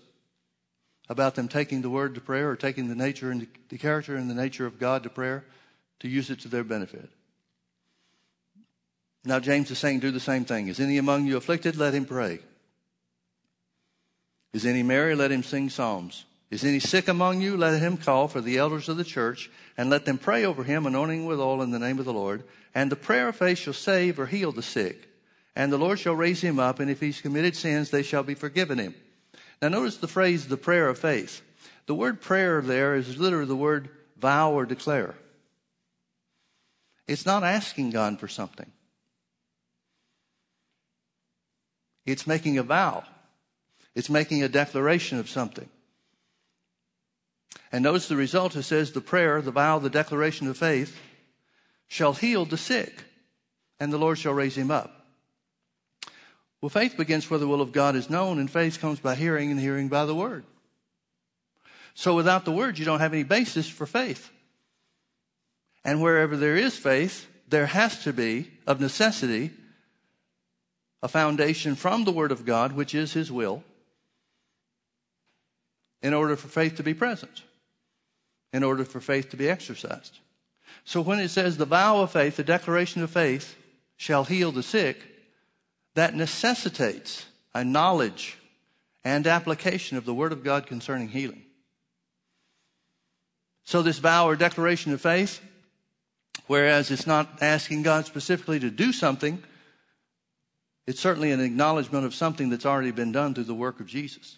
about 1.10 1.36
them 1.36 1.48
taking 1.48 1.82
the 1.82 1.90
word 1.90 2.16
to 2.16 2.22
prayer 2.22 2.50
or 2.50 2.56
taking 2.56 2.90
the 2.90 2.96
nature 2.96 3.32
and 3.32 3.48
the 3.70 3.78
character 3.78 4.16
and 4.16 4.30
the 4.30 4.36
nature 4.36 4.66
of 4.66 4.78
God 4.78 5.04
to 5.04 5.10
prayer 5.10 5.46
to 6.00 6.08
use 6.08 6.30
it 6.30 6.42
to 6.42 6.50
their 6.50 6.64
benefit. 6.64 7.10
Now, 9.24 9.40
James 9.40 9.72
is 9.72 9.80
saying, 9.80 10.00
do 10.00 10.12
the 10.12 10.20
same 10.20 10.46
thing. 10.46 10.68
Is 10.68 10.80
any 10.80 10.98
among 10.98 11.26
you 11.26 11.38
afflicted? 11.38 11.76
Let 11.76 11.94
him 11.94 12.06
pray. 12.06 12.40
Is 14.54 14.66
any 14.66 14.84
merry? 14.84 15.16
Let 15.16 15.32
him 15.32 15.44
sing 15.44 15.70
psalms. 15.70 16.26
Is 16.50 16.64
any 16.64 16.80
sick 16.80 17.08
among 17.08 17.42
you? 17.42 17.58
Let 17.58 17.82
him 17.82 17.98
call 17.98 18.28
for 18.28 18.40
the 18.40 18.58
elders 18.58 18.88
of 18.88 18.98
the 18.98 19.04
church 19.04 19.52
and 19.76 19.90
let 19.90 20.06
them 20.06 20.18
pray 20.18 20.46
over 20.46 20.64
him, 20.64 20.86
anointing 20.86 21.26
with 21.26 21.40
oil 21.40 21.62
in 21.62 21.72
the 21.72 21.80
name 21.80 22.00
of 22.00 22.06
the 22.06 22.14
Lord. 22.14 22.44
And 22.74 22.92
the 22.92 22.96
prayer 22.96 23.30
of 23.30 23.36
faith 23.36 23.58
shall 23.58 23.74
save 23.74 24.18
or 24.18 24.28
heal 24.28 24.52
the 24.52 24.62
sick. 24.62 25.10
And 25.56 25.74
the 25.74 25.78
Lord 25.78 26.00
shall 26.00 26.14
raise 26.14 26.42
him 26.42 26.60
up, 26.60 26.80
and 26.80 26.90
if 26.90 27.00
he's 27.02 27.20
committed 27.20 27.56
sins, 27.56 27.90
they 27.90 28.04
shall 28.04 28.24
be 28.24 28.36
forgiven 28.36 28.78
him. 28.78 28.96
Now, 29.62 29.70
notice 29.70 29.98
the 29.98 30.08
phrase, 30.08 30.48
the 30.48 30.56
prayer 30.56 30.88
of 30.88 31.00
faith. 31.00 31.42
The 31.88 31.96
word 31.96 32.22
prayer 32.22 32.62
there 32.62 32.96
is 32.96 33.18
literally 33.18 33.48
the 33.48 33.56
word 33.56 33.90
vow 34.18 34.52
or 34.52 34.66
declare. 34.66 35.16
It's 37.08 37.26
not 37.26 37.44
asking 37.44 37.92
God 37.92 38.20
for 38.20 38.28
something, 38.28 38.72
it's 42.06 42.28
making 42.28 42.58
a 42.58 42.64
vow, 42.64 43.04
it's 43.96 44.10
making 44.10 44.44
a 44.44 44.50
declaration 44.50 45.18
of 45.18 45.30
something. 45.30 45.70
And 47.72 47.84
notice 47.84 48.08
the 48.08 48.16
result 48.16 48.56
it 48.56 48.64
says 48.64 48.92
the 48.92 49.02
prayer, 49.02 49.42
the 49.42 49.52
vow, 49.52 49.80
the 49.80 49.90
declaration 49.90 50.48
of 50.48 50.58
faith 50.58 51.00
shall 51.88 52.14
heal 52.14 52.46
the 52.46 52.58
sick, 52.58 53.04
and 53.80 53.92
the 53.92 53.98
Lord 53.98 54.18
shall 54.18 54.34
raise 54.34 54.58
him 54.58 54.72
up. 54.72 55.06
Well, 56.62 56.70
faith 56.70 56.98
begins 56.98 57.30
where 57.30 57.40
the 57.40 57.48
will 57.48 57.62
of 57.62 57.72
God 57.72 57.96
is 57.96 58.10
known, 58.10 58.40
and 58.40 58.50
faith 58.50 58.80
comes 58.80 59.00
by 59.00 59.16
hearing, 59.16 59.52
and 59.52 59.60
hearing 59.60 59.90
by 59.90 60.06
the 60.06 60.16
word. 60.16 60.44
So 61.94 62.16
without 62.16 62.46
the 62.46 62.52
word, 62.52 62.78
you 62.78 62.86
don't 62.86 63.00
have 63.00 63.14
any 63.14 63.24
basis 63.24 63.68
for 63.68 63.86
faith. 63.86 64.32
And 65.84 66.02
wherever 66.02 66.36
there 66.36 66.56
is 66.56 66.78
faith, 66.78 67.28
there 67.48 67.68
has 67.68 68.04
to 68.04 68.14
be, 68.14 68.52
of 68.66 68.82
necessity, 68.82 69.52
a 71.02 71.08
foundation 71.08 71.76
from 71.76 72.04
the 72.04 72.12
Word 72.12 72.32
of 72.32 72.46
God, 72.46 72.74
which 72.74 72.94
is 72.94 73.14
His 73.14 73.32
will, 73.32 73.64
in 76.02 76.14
order 76.14 76.36
for 76.36 76.48
faith 76.48 76.76
to 76.76 76.84
be 76.84 76.94
present, 76.94 77.44
in 78.54 78.64
order 78.64 78.86
for 78.86 79.00
faith 79.00 79.30
to 79.30 79.38
be 79.38 79.50
exercised. 79.50 80.20
So 80.86 81.02
when 81.02 81.20
it 81.20 81.30
says 81.30 81.58
the 81.58 81.66
vow 81.66 82.02
of 82.02 82.12
faith, 82.12 82.38
the 82.38 82.44
declaration 82.44 83.02
of 83.02 83.12
faith, 83.12 83.56
shall 83.98 84.24
heal 84.24 84.52
the 84.52 84.64
sick, 84.64 85.02
that 85.96 86.16
necessitates 86.16 87.26
a 87.54 87.64
knowledge 87.64 88.38
and 89.04 89.26
application 89.26 89.98
of 89.98 90.06
the 90.06 90.14
Word 90.14 90.32
of 90.32 90.44
God 90.44 90.68
concerning 90.68 91.10
healing. 91.10 91.44
So, 93.64 93.82
this 93.82 93.98
vow 93.98 94.28
or 94.28 94.36
declaration 94.36 94.94
of 94.94 95.02
faith, 95.02 95.42
whereas 96.46 96.92
it's 96.92 97.08
not 97.08 97.42
asking 97.42 97.82
God 97.84 98.06
specifically 98.06 98.60
to 98.60 98.70
do 98.70 98.94
something, 98.94 99.44
it's 100.86 101.02
certainly 101.02 101.32
an 101.32 101.42
acknowledgement 101.42 102.06
of 102.06 102.14
something 102.14 102.50
that's 102.50 102.66
already 102.66 102.92
been 102.92 103.12
done 103.12 103.34
through 103.34 103.46
the 103.46 103.54
work 103.56 103.80
of 103.80 103.88
Jesus 103.88 104.38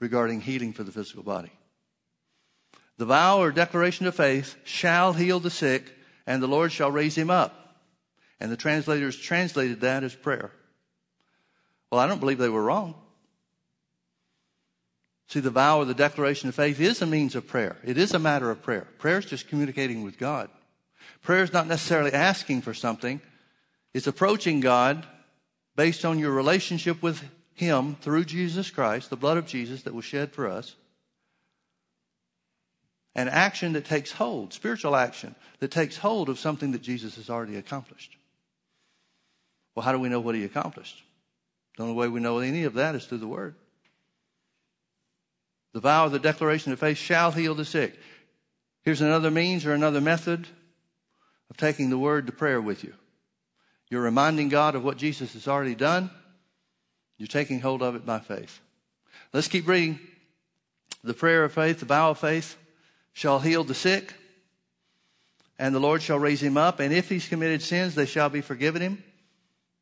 regarding 0.00 0.40
healing 0.40 0.72
for 0.72 0.84
the 0.84 0.92
physical 0.92 1.22
body. 1.22 1.52
The 2.96 3.06
vow 3.06 3.40
or 3.40 3.52
declaration 3.52 4.06
of 4.06 4.14
faith 4.14 4.56
shall 4.64 5.12
heal 5.12 5.40
the 5.40 5.50
sick, 5.50 5.94
and 6.26 6.42
the 6.42 6.48
Lord 6.48 6.72
shall 6.72 6.90
raise 6.90 7.16
him 7.16 7.30
up. 7.30 7.76
And 8.40 8.50
the 8.50 8.56
translators 8.56 9.16
translated 9.16 9.80
that 9.80 10.04
as 10.04 10.14
prayer. 10.14 10.52
Well, 11.90 12.00
I 12.00 12.06
don't 12.06 12.20
believe 12.20 12.38
they 12.38 12.48
were 12.48 12.62
wrong. 12.62 12.94
See, 15.28 15.40
the 15.40 15.50
vow 15.50 15.78
or 15.78 15.84
the 15.84 15.94
declaration 15.94 16.48
of 16.48 16.54
faith 16.54 16.80
is 16.80 17.02
a 17.02 17.06
means 17.06 17.34
of 17.34 17.46
prayer. 17.46 17.76
It 17.84 17.98
is 17.98 18.14
a 18.14 18.18
matter 18.18 18.50
of 18.50 18.62
prayer. 18.62 18.88
Prayer 18.98 19.18
is 19.18 19.26
just 19.26 19.48
communicating 19.48 20.02
with 20.02 20.18
God. 20.18 20.48
Prayer 21.22 21.42
is 21.42 21.52
not 21.52 21.66
necessarily 21.66 22.12
asking 22.12 22.62
for 22.62 22.72
something. 22.72 23.20
It's 23.92 24.06
approaching 24.06 24.60
God 24.60 25.06
based 25.76 26.04
on 26.04 26.18
your 26.18 26.32
relationship 26.32 27.02
with 27.02 27.22
Him 27.58 27.96
through 28.00 28.24
Jesus 28.24 28.70
Christ, 28.70 29.10
the 29.10 29.16
blood 29.16 29.36
of 29.36 29.46
Jesus 29.46 29.82
that 29.82 29.94
was 29.94 30.04
shed 30.04 30.32
for 30.32 30.46
us. 30.46 30.76
An 33.14 33.28
action 33.28 33.72
that 33.72 33.84
takes 33.84 34.12
hold, 34.12 34.52
spiritual 34.52 34.94
action, 34.94 35.34
that 35.58 35.72
takes 35.72 35.96
hold 35.96 36.28
of 36.28 36.38
something 36.38 36.70
that 36.70 36.82
Jesus 36.82 37.16
has 37.16 37.28
already 37.28 37.56
accomplished. 37.56 38.16
Well, 39.74 39.84
how 39.84 39.92
do 39.92 39.98
we 39.98 40.08
know 40.08 40.20
what 40.20 40.36
he 40.36 40.44
accomplished? 40.44 41.02
The 41.76 41.82
only 41.82 41.94
way 41.94 42.08
we 42.08 42.20
know 42.20 42.38
any 42.38 42.64
of 42.64 42.74
that 42.74 42.94
is 42.94 43.06
through 43.06 43.18
the 43.18 43.26
word. 43.26 43.56
The 45.72 45.80
vow 45.80 46.06
of 46.06 46.12
the 46.12 46.18
declaration 46.18 46.72
of 46.72 46.78
faith 46.78 46.98
shall 46.98 47.32
heal 47.32 47.54
the 47.54 47.64
sick. 47.64 47.98
Here's 48.82 49.00
another 49.00 49.30
means 49.30 49.66
or 49.66 49.72
another 49.72 50.00
method 50.00 50.46
of 51.50 51.56
taking 51.56 51.90
the 51.90 51.98
word 51.98 52.26
to 52.26 52.32
prayer 52.32 52.60
with 52.60 52.84
you. 52.84 52.94
You're 53.90 54.02
reminding 54.02 54.48
God 54.48 54.74
of 54.74 54.84
what 54.84 54.96
Jesus 54.96 55.32
has 55.32 55.48
already 55.48 55.74
done. 55.74 56.10
You're 57.18 57.26
taking 57.26 57.60
hold 57.60 57.82
of 57.82 57.94
it 57.94 58.06
by 58.06 58.20
faith. 58.20 58.60
Let's 59.32 59.48
keep 59.48 59.68
reading. 59.68 59.98
The 61.04 61.14
prayer 61.14 61.44
of 61.44 61.52
faith, 61.52 61.80
the 61.80 61.86
vow 61.86 62.10
of 62.10 62.18
faith, 62.18 62.56
shall 63.12 63.40
heal 63.40 63.64
the 63.64 63.74
sick, 63.74 64.14
and 65.58 65.74
the 65.74 65.80
Lord 65.80 66.02
shall 66.02 66.18
raise 66.18 66.42
him 66.42 66.56
up, 66.56 66.80
and 66.80 66.92
if 66.92 67.08
he's 67.08 67.28
committed 67.28 67.62
sins, 67.62 67.94
they 67.94 68.06
shall 68.06 68.28
be 68.28 68.40
forgiven 68.40 68.80
him. 68.80 69.02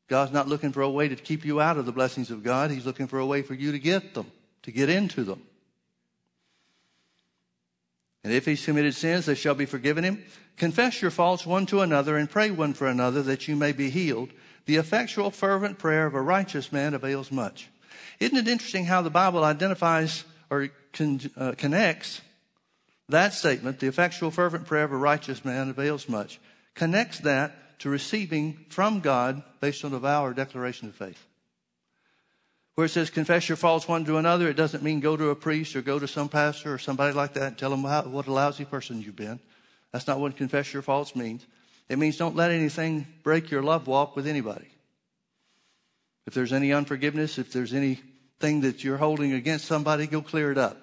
God's 0.09 0.33
not 0.33 0.49
looking 0.49 0.73
for 0.73 0.83
a 0.83 0.91
way 0.91 1.09
to 1.09 1.17
keep 1.17 1.45
you 1.45 1.61
out 1.61 1.77
of 1.77 1.87
the 1.87 1.93
blessings 1.93 2.31
of 2.31 2.43
God. 2.43 2.71
He's 2.71 2.87
looking 2.87 3.07
for 3.07 3.19
a 3.19 3.27
way 3.27 3.43
for 3.43 3.55
you 3.55 3.73
to 3.73 3.79
get 3.79 4.15
them, 4.15 4.31
to 4.63 4.71
get 4.71 4.89
into 4.89 5.25
them. 5.25 5.43
And 8.23 8.33
if 8.33 8.45
he's 8.45 8.65
committed 8.65 8.95
sins, 8.95 9.27
they 9.27 9.35
shall 9.35 9.55
be 9.55 9.67
forgiven 9.67 10.05
him. 10.05 10.25
Confess 10.57 11.03
your 11.03 11.11
faults 11.11 11.45
one 11.45 11.67
to 11.67 11.81
another 11.83 12.17
and 12.17 12.31
pray 12.31 12.51
one 12.51 12.73
for 12.73 12.87
another 12.87 13.23
that 13.23 13.47
you 13.47 13.57
may 13.57 13.73
be 13.73 13.91
healed. 13.91 14.31
The 14.67 14.77
effectual, 14.77 15.31
fervent 15.31 15.79
prayer 15.79 16.07
of 16.07 16.15
a 16.15 16.21
righteous 16.21 16.73
man 16.73 16.95
avails 16.95 17.33
much. 17.33 17.69
Isn't 18.21 18.37
it 18.37 18.49
interesting 18.49 18.85
how 18.85 19.03
the 19.03 19.11
Bible 19.11 19.45
identifies 19.45 20.25
or 20.51 20.69
con- 20.93 21.21
uh, 21.37 21.53
connects 21.57 22.21
that 23.09 23.35
statement, 23.35 23.79
the 23.79 23.87
effectual, 23.87 24.31
fervent 24.31 24.67
prayer 24.67 24.85
of 24.85 24.93
a 24.93 24.97
righteous 24.97 25.45
man 25.45 25.71
avails 25.71 26.09
much, 26.09 26.41
connects 26.75 27.21
that 27.21 27.79
to 27.79 27.89
receiving 27.89 28.65
from 28.69 29.01
God 29.01 29.43
based 29.61 29.85
on 29.85 29.93
a 29.93 29.99
vow 29.99 30.25
or 30.25 30.33
declaration 30.33 30.89
of 30.89 30.95
faith. 30.95 31.25
Where 32.75 32.87
it 32.87 32.91
says 32.91 33.11
confess 33.11 33.49
your 33.49 33.57
faults 33.57 33.87
one 33.87 34.05
to 34.07 34.19
another, 34.19 34.49
it 34.49 34.57
doesn't 34.57 34.83
mean 34.83 35.01
go 35.01 35.17
to 35.17 35.31
a 35.31 35.37
priest 35.37 35.77
or 35.77 35.83
go 35.83 35.99
to 35.99 36.09
some 36.09 36.29
pastor 36.29 36.75
or 36.75 36.79
somebody 36.79 37.15
like 37.15 37.35
that 37.35 37.47
and 37.47 37.59
tell 37.59 37.71
them 37.71 37.85
how, 37.85 38.03
what 38.03 38.27
a 38.27 38.33
lousy 38.33 38.65
person 38.65 39.01
you've 39.01 39.17
been. 39.17 39.41
That's 39.93 40.07
not 40.07 40.19
what 40.19 40.37
confess 40.37 40.73
your 40.73 40.83
faults 40.83 41.15
means. 41.15 41.47
It 41.89 41.99
means 41.99 42.17
don't 42.17 42.37
let 42.37 42.51
anything 42.51 43.07
break 43.23 43.51
your 43.51 43.63
love 43.63 43.87
walk 43.87 44.17
with 44.17 44.27
anybody. 44.27 44.69
If 46.27 46.35
there's 46.35 46.53
any 46.53 46.73
unforgiveness, 46.73 47.39
if 47.39 47.53
there's 47.53 47.73
anything 47.73 48.63
that 48.63 48.83
you're 48.83 48.97
holding 48.97 49.33
against 49.33 49.67
somebody, 49.67 50.07
go 50.07 50.21
clear 50.21 50.51
it 50.51 50.59
up. 50.59 50.77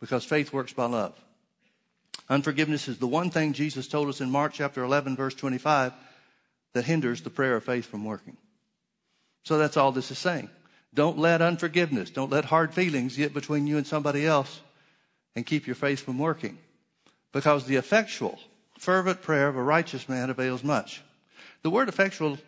Because 0.00 0.24
faith 0.24 0.52
works 0.52 0.74
by 0.74 0.84
love. 0.84 1.18
Unforgiveness 2.28 2.88
is 2.88 2.98
the 2.98 3.06
one 3.06 3.30
thing 3.30 3.52
Jesus 3.52 3.88
told 3.88 4.08
us 4.08 4.20
in 4.20 4.30
Mark 4.30 4.52
chapter 4.52 4.82
11, 4.82 5.16
verse 5.16 5.34
25, 5.34 5.92
that 6.72 6.84
hinders 6.84 7.22
the 7.22 7.30
prayer 7.30 7.56
of 7.56 7.64
faith 7.64 7.86
from 7.86 8.04
working. 8.04 8.36
So 9.44 9.58
that's 9.58 9.76
all 9.76 9.92
this 9.92 10.10
is 10.10 10.18
saying. 10.18 10.50
Don't 10.92 11.18
let 11.18 11.42
unforgiveness, 11.42 12.10
don't 12.10 12.30
let 12.30 12.44
hard 12.46 12.72
feelings 12.72 13.16
get 13.16 13.34
between 13.34 13.66
you 13.66 13.76
and 13.76 13.86
somebody 13.86 14.26
else 14.26 14.60
and 15.34 15.44
keep 15.44 15.66
your 15.66 15.76
faith 15.76 16.00
from 16.00 16.18
working. 16.18 16.58
Because 17.32 17.66
the 17.66 17.76
effectual, 17.76 18.38
fervent 18.78 19.22
prayer 19.22 19.48
of 19.48 19.56
a 19.56 19.62
righteous 19.62 20.08
man 20.08 20.30
avails 20.30 20.64
much. 20.64 21.02
The 21.62 21.70
word 21.70 21.88
effectual, 21.88 22.38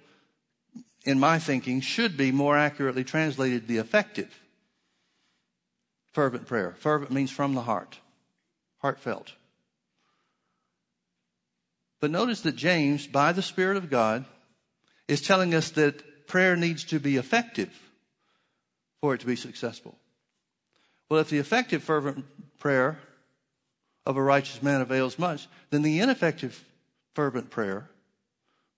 in 1.04 1.18
my 1.18 1.38
thinking, 1.38 1.80
should 1.80 2.16
be 2.16 2.32
more 2.32 2.56
accurately 2.56 3.04
translated 3.04 3.66
the 3.66 3.78
effective 3.78 4.40
fervent 6.12 6.46
prayer. 6.46 6.74
Fervent 6.78 7.10
means 7.10 7.30
from 7.30 7.54
the 7.54 7.62
heart, 7.62 7.98
heartfelt. 8.78 9.32
But 12.00 12.10
notice 12.10 12.42
that 12.42 12.56
James, 12.56 13.06
by 13.06 13.32
the 13.32 13.42
Spirit 13.42 13.76
of 13.76 13.90
God, 13.90 14.24
is 15.08 15.22
telling 15.22 15.54
us 15.54 15.70
that 15.70 16.26
prayer 16.26 16.56
needs 16.56 16.84
to 16.84 16.98
be 16.98 17.16
effective 17.16 17.70
for 19.00 19.14
it 19.14 19.20
to 19.20 19.26
be 19.26 19.36
successful. 19.36 19.96
Well, 21.08 21.20
if 21.20 21.30
the 21.30 21.38
effective 21.38 21.82
fervent 21.82 22.24
prayer 22.58 22.98
of 24.07 24.16
a 24.16 24.23
righteous 24.23 24.62
man 24.62 24.81
avails 24.81 25.19
much, 25.19 25.49
then 25.71 25.83
the 25.83 25.99
ineffective 25.99 26.64
fervent 27.14 27.51
prayer, 27.51 27.90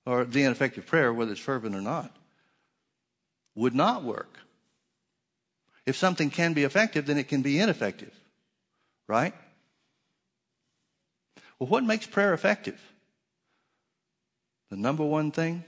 or 0.06 0.24
the 0.24 0.42
ineffective 0.42 0.86
prayer, 0.86 1.12
whether 1.12 1.32
it's 1.32 1.40
fervent 1.40 1.76
or 1.76 1.82
not, 1.82 2.16
would 3.54 3.74
not 3.74 4.02
work. 4.02 4.38
If 5.84 5.96
something 5.96 6.30
can 6.30 6.54
be 6.54 6.64
effective, 6.64 7.06
then 7.06 7.18
it 7.18 7.28
can 7.28 7.42
be 7.42 7.58
ineffective, 7.58 8.14
right? 9.06 9.34
Well, 11.58 11.68
what 11.68 11.84
makes 11.84 12.06
prayer 12.06 12.32
effective? 12.32 12.80
The 14.70 14.76
number 14.76 15.04
one 15.04 15.30
thing 15.30 15.64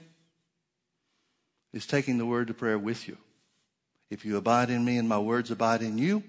is 1.73 1.85
taking 1.85 2.17
the 2.17 2.25
word 2.25 2.47
to 2.47 2.53
prayer 2.53 2.79
with 2.79 3.07
you. 3.07 3.17
If 4.09 4.25
you 4.25 4.37
abide 4.37 4.69
in 4.69 4.83
me 4.83 4.97
and 4.97 5.07
my 5.07 5.19
words 5.19 5.51
abide 5.51 5.81
in 5.81 5.97
you, 5.97 6.23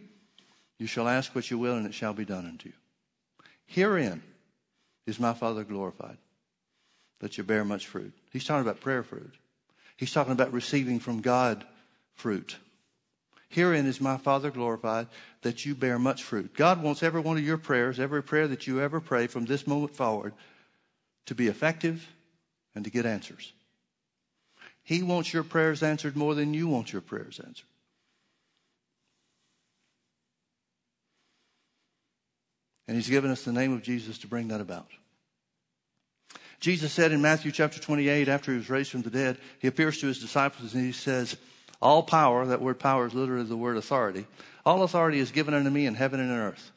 you 0.78 0.86
shall 0.86 1.08
ask 1.08 1.34
what 1.34 1.50
you 1.50 1.58
will 1.58 1.76
and 1.76 1.86
it 1.86 1.94
shall 1.94 2.14
be 2.14 2.24
done 2.24 2.46
unto 2.46 2.68
you. 2.68 2.74
Herein 3.66 4.22
is 5.06 5.18
my 5.18 5.32
Father 5.34 5.64
glorified, 5.64 6.18
that 7.20 7.38
you 7.38 7.44
bear 7.44 7.64
much 7.64 7.86
fruit. 7.86 8.12
He's 8.32 8.44
talking 8.44 8.62
about 8.62 8.80
prayer 8.80 9.02
fruit. 9.02 9.34
He's 9.96 10.12
talking 10.12 10.32
about 10.32 10.52
receiving 10.52 11.00
from 11.00 11.20
God 11.20 11.64
fruit. 12.14 12.56
Herein 13.48 13.86
is 13.86 14.00
my 14.00 14.16
Father 14.16 14.50
glorified, 14.50 15.08
that 15.42 15.66
you 15.66 15.74
bear 15.74 15.98
much 15.98 16.22
fruit. 16.22 16.54
God 16.54 16.82
wants 16.82 17.02
every 17.02 17.20
one 17.20 17.36
of 17.36 17.44
your 17.44 17.58
prayers, 17.58 18.00
every 18.00 18.22
prayer 18.22 18.48
that 18.48 18.66
you 18.66 18.80
ever 18.80 19.00
pray 19.00 19.26
from 19.26 19.44
this 19.44 19.66
moment 19.66 19.94
forward, 19.94 20.32
to 21.26 21.34
be 21.34 21.48
effective 21.48 22.08
and 22.74 22.84
to 22.84 22.90
get 22.90 23.06
answers. 23.06 23.52
He 24.82 25.02
wants 25.02 25.32
your 25.32 25.44
prayers 25.44 25.82
answered 25.82 26.16
more 26.16 26.34
than 26.34 26.54
you 26.54 26.66
want 26.66 26.92
your 26.92 27.02
prayers 27.02 27.40
answered. 27.44 27.66
And 32.86 32.96
he's 32.96 33.08
given 33.08 33.30
us 33.30 33.44
the 33.44 33.52
name 33.52 33.72
of 33.72 33.82
Jesus 33.82 34.18
to 34.18 34.26
bring 34.26 34.48
that 34.48 34.60
about. 34.60 34.88
Jesus 36.60 36.92
said 36.92 37.10
in 37.10 37.20
Matthew 37.20 37.50
chapter 37.50 37.80
28, 37.80 38.28
after 38.28 38.52
he 38.52 38.58
was 38.58 38.70
raised 38.70 38.92
from 38.92 39.02
the 39.02 39.10
dead, 39.10 39.38
he 39.58 39.66
appears 39.66 39.98
to 39.98 40.06
his 40.06 40.20
disciples 40.20 40.74
and 40.74 40.84
he 40.84 40.92
says, 40.92 41.36
All 41.80 42.04
power, 42.04 42.46
that 42.46 42.62
word 42.62 42.78
power 42.78 43.06
is 43.06 43.14
literally 43.14 43.44
the 43.44 43.56
word 43.56 43.76
authority, 43.76 44.26
all 44.64 44.84
authority 44.84 45.18
is 45.18 45.32
given 45.32 45.54
unto 45.54 45.70
me 45.70 45.86
in 45.86 45.94
heaven 45.94 46.20
and 46.20 46.30
in 46.30 46.36
earth. 46.36 46.70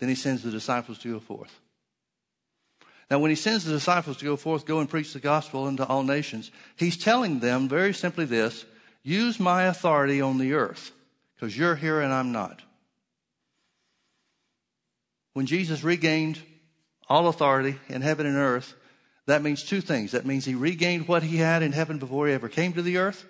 Then 0.00 0.08
he 0.08 0.16
sends 0.16 0.42
the 0.42 0.50
disciples 0.50 0.98
to 0.98 1.12
go 1.12 1.20
forth. 1.20 1.60
Now, 3.12 3.20
when 3.20 3.30
he 3.30 3.36
sends 3.36 3.64
the 3.64 3.74
disciples 3.74 4.16
to 4.16 4.24
go 4.24 4.36
forth, 4.36 4.66
go 4.66 4.80
and 4.80 4.90
preach 4.90 5.12
the 5.12 5.20
gospel 5.20 5.66
unto 5.66 5.84
all 5.84 6.02
nations, 6.02 6.50
he's 6.74 6.96
telling 6.96 7.38
them 7.38 7.68
very 7.68 7.94
simply 7.94 8.24
this 8.24 8.64
use 9.04 9.38
my 9.38 9.64
authority 9.64 10.20
on 10.20 10.38
the 10.38 10.54
earth, 10.54 10.92
because 11.34 11.56
you're 11.56 11.76
here 11.76 12.00
and 12.00 12.12
I'm 12.12 12.32
not. 12.32 12.62
When 15.32 15.46
Jesus 15.46 15.82
regained 15.82 16.38
all 17.08 17.28
authority 17.28 17.78
in 17.88 18.02
heaven 18.02 18.26
and 18.26 18.36
earth, 18.36 18.74
that 19.26 19.42
means 19.42 19.62
two 19.62 19.80
things. 19.80 20.12
That 20.12 20.26
means 20.26 20.44
he 20.44 20.54
regained 20.54 21.08
what 21.08 21.22
he 21.22 21.36
had 21.36 21.62
in 21.62 21.72
heaven 21.72 21.98
before 21.98 22.26
he 22.26 22.34
ever 22.34 22.48
came 22.48 22.72
to 22.74 22.82
the 22.82 22.98
earth. 22.98 23.24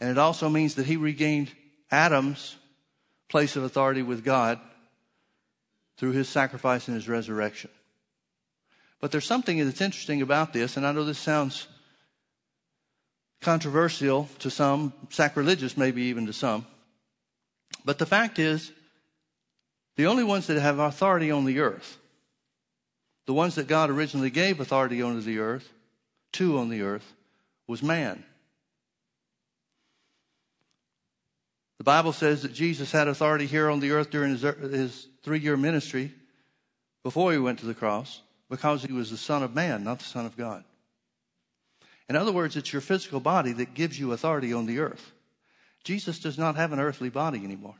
And 0.00 0.10
it 0.10 0.18
also 0.18 0.48
means 0.48 0.74
that 0.76 0.86
he 0.86 0.96
regained 0.96 1.50
Adam's 1.90 2.56
place 3.28 3.56
of 3.56 3.64
authority 3.64 4.02
with 4.02 4.24
God 4.24 4.60
through 5.96 6.12
his 6.12 6.28
sacrifice 6.28 6.88
and 6.88 6.96
his 6.96 7.08
resurrection. 7.08 7.70
But 9.00 9.12
there's 9.12 9.26
something 9.26 9.58
that's 9.64 9.80
interesting 9.80 10.22
about 10.22 10.52
this, 10.52 10.76
and 10.76 10.86
I 10.86 10.92
know 10.92 11.04
this 11.04 11.18
sounds 11.18 11.66
controversial 13.40 14.28
to 14.38 14.50
some, 14.50 14.92
sacrilegious 15.10 15.76
maybe 15.76 16.04
even 16.04 16.26
to 16.26 16.32
some. 16.32 16.66
But 17.84 17.98
the 17.98 18.06
fact 18.06 18.38
is, 18.38 18.72
the 19.96 20.06
only 20.06 20.24
ones 20.24 20.46
that 20.48 20.60
have 20.60 20.78
authority 20.78 21.30
on 21.30 21.44
the 21.44 21.60
earth, 21.60 21.98
the 23.26 23.34
ones 23.34 23.54
that 23.54 23.68
God 23.68 23.90
originally 23.90 24.30
gave 24.30 24.60
authority 24.60 25.00
on 25.02 25.20
the 25.24 25.38
earth, 25.38 25.72
to 26.32 26.58
on 26.58 26.68
the 26.68 26.82
earth, 26.82 27.14
was 27.66 27.82
man. 27.82 28.24
The 31.78 31.84
Bible 31.84 32.12
says 32.12 32.42
that 32.42 32.52
Jesus 32.52 32.92
had 32.92 33.08
authority 33.08 33.46
here 33.46 33.70
on 33.70 33.80
the 33.80 33.92
earth 33.92 34.10
during 34.10 34.30
his, 34.30 34.42
his 34.42 35.08
three 35.22 35.38
year 35.38 35.56
ministry 35.56 36.12
before 37.02 37.32
he 37.32 37.38
went 37.38 37.58
to 37.60 37.66
the 37.66 37.74
cross 37.74 38.20
because 38.48 38.82
he 38.82 38.92
was 38.92 39.10
the 39.10 39.16
Son 39.16 39.42
of 39.42 39.54
Man, 39.54 39.84
not 39.84 39.98
the 39.98 40.04
Son 40.04 40.26
of 40.26 40.36
God. 40.36 40.64
In 42.08 42.16
other 42.16 42.32
words, 42.32 42.56
it's 42.56 42.72
your 42.72 42.82
physical 42.82 43.20
body 43.20 43.52
that 43.52 43.74
gives 43.74 43.98
you 43.98 44.12
authority 44.12 44.52
on 44.52 44.66
the 44.66 44.78
earth. 44.78 45.12
Jesus 45.84 46.18
does 46.18 46.38
not 46.38 46.56
have 46.56 46.72
an 46.72 46.80
earthly 46.80 47.10
body 47.10 47.42
anymore. 47.44 47.76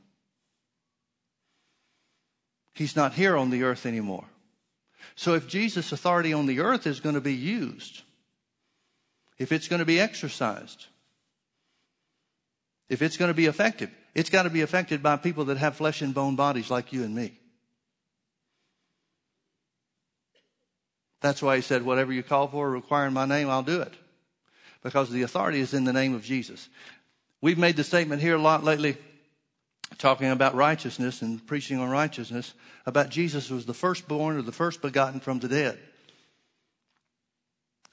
He's 2.75 2.97
not 2.97 3.15
here 3.15 3.37
on 3.37 3.51
the 3.51 3.63
earth 3.63 3.87
anymore. 3.87 4.25
So 5.17 5.35
if 5.35 5.47
Jesus' 5.47 5.93
authority 5.93 6.33
on 6.33 6.47
the 6.47 6.61
earth 6.61 6.87
is 6.87 7.01
going 7.01 7.15
to 7.15 7.21
be 7.21 7.35
used, 7.35 8.03
if 9.39 9.53
it's 9.53 9.69
going 9.69 9.79
to 9.79 9.87
be 9.87 10.01
exercised, 10.01 10.87
if 12.89 13.01
it's 13.01 13.17
going 13.17 13.31
to 13.31 13.35
be 13.35 13.47
effective, 13.47 13.91
it's 14.15 14.31
got 14.31 14.43
to 14.43 14.51
be 14.51 14.63
affected 14.63 15.03
by 15.03 15.17
people 15.17 15.47
that 15.47 15.59
have 15.59 15.77
flesh 15.77 16.03
and 16.03 16.15
bone 16.15 16.37
bodies 16.37 16.71
like 16.71 16.93
you 16.93 17.03
and 17.05 17.15
me. 17.15 17.39
That's 21.21 21.43
why 21.43 21.57
he 21.57 21.63
said, 21.63 21.83
Whatever 21.83 22.13
you 22.13 22.23
call 22.23 22.49
for, 22.49 22.71
requiring 22.71 23.15
my 23.15 23.25
name, 23.25 23.49
I'll 23.49 23.63
do 23.63 23.81
it. 23.81 23.95
Because 24.83 25.11
the 25.11 25.23
authority 25.23 25.61
is 25.61 25.73
in 25.73 25.85
the 25.85 25.93
name 25.93 26.15
of 26.15 26.23
Jesus. 26.23 26.69
We've 27.41 27.59
made 27.59 27.77
the 27.77 27.85
statement 27.85 28.21
here 28.21 28.37
a 28.37 28.43
lot 28.43 28.63
lately, 28.63 28.99
talking 29.99 30.31
about 30.31 30.55
righteousness 30.55 31.23
and 31.23 31.45
preaching 31.47 31.79
on 31.79 31.89
righteousness, 31.89 32.55
about 32.87 33.11
Jesus 33.11 33.51
was 33.51 33.67
the 33.67 33.75
firstborn 33.75 34.37
or 34.37 34.43
the 34.43 34.53
first 34.53 34.83
begotten 34.83 35.21
from 35.21 35.39
the 35.39 35.49
dead. 35.49 35.79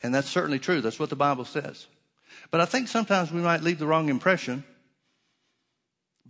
And 0.03 0.13
that's 0.13 0.29
certainly 0.29 0.59
true. 0.59 0.81
That's 0.81 0.99
what 0.99 1.09
the 1.09 1.15
Bible 1.15 1.45
says. 1.45 1.87
But 2.49 2.61
I 2.61 2.65
think 2.65 2.87
sometimes 2.87 3.31
we 3.31 3.41
might 3.41 3.61
leave 3.61 3.79
the 3.79 3.87
wrong 3.87 4.09
impression 4.09 4.63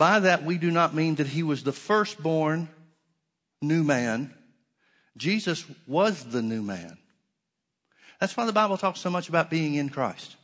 by 0.01 0.19
that, 0.21 0.43
we 0.43 0.57
do 0.57 0.71
not 0.71 0.95
mean 0.95 1.15
that 1.15 1.27
he 1.27 1.43
was 1.43 1.63
the 1.63 1.71
firstborn 1.71 2.69
new 3.61 3.83
man. 3.83 4.33
Jesus 5.15 5.63
was 5.85 6.23
the 6.23 6.41
new 6.41 6.63
man. 6.63 6.97
That's 8.19 8.35
why 8.35 8.45
the 8.45 8.51
Bible 8.51 8.77
talks 8.77 8.99
so 8.99 9.11
much 9.11 9.29
about 9.29 9.51
being 9.51 9.75
in 9.75 9.89
Christ. 9.89 10.37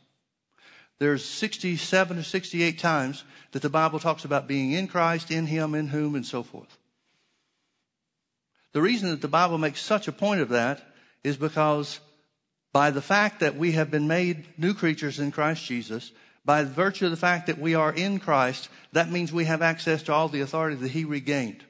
There's 0.98 1.24
67 1.24 2.18
or 2.18 2.22
68 2.22 2.78
times 2.78 3.24
that 3.52 3.62
the 3.62 3.70
Bible 3.70 3.98
talks 3.98 4.24
about 4.24 4.48
being 4.48 4.72
in 4.72 4.88
Christ, 4.88 5.30
in 5.30 5.46
Him, 5.46 5.74
in 5.74 5.88
whom, 5.88 6.14
and 6.14 6.26
so 6.26 6.42
forth. 6.42 6.76
The 8.72 8.82
reason 8.82 9.10
that 9.10 9.22
the 9.22 9.28
Bible 9.28 9.58
makes 9.58 9.80
such 9.80 10.08
a 10.08 10.12
point 10.12 10.40
of 10.40 10.50
that 10.50 10.82
is 11.22 11.36
because 11.36 12.00
by 12.72 12.90
the 12.90 13.02
fact 13.02 13.40
that 13.40 13.56
we 13.56 13.72
have 13.72 13.90
been 13.90 14.08
made 14.08 14.46
new 14.58 14.74
creatures 14.74 15.18
in 15.18 15.32
Christ 15.32 15.64
Jesus, 15.64 16.10
by 16.44 16.64
virtue 16.64 17.06
of 17.06 17.10
the 17.10 17.16
fact 17.16 17.46
that 17.46 17.58
we 17.58 17.74
are 17.74 17.92
in 17.92 18.18
Christ, 18.18 18.68
that 18.92 19.10
means 19.10 19.32
we 19.32 19.44
have 19.44 19.62
access 19.62 20.02
to 20.04 20.12
all 20.12 20.28
the 20.28 20.40
authority 20.40 20.76
that 20.76 20.90
He 20.90 21.04
regained. 21.04 21.64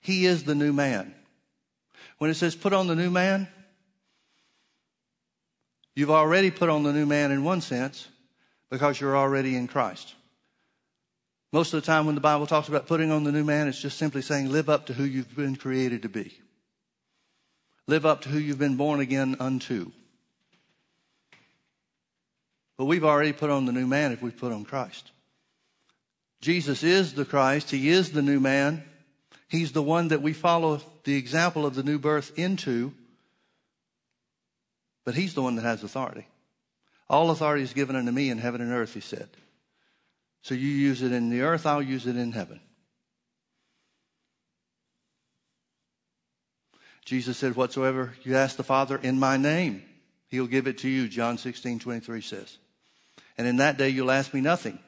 He 0.00 0.26
is 0.26 0.44
the 0.44 0.54
new 0.54 0.72
man. 0.72 1.14
When 2.18 2.30
it 2.30 2.34
says 2.34 2.54
put 2.54 2.72
on 2.72 2.86
the 2.86 2.96
new 2.96 3.10
man, 3.10 3.48
you've 5.94 6.10
already 6.10 6.50
put 6.50 6.68
on 6.68 6.82
the 6.82 6.92
new 6.92 7.06
man 7.06 7.30
in 7.30 7.44
one 7.44 7.60
sense 7.60 8.08
because 8.70 9.00
you're 9.00 9.16
already 9.16 9.56
in 9.56 9.66
Christ. 9.66 10.14
Most 11.52 11.74
of 11.74 11.82
the 11.82 11.86
time 11.86 12.06
when 12.06 12.14
the 12.14 12.20
Bible 12.20 12.46
talks 12.46 12.68
about 12.68 12.86
putting 12.86 13.10
on 13.10 13.24
the 13.24 13.32
new 13.32 13.42
man, 13.42 13.66
it's 13.66 13.80
just 13.80 13.98
simply 13.98 14.22
saying 14.22 14.50
live 14.50 14.68
up 14.68 14.86
to 14.86 14.92
who 14.92 15.04
you've 15.04 15.34
been 15.34 15.56
created 15.56 16.02
to 16.02 16.08
be. 16.08 16.38
Live 17.88 18.06
up 18.06 18.22
to 18.22 18.28
who 18.28 18.38
you've 18.38 18.58
been 18.58 18.76
born 18.76 19.00
again 19.00 19.36
unto. 19.40 19.90
But 22.78 22.84
we've 22.84 23.04
already 23.04 23.32
put 23.32 23.50
on 23.50 23.66
the 23.66 23.72
new 23.72 23.86
man 23.86 24.12
if 24.12 24.22
we've 24.22 24.36
put 24.36 24.52
on 24.52 24.64
Christ. 24.64 25.10
Jesus 26.40 26.82
is 26.82 27.14
the 27.14 27.24
Christ. 27.24 27.70
He 27.70 27.90
is 27.90 28.12
the 28.12 28.22
new 28.22 28.38
man. 28.38 28.84
He's 29.48 29.72
the 29.72 29.82
one 29.82 30.08
that 30.08 30.22
we 30.22 30.32
follow 30.32 30.80
the 31.04 31.16
example 31.16 31.66
of 31.66 31.74
the 31.74 31.82
new 31.82 31.98
birth 31.98 32.38
into. 32.38 32.94
But 35.04 35.16
he's 35.16 35.34
the 35.34 35.42
one 35.42 35.56
that 35.56 35.62
has 35.62 35.82
authority. 35.82 36.26
All 37.10 37.30
authority 37.30 37.62
is 37.62 37.74
given 37.74 37.94
unto 37.94 38.10
me 38.10 38.30
in 38.30 38.38
heaven 38.38 38.62
and 38.62 38.72
earth, 38.72 38.94
he 38.94 39.00
said. 39.00 39.28
So 40.40 40.54
you 40.54 40.68
use 40.68 41.02
it 41.02 41.12
in 41.12 41.28
the 41.28 41.42
earth, 41.42 41.66
I'll 41.66 41.82
use 41.82 42.06
it 42.06 42.16
in 42.16 42.32
heaven. 42.32 42.60
Jesus 47.04 47.36
said, 47.36 47.54
Whatsoever 47.54 48.14
you 48.22 48.34
ask 48.36 48.56
the 48.56 48.64
Father 48.64 48.96
in 48.96 49.18
my 49.18 49.36
name, 49.36 49.82
he'll 50.28 50.46
give 50.46 50.66
it 50.66 50.78
to 50.78 50.88
you, 50.88 51.06
John 51.08 51.36
16, 51.36 51.80
23 51.80 52.22
says 52.22 52.56
and 53.40 53.48
in 53.48 53.56
that 53.56 53.78
day 53.78 53.88
you'll 53.88 54.10
ask 54.10 54.34
me 54.34 54.42
nothing. 54.42 54.78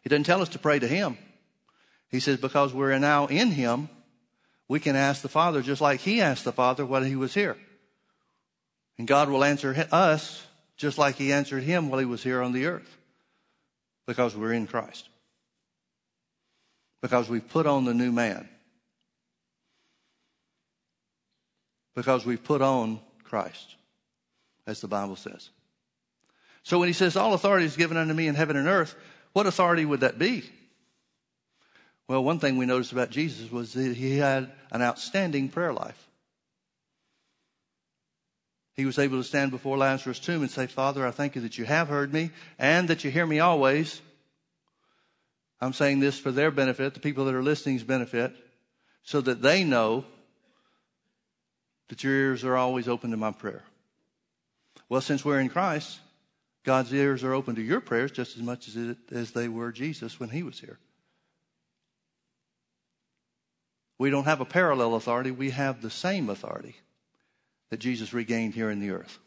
He 0.00 0.08
doesn't 0.08 0.24
tell 0.24 0.40
us 0.40 0.48
to 0.50 0.58
pray 0.58 0.78
to 0.78 0.88
him. 0.88 1.18
He 2.08 2.20
says, 2.20 2.38
because 2.38 2.72
we're 2.72 2.98
now 2.98 3.26
in 3.26 3.50
him, 3.50 3.90
we 4.66 4.80
can 4.80 4.96
ask 4.96 5.20
the 5.20 5.28
Father 5.28 5.60
just 5.60 5.82
like 5.82 6.00
he 6.00 6.22
asked 6.22 6.44
the 6.44 6.52
Father 6.52 6.86
while 6.86 7.02
he 7.02 7.16
was 7.16 7.34
here. 7.34 7.58
And 8.96 9.06
God 9.06 9.28
will 9.28 9.44
answer 9.44 9.86
us 9.92 10.42
just 10.78 10.96
like 10.96 11.16
he 11.16 11.32
answered 11.32 11.64
him 11.64 11.90
while 11.90 11.98
he 11.98 12.06
was 12.06 12.22
here 12.22 12.40
on 12.40 12.52
the 12.52 12.66
earth. 12.66 12.96
Because 14.06 14.34
we're 14.34 14.54
in 14.54 14.66
Christ. 14.66 15.06
Because 17.02 17.28
we've 17.28 17.46
put 17.46 17.66
on 17.66 17.84
the 17.84 17.92
new 17.92 18.10
man. 18.10 18.48
Because 21.94 22.24
we've 22.24 22.42
put 22.42 22.62
on 22.62 23.00
Christ, 23.24 23.74
as 24.66 24.80
the 24.80 24.88
Bible 24.88 25.16
says. 25.16 25.50
So 26.62 26.78
when 26.78 26.88
he 26.88 26.92
says, 26.92 27.16
All 27.16 27.34
authority 27.34 27.66
is 27.66 27.76
given 27.76 27.96
unto 27.96 28.14
me 28.14 28.28
in 28.28 28.34
heaven 28.34 28.56
and 28.56 28.68
earth, 28.68 28.94
what 29.32 29.46
authority 29.46 29.84
would 29.84 30.00
that 30.00 30.18
be? 30.18 30.44
Well, 32.06 32.24
one 32.24 32.38
thing 32.38 32.56
we 32.56 32.66
noticed 32.66 32.92
about 32.92 33.10
Jesus 33.10 33.50
was 33.50 33.74
that 33.74 33.94
he 33.94 34.16
had 34.16 34.50
an 34.70 34.80
outstanding 34.80 35.50
prayer 35.50 35.72
life. 35.72 36.07
He 38.78 38.86
was 38.86 39.00
able 39.00 39.18
to 39.18 39.24
stand 39.24 39.50
before 39.50 39.76
Lazarus' 39.76 40.20
tomb 40.20 40.42
and 40.42 40.50
say, 40.50 40.68
Father, 40.68 41.04
I 41.04 41.10
thank 41.10 41.34
you 41.34 41.42
that 41.42 41.58
you 41.58 41.64
have 41.64 41.88
heard 41.88 42.12
me 42.12 42.30
and 42.60 42.86
that 42.86 43.02
you 43.02 43.10
hear 43.10 43.26
me 43.26 43.40
always. 43.40 44.00
I'm 45.60 45.72
saying 45.72 45.98
this 45.98 46.16
for 46.16 46.30
their 46.30 46.52
benefit, 46.52 46.94
the 46.94 47.00
people 47.00 47.24
that 47.24 47.34
are 47.34 47.42
listening's 47.42 47.82
benefit, 47.82 48.36
so 49.02 49.20
that 49.22 49.42
they 49.42 49.64
know 49.64 50.04
that 51.88 52.04
your 52.04 52.12
ears 52.12 52.44
are 52.44 52.56
always 52.56 52.86
open 52.86 53.10
to 53.10 53.16
my 53.16 53.32
prayer. 53.32 53.64
Well, 54.88 55.00
since 55.00 55.24
we're 55.24 55.40
in 55.40 55.48
Christ, 55.48 55.98
God's 56.62 56.94
ears 56.94 57.24
are 57.24 57.34
open 57.34 57.56
to 57.56 57.62
your 57.62 57.80
prayers 57.80 58.12
just 58.12 58.36
as 58.36 58.44
much 58.44 58.68
as, 58.68 58.76
it, 58.76 58.98
as 59.10 59.32
they 59.32 59.48
were 59.48 59.72
Jesus 59.72 60.20
when 60.20 60.28
he 60.28 60.44
was 60.44 60.60
here. 60.60 60.78
We 63.98 64.10
don't 64.10 64.26
have 64.26 64.40
a 64.40 64.44
parallel 64.44 64.94
authority, 64.94 65.32
we 65.32 65.50
have 65.50 65.82
the 65.82 65.90
same 65.90 66.30
authority 66.30 66.76
that 67.70 67.78
Jesus 67.78 68.12
regained 68.12 68.54
here 68.54 68.70
in 68.70 68.80
the 68.80 68.90
earth. 68.90 69.18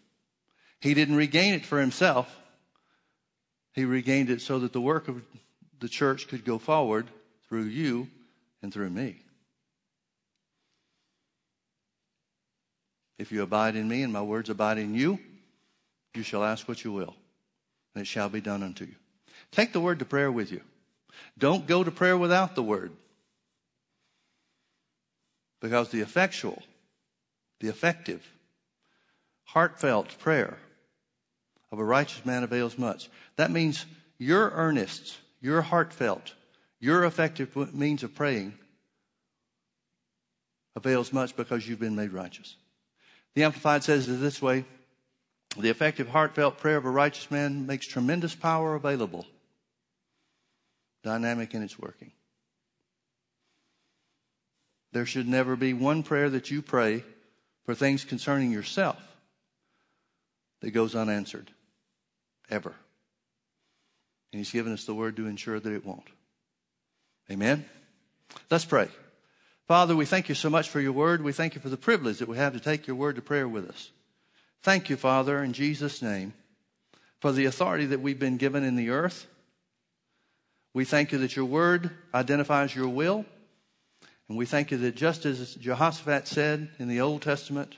He 0.80 0.94
didn't 0.94 1.16
regain 1.16 1.54
it 1.54 1.66
for 1.66 1.80
himself, 1.80 2.28
he 3.74 3.86
regained 3.86 4.30
it 4.30 4.42
so 4.42 4.60
that 4.60 4.74
the 4.74 4.82
work 4.82 5.08
of 5.08 5.22
the 5.80 5.88
church 5.88 6.28
could 6.28 6.44
go 6.44 6.58
forward 6.58 7.08
through 7.48 7.64
you 7.64 8.08
and 8.62 8.74
through 8.74 8.90
me. 8.90 9.24
If 13.18 13.32
you 13.32 13.44
abide 13.44 13.76
in 13.76 13.88
me 13.88 14.02
and 14.02 14.12
my 14.12 14.22
words 14.22 14.50
abide 14.50 14.78
in 14.78 14.96
you, 14.96 15.20
you 16.16 16.24
shall 16.24 16.44
ask 16.44 16.68
what 16.68 16.84
you 16.84 16.92
will 16.92 17.16
and 17.94 18.02
it 18.02 18.08
shall 18.08 18.30
be 18.30 18.42
done 18.42 18.64
unto 18.64 18.86
you. 18.86 18.96
Take 19.52 19.74
the 19.74 19.80
word 19.80 20.00
to 20.00 20.06
prayer 20.06 20.32
with 20.32 20.52
you. 20.52 20.62
Don't 21.38 21.68
go 21.68 21.84
to 21.84 21.92
prayer 21.92 22.18
without 22.18 22.56
the 22.56 22.64
word. 22.64 22.92
Because 25.60 25.90
the 25.90 26.02
effectual, 26.02 26.62
the 27.62 27.70
effective, 27.70 28.28
heartfelt 29.44 30.18
prayer 30.20 30.58
of 31.72 31.80
a 31.80 31.84
righteous 31.84 32.26
man 32.26 32.44
avails 32.44 32.78
much. 32.78 33.10
That 33.38 33.52
means 33.52 33.86
your 34.18 34.50
earnest, 34.50 35.18
your 35.40 35.62
heartfelt, 35.62 36.34
your 36.80 37.06
effective 37.06 37.56
means 37.74 38.04
of 38.04 38.14
praying 38.16 38.54
avails 40.76 41.14
much 41.14 41.36
because 41.36 41.68
you've 41.68 41.80
been 41.80 41.96
made 41.96 42.12
righteous. 42.12 42.56
The 43.36 43.44
Amplified 43.44 43.84
says 43.84 44.10
it 44.10 44.14
this 44.14 44.42
way 44.42 44.66
The 45.58 45.70
effective, 45.70 46.10
heartfelt 46.10 46.58
prayer 46.58 46.78
of 46.78 46.86
a 46.86 46.90
righteous 46.90 47.30
man 47.30 47.68
makes 47.68 47.86
tremendous 47.86 48.34
power 48.34 48.74
available, 48.74 49.28
dynamic 51.04 51.54
in 51.54 51.62
its 51.62 51.78
working. 51.78 52.12
There 54.94 55.06
should 55.06 55.28
never 55.28 55.56
be 55.56 55.74
one 55.74 56.04
prayer 56.04 56.30
that 56.32 56.52
you 56.52 56.62
pray 56.62 57.04
for 57.66 57.76
things 57.76 58.04
concerning 58.04 58.52
yourself 58.52 58.98
that 60.62 60.72
goes 60.72 60.96
unanswered. 60.96 61.52
Ever. 62.50 62.74
And 64.32 64.40
He's 64.40 64.52
given 64.52 64.74
us 64.74 64.86
the 64.86 64.94
word 64.94 65.16
to 65.18 65.28
ensure 65.28 65.60
that 65.60 65.74
it 65.74 65.86
won't. 65.86 66.08
Amen? 67.30 67.66
Let's 68.50 68.66
pray. 68.66 68.90
Father, 69.68 69.96
we 69.96 70.06
thank 70.06 70.28
you 70.28 70.36
so 70.36 70.50
much 70.50 70.70
for 70.70 70.82
your 70.82 70.92
word. 70.92 71.24
We 71.24 71.32
thank 71.32 71.56
you 71.56 71.62
for 71.62 71.70
the 71.70 71.78
privilege 71.78 72.20
that 72.20 72.28
we 72.28 72.38
have 72.38 72.54
to 72.54 72.60
take 72.60 72.88
your 72.88 72.96
word 72.98 73.16
to 73.16 73.22
prayer 73.22 73.48
with 73.48 73.70
us. 73.70 73.92
Thank 74.62 74.90
you, 74.90 74.98
Father, 74.98 75.42
in 75.42 75.54
Jesus' 75.54 76.02
name, 76.02 76.34
for 77.20 77.32
the 77.32 77.46
authority 77.46 77.86
that 77.86 78.02
we've 78.02 78.20
been 78.20 78.38
given 78.38 78.64
in 78.64 78.76
the 78.76 78.90
earth. 78.90 79.28
We 80.74 80.86
thank 80.86 81.12
you 81.12 81.18
that 81.20 81.36
your 81.36 81.46
word 81.46 81.92
identifies 82.14 82.76
your 82.76 82.90
will. 82.90 83.26
And 84.32 84.38
we 84.38 84.46
thank 84.46 84.72
you 84.72 84.78
that 84.78 84.96
just 84.96 85.26
as 85.26 85.56
Jehoshaphat 85.56 86.26
said 86.26 86.70
in 86.80 86.88
the 86.88 87.02
Old 87.02 87.22
Testament, 87.22 87.76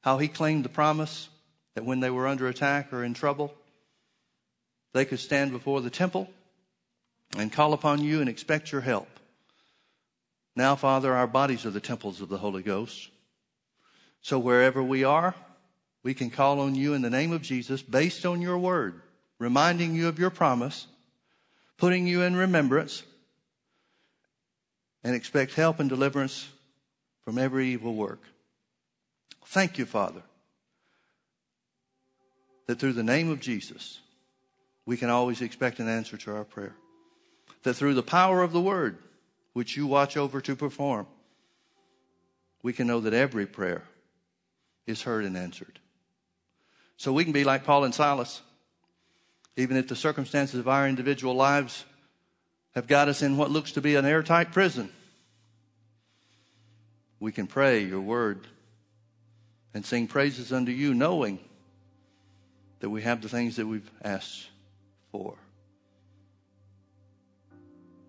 how 0.00 0.16
he 0.16 0.26
claimed 0.26 0.64
the 0.64 0.70
promise 0.70 1.28
that 1.74 1.84
when 1.84 2.00
they 2.00 2.08
were 2.08 2.26
under 2.26 2.48
attack 2.48 2.90
or 2.90 3.04
in 3.04 3.12
trouble, 3.12 3.52
they 4.94 5.04
could 5.04 5.18
stand 5.18 5.52
before 5.52 5.82
the 5.82 5.90
temple 5.90 6.30
and 7.36 7.52
call 7.52 7.74
upon 7.74 8.02
you 8.02 8.20
and 8.20 8.30
expect 8.30 8.72
your 8.72 8.80
help. 8.80 9.10
Now, 10.56 10.74
Father, 10.74 11.14
our 11.14 11.26
bodies 11.26 11.66
are 11.66 11.70
the 11.70 11.80
temples 11.80 12.22
of 12.22 12.30
the 12.30 12.38
Holy 12.38 12.62
Ghost. 12.62 13.10
So 14.22 14.38
wherever 14.38 14.82
we 14.82 15.04
are, 15.04 15.34
we 16.02 16.14
can 16.14 16.30
call 16.30 16.60
on 16.60 16.76
you 16.76 16.94
in 16.94 17.02
the 17.02 17.10
name 17.10 17.30
of 17.30 17.42
Jesus 17.42 17.82
based 17.82 18.24
on 18.24 18.40
your 18.40 18.56
word, 18.56 19.02
reminding 19.38 19.94
you 19.94 20.08
of 20.08 20.18
your 20.18 20.30
promise, 20.30 20.86
putting 21.76 22.06
you 22.06 22.22
in 22.22 22.36
remembrance, 22.36 23.02
and 25.04 25.14
expect 25.14 25.54
help 25.54 25.80
and 25.80 25.88
deliverance 25.88 26.48
from 27.24 27.38
every 27.38 27.68
evil 27.68 27.94
work. 27.94 28.22
Thank 29.46 29.78
you, 29.78 29.86
Father, 29.86 30.22
that 32.66 32.78
through 32.78 32.92
the 32.92 33.02
name 33.02 33.30
of 33.30 33.40
Jesus, 33.40 34.00
we 34.84 34.96
can 34.96 35.10
always 35.10 35.40
expect 35.40 35.78
an 35.78 35.88
answer 35.88 36.16
to 36.18 36.34
our 36.34 36.44
prayer. 36.44 36.74
That 37.62 37.74
through 37.74 37.94
the 37.94 38.02
power 38.02 38.42
of 38.42 38.52
the 38.52 38.60
word, 38.60 38.98
which 39.52 39.76
you 39.76 39.86
watch 39.86 40.16
over 40.16 40.40
to 40.40 40.54
perform, 40.54 41.06
we 42.62 42.72
can 42.72 42.86
know 42.86 43.00
that 43.00 43.14
every 43.14 43.46
prayer 43.46 43.82
is 44.86 45.02
heard 45.02 45.24
and 45.24 45.36
answered. 45.36 45.78
So 46.96 47.12
we 47.12 47.24
can 47.24 47.32
be 47.32 47.44
like 47.44 47.64
Paul 47.64 47.84
and 47.84 47.94
Silas, 47.94 48.42
even 49.56 49.76
if 49.76 49.88
the 49.88 49.96
circumstances 49.96 50.58
of 50.58 50.68
our 50.68 50.88
individual 50.88 51.34
lives 51.34 51.84
have 52.74 52.86
got 52.86 53.08
us 53.08 53.22
in 53.22 53.36
what 53.36 53.50
looks 53.50 53.72
to 53.72 53.80
be 53.80 53.96
an 53.96 54.04
airtight 54.04 54.52
prison. 54.52 54.90
We 57.20 57.32
can 57.32 57.46
pray 57.46 57.84
your 57.84 58.00
word 58.00 58.46
and 59.74 59.84
sing 59.84 60.06
praises 60.06 60.52
unto 60.52 60.72
you, 60.72 60.94
knowing 60.94 61.40
that 62.80 62.90
we 62.90 63.02
have 63.02 63.20
the 63.20 63.28
things 63.28 63.56
that 63.56 63.66
we've 63.66 63.90
asked 64.02 64.48
for. 65.10 65.34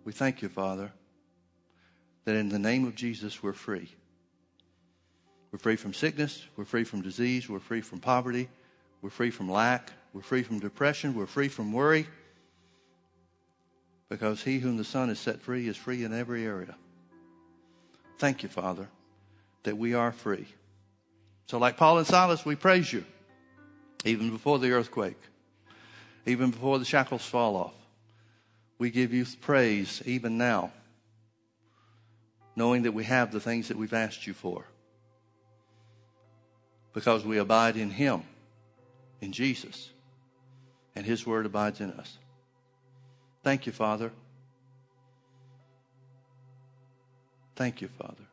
We 0.05 0.11
thank 0.11 0.41
you, 0.41 0.49
Father 0.49 0.91
that 2.29 2.35
in 2.35 2.49
the 2.49 2.59
name 2.59 2.85
of 2.85 2.93
Jesus 2.93 3.41
we're 3.41 3.53
free. 3.53 3.89
We're 5.51 5.57
free 5.57 5.77
from 5.77 5.95
sickness, 5.95 6.45
we're 6.55 6.63
free 6.63 6.83
from 6.83 7.01
disease, 7.01 7.49
we're 7.49 7.59
free 7.59 7.81
from 7.81 7.99
poverty, 7.99 8.49
we're 9.01 9.09
free 9.09 9.31
from 9.31 9.49
lack, 9.49 9.91
we're 10.13 10.21
free 10.21 10.43
from 10.43 10.59
depression, 10.59 11.15
we're 11.15 11.25
free 11.25 11.47
from 11.47 11.73
worry. 11.73 12.05
Because 14.09 14.43
he 14.43 14.59
whom 14.59 14.77
the 14.77 14.83
Son 14.83 15.09
has 15.09 15.19
set 15.19 15.41
free 15.41 15.67
is 15.67 15.77
free 15.77 16.03
in 16.03 16.13
every 16.13 16.45
area. 16.45 16.75
Thank 18.17 18.43
you, 18.43 18.49
Father, 18.49 18.87
that 19.63 19.77
we 19.77 19.93
are 19.93 20.11
free. 20.11 20.47
So, 21.45 21.57
like 21.57 21.77
Paul 21.77 21.99
and 21.99 22.07
Silas, 22.07 22.45
we 22.45 22.55
praise 22.55 22.91
you, 22.91 23.05
even 24.03 24.31
before 24.31 24.59
the 24.59 24.71
earthquake, 24.71 25.19
even 26.25 26.51
before 26.51 26.79
the 26.79 26.85
shackles 26.85 27.25
fall 27.25 27.55
off. 27.55 27.73
We 28.77 28.89
give 28.89 29.13
you 29.13 29.25
praise 29.41 30.01
even 30.05 30.37
now 30.37 30.71
knowing 32.59 32.83
that 32.83 32.91
we 32.91 33.05
have 33.05 33.31
the 33.31 33.39
things 33.39 33.69
that 33.69 33.77
we've 33.77 33.93
asked 33.93 34.27
you 34.27 34.33
for. 34.33 34.65
Because 36.93 37.23
we 37.23 37.37
abide 37.37 37.77
in 37.77 37.89
Him, 37.89 38.23
in 39.21 39.31
Jesus, 39.31 39.89
and 40.93 41.05
His 41.05 41.25
Word 41.25 41.45
abides 41.45 41.79
in 41.79 41.91
us. 41.91 42.17
Thank 43.43 43.65
you, 43.65 43.71
Father. 43.71 44.11
Thank 47.55 47.81
you, 47.81 47.87
Father. 47.87 48.23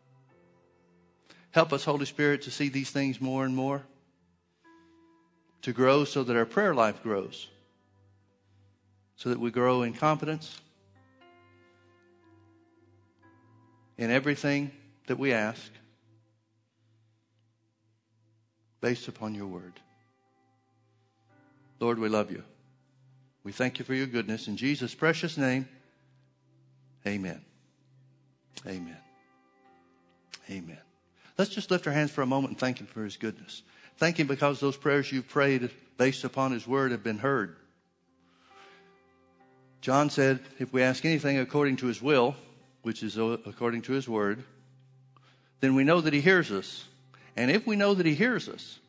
Help 1.51 1.73
us, 1.73 1.85
Holy 1.85 2.07
Spirit, 2.07 2.43
to 2.43 2.51
see 2.51 2.69
these 2.69 2.91
things 2.91 3.21
more 3.21 3.45
and 3.45 3.55
more, 3.57 3.83
to 5.63 5.73
grow 5.73 6.05
so 6.05 6.23
that 6.23 6.37
our 6.37 6.45
prayer 6.45 6.75
life 6.75 7.03
grows, 7.03 7.49
so 9.17 9.31
that 9.31 9.41
we 9.41 9.51
grow 9.51 9.83
in 9.83 9.95
confidence 9.95 10.61
in 13.99 14.11
everything 14.11 14.71
that 15.07 15.19
we 15.19 15.33
ask 15.33 15.73
based 18.81 19.09
upon 19.09 19.35
your 19.35 19.47
word. 19.47 19.81
Lord, 21.81 21.99
we 21.99 22.09
love 22.09 22.31
you. 22.31 22.43
We 23.47 23.53
thank 23.53 23.79
you 23.79 23.85
for 23.85 23.95
your 23.95 24.09
goodness. 24.09 24.49
In 24.49 24.57
Jesus' 24.57 24.93
precious 24.93 25.37
name, 25.37 25.69
amen. 27.07 27.41
Amen. 28.67 28.97
Amen. 30.51 30.81
Let's 31.39 31.55
just 31.55 31.71
lift 31.71 31.87
our 31.87 31.93
hands 31.93 32.11
for 32.11 32.23
a 32.23 32.27
moment 32.27 32.51
and 32.51 32.59
thank 32.59 32.81
him 32.81 32.89
for 32.89 33.05
his 33.05 33.17
goodness. 33.17 33.63
Thank 33.99 34.19
him 34.19 34.27
because 34.27 34.59
those 34.59 34.77
prayers 34.77 35.13
you've 35.13 35.29
prayed 35.29 35.71
based 35.97 36.25
upon 36.25 36.51
his 36.51 36.67
word 36.67 36.91
have 36.91 37.05
been 37.05 37.19
heard. 37.19 37.55
John 39.81 40.11
said, 40.11 40.41
if 40.59 40.73
we 40.73 40.83
ask 40.83 41.05
anything 41.05 41.39
according 41.39 41.77
to 41.77 41.87
his 41.87 42.03
will, 42.03 42.35
which 42.83 43.05
is 43.05 43.17
according 43.17 43.83
to 43.83 43.93
his 43.93 44.09
word, 44.09 44.43
then 45.61 45.77
we 45.77 45.85
know 45.85 46.01
that 46.01 46.13
he 46.13 46.21
hears 46.21 46.51
us. 46.51 46.85
And 47.37 47.53
if 47.53 47.65
we 47.65 47.77
know 47.77 47.95
that 47.95 48.07
he 48.07 48.17
hears 48.17 48.49
us, 48.49 48.81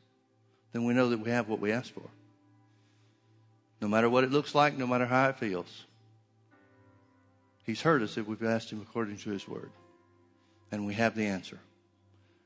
then 0.72 0.84
we 0.84 0.96
know 0.96 1.10
that 1.10 1.20
we 1.20 1.30
have 1.30 1.48
what 1.48 1.60
we 1.60 1.72
ask 1.72 1.94
for. 1.94 2.10
No 3.82 3.88
matter 3.88 4.10
what 4.10 4.24
it 4.24 4.32
looks 4.32 4.56
like, 4.56 4.78
no 4.78 4.88
matter 4.88 5.06
how 5.06 5.30
it 5.30 5.38
feels. 5.38 5.86
He's 7.64 7.82
heard 7.82 8.02
us 8.02 8.18
if 8.18 8.28
we've 8.28 8.44
asked 8.44 8.72
him 8.72 8.82
according 8.82 9.18
to 9.18 9.30
his 9.30 9.48
word. 9.48 9.72
And 10.72 10.86
we 10.86 10.94
have 10.96 11.16
the 11.16 11.26
answer. 11.26 11.60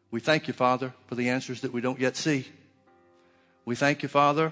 We 0.09 0.19
thank 0.19 0.47
you, 0.47 0.53
Father, 0.53 0.93
for 1.07 1.15
the 1.15 1.29
answers 1.29 1.61
that 1.61 1.71
we 1.71 1.79
don't 1.79 1.99
yet 1.99 2.17
see. 2.17 2.47
We 3.63 3.75
thank 3.75 4.03
you, 4.03 4.09
Father, 4.09 4.51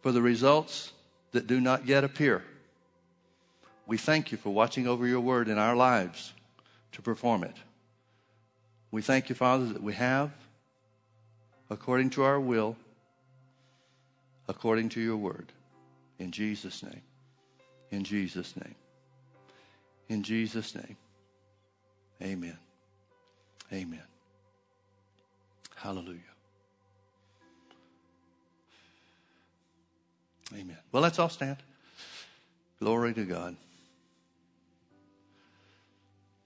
for 0.00 0.10
the 0.10 0.22
results 0.22 0.92
that 1.32 1.46
do 1.46 1.60
not 1.60 1.86
yet 1.86 2.02
appear. 2.02 2.42
We 3.86 3.98
thank 3.98 4.32
you 4.32 4.38
for 4.38 4.50
watching 4.50 4.86
over 4.86 5.06
your 5.06 5.20
word 5.20 5.48
in 5.48 5.58
our 5.58 5.76
lives 5.76 6.32
to 6.92 7.02
perform 7.02 7.44
it. 7.44 7.56
We 8.90 9.02
thank 9.02 9.28
you, 9.28 9.34
Father, 9.34 9.66
that 9.66 9.82
we 9.82 9.94
have, 9.94 10.30
according 11.70 12.10
to 12.10 12.22
our 12.22 12.40
will, 12.40 12.76
according 14.52 14.90
to 14.90 15.00
your 15.00 15.16
word. 15.16 15.50
In 16.18 16.30
Jesus' 16.30 16.82
name. 16.82 17.00
In 17.90 18.04
Jesus' 18.04 18.54
name. 18.54 18.74
In 20.10 20.22
Jesus' 20.22 20.74
name. 20.74 20.96
Amen. 22.22 22.58
Amen. 23.72 24.02
Hallelujah. 25.74 26.20
Amen. 30.52 30.76
Well, 30.92 31.02
let's 31.02 31.18
all 31.18 31.30
stand. 31.30 31.56
Glory 32.78 33.14
to 33.14 33.24
God. 33.24 33.56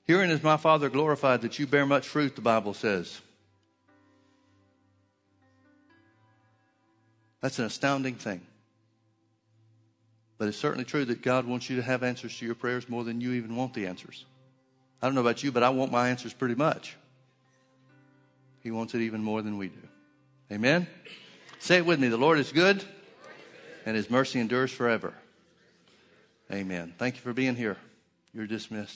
Herein 0.05 0.31
is 0.31 0.45
my 0.45 0.57
Father 0.57 0.89
glorified 0.89 1.43
that 1.43 1.59
you 1.59 1.67
bear 1.67 1.85
much 1.85 2.07
fruit, 2.07 2.37
the 2.37 2.41
Bible 2.41 2.73
says. 2.73 3.21
That's 7.41 7.59
an 7.59 7.65
astounding 7.65 8.15
thing. 8.15 8.41
But 10.39 10.49
it's 10.49 10.59
certainly 10.59 10.85
true 10.85 11.05
that 11.07 11.23
God 11.23 11.47
wants 11.47 11.71
you 11.71 11.77
to 11.77 11.83
have 11.83 12.03
answers 12.03 12.37
to 12.39 12.47
your 12.47 12.55
prayers 12.55 12.89
more 12.89 13.05
than 13.05 13.21
you 13.21 13.33
even 13.33 13.57
want 13.57 13.75
the 13.75 13.87
answers. 13.87 14.25
I 15.01 15.07
don't 15.07 15.15
know 15.15 15.21
about 15.21 15.43
you, 15.43 15.53
but 15.53 15.63
I 15.63 15.71
want 15.71 15.93
my 15.93 16.09
answers 16.09 16.33
pretty 16.33 16.55
much. 16.55 16.97
He 18.63 18.71
wants 18.71 18.95
it 18.95 19.01
even 19.01 19.23
more 19.23 19.43
than 19.43 19.59
we 19.59 19.69
do. 19.69 19.89
Amen? 20.53 20.87
Say 21.59 21.79
it 21.79 21.87
with 21.87 21.99
me. 21.99 22.09
The 22.09 22.17
Lord 22.17 22.39
is 22.39 22.53
good, 22.53 22.85
and 23.85 23.97
his 23.97 24.11
mercy 24.11 24.41
endures 24.41 24.73
forever. 24.73 25.15
Amen. 26.53 26.95
Thank 26.99 27.17
you 27.17 27.23
for 27.23 27.33
being 27.33 27.57
here. 27.57 27.77
You're 28.35 28.47
dismissed. 28.47 28.95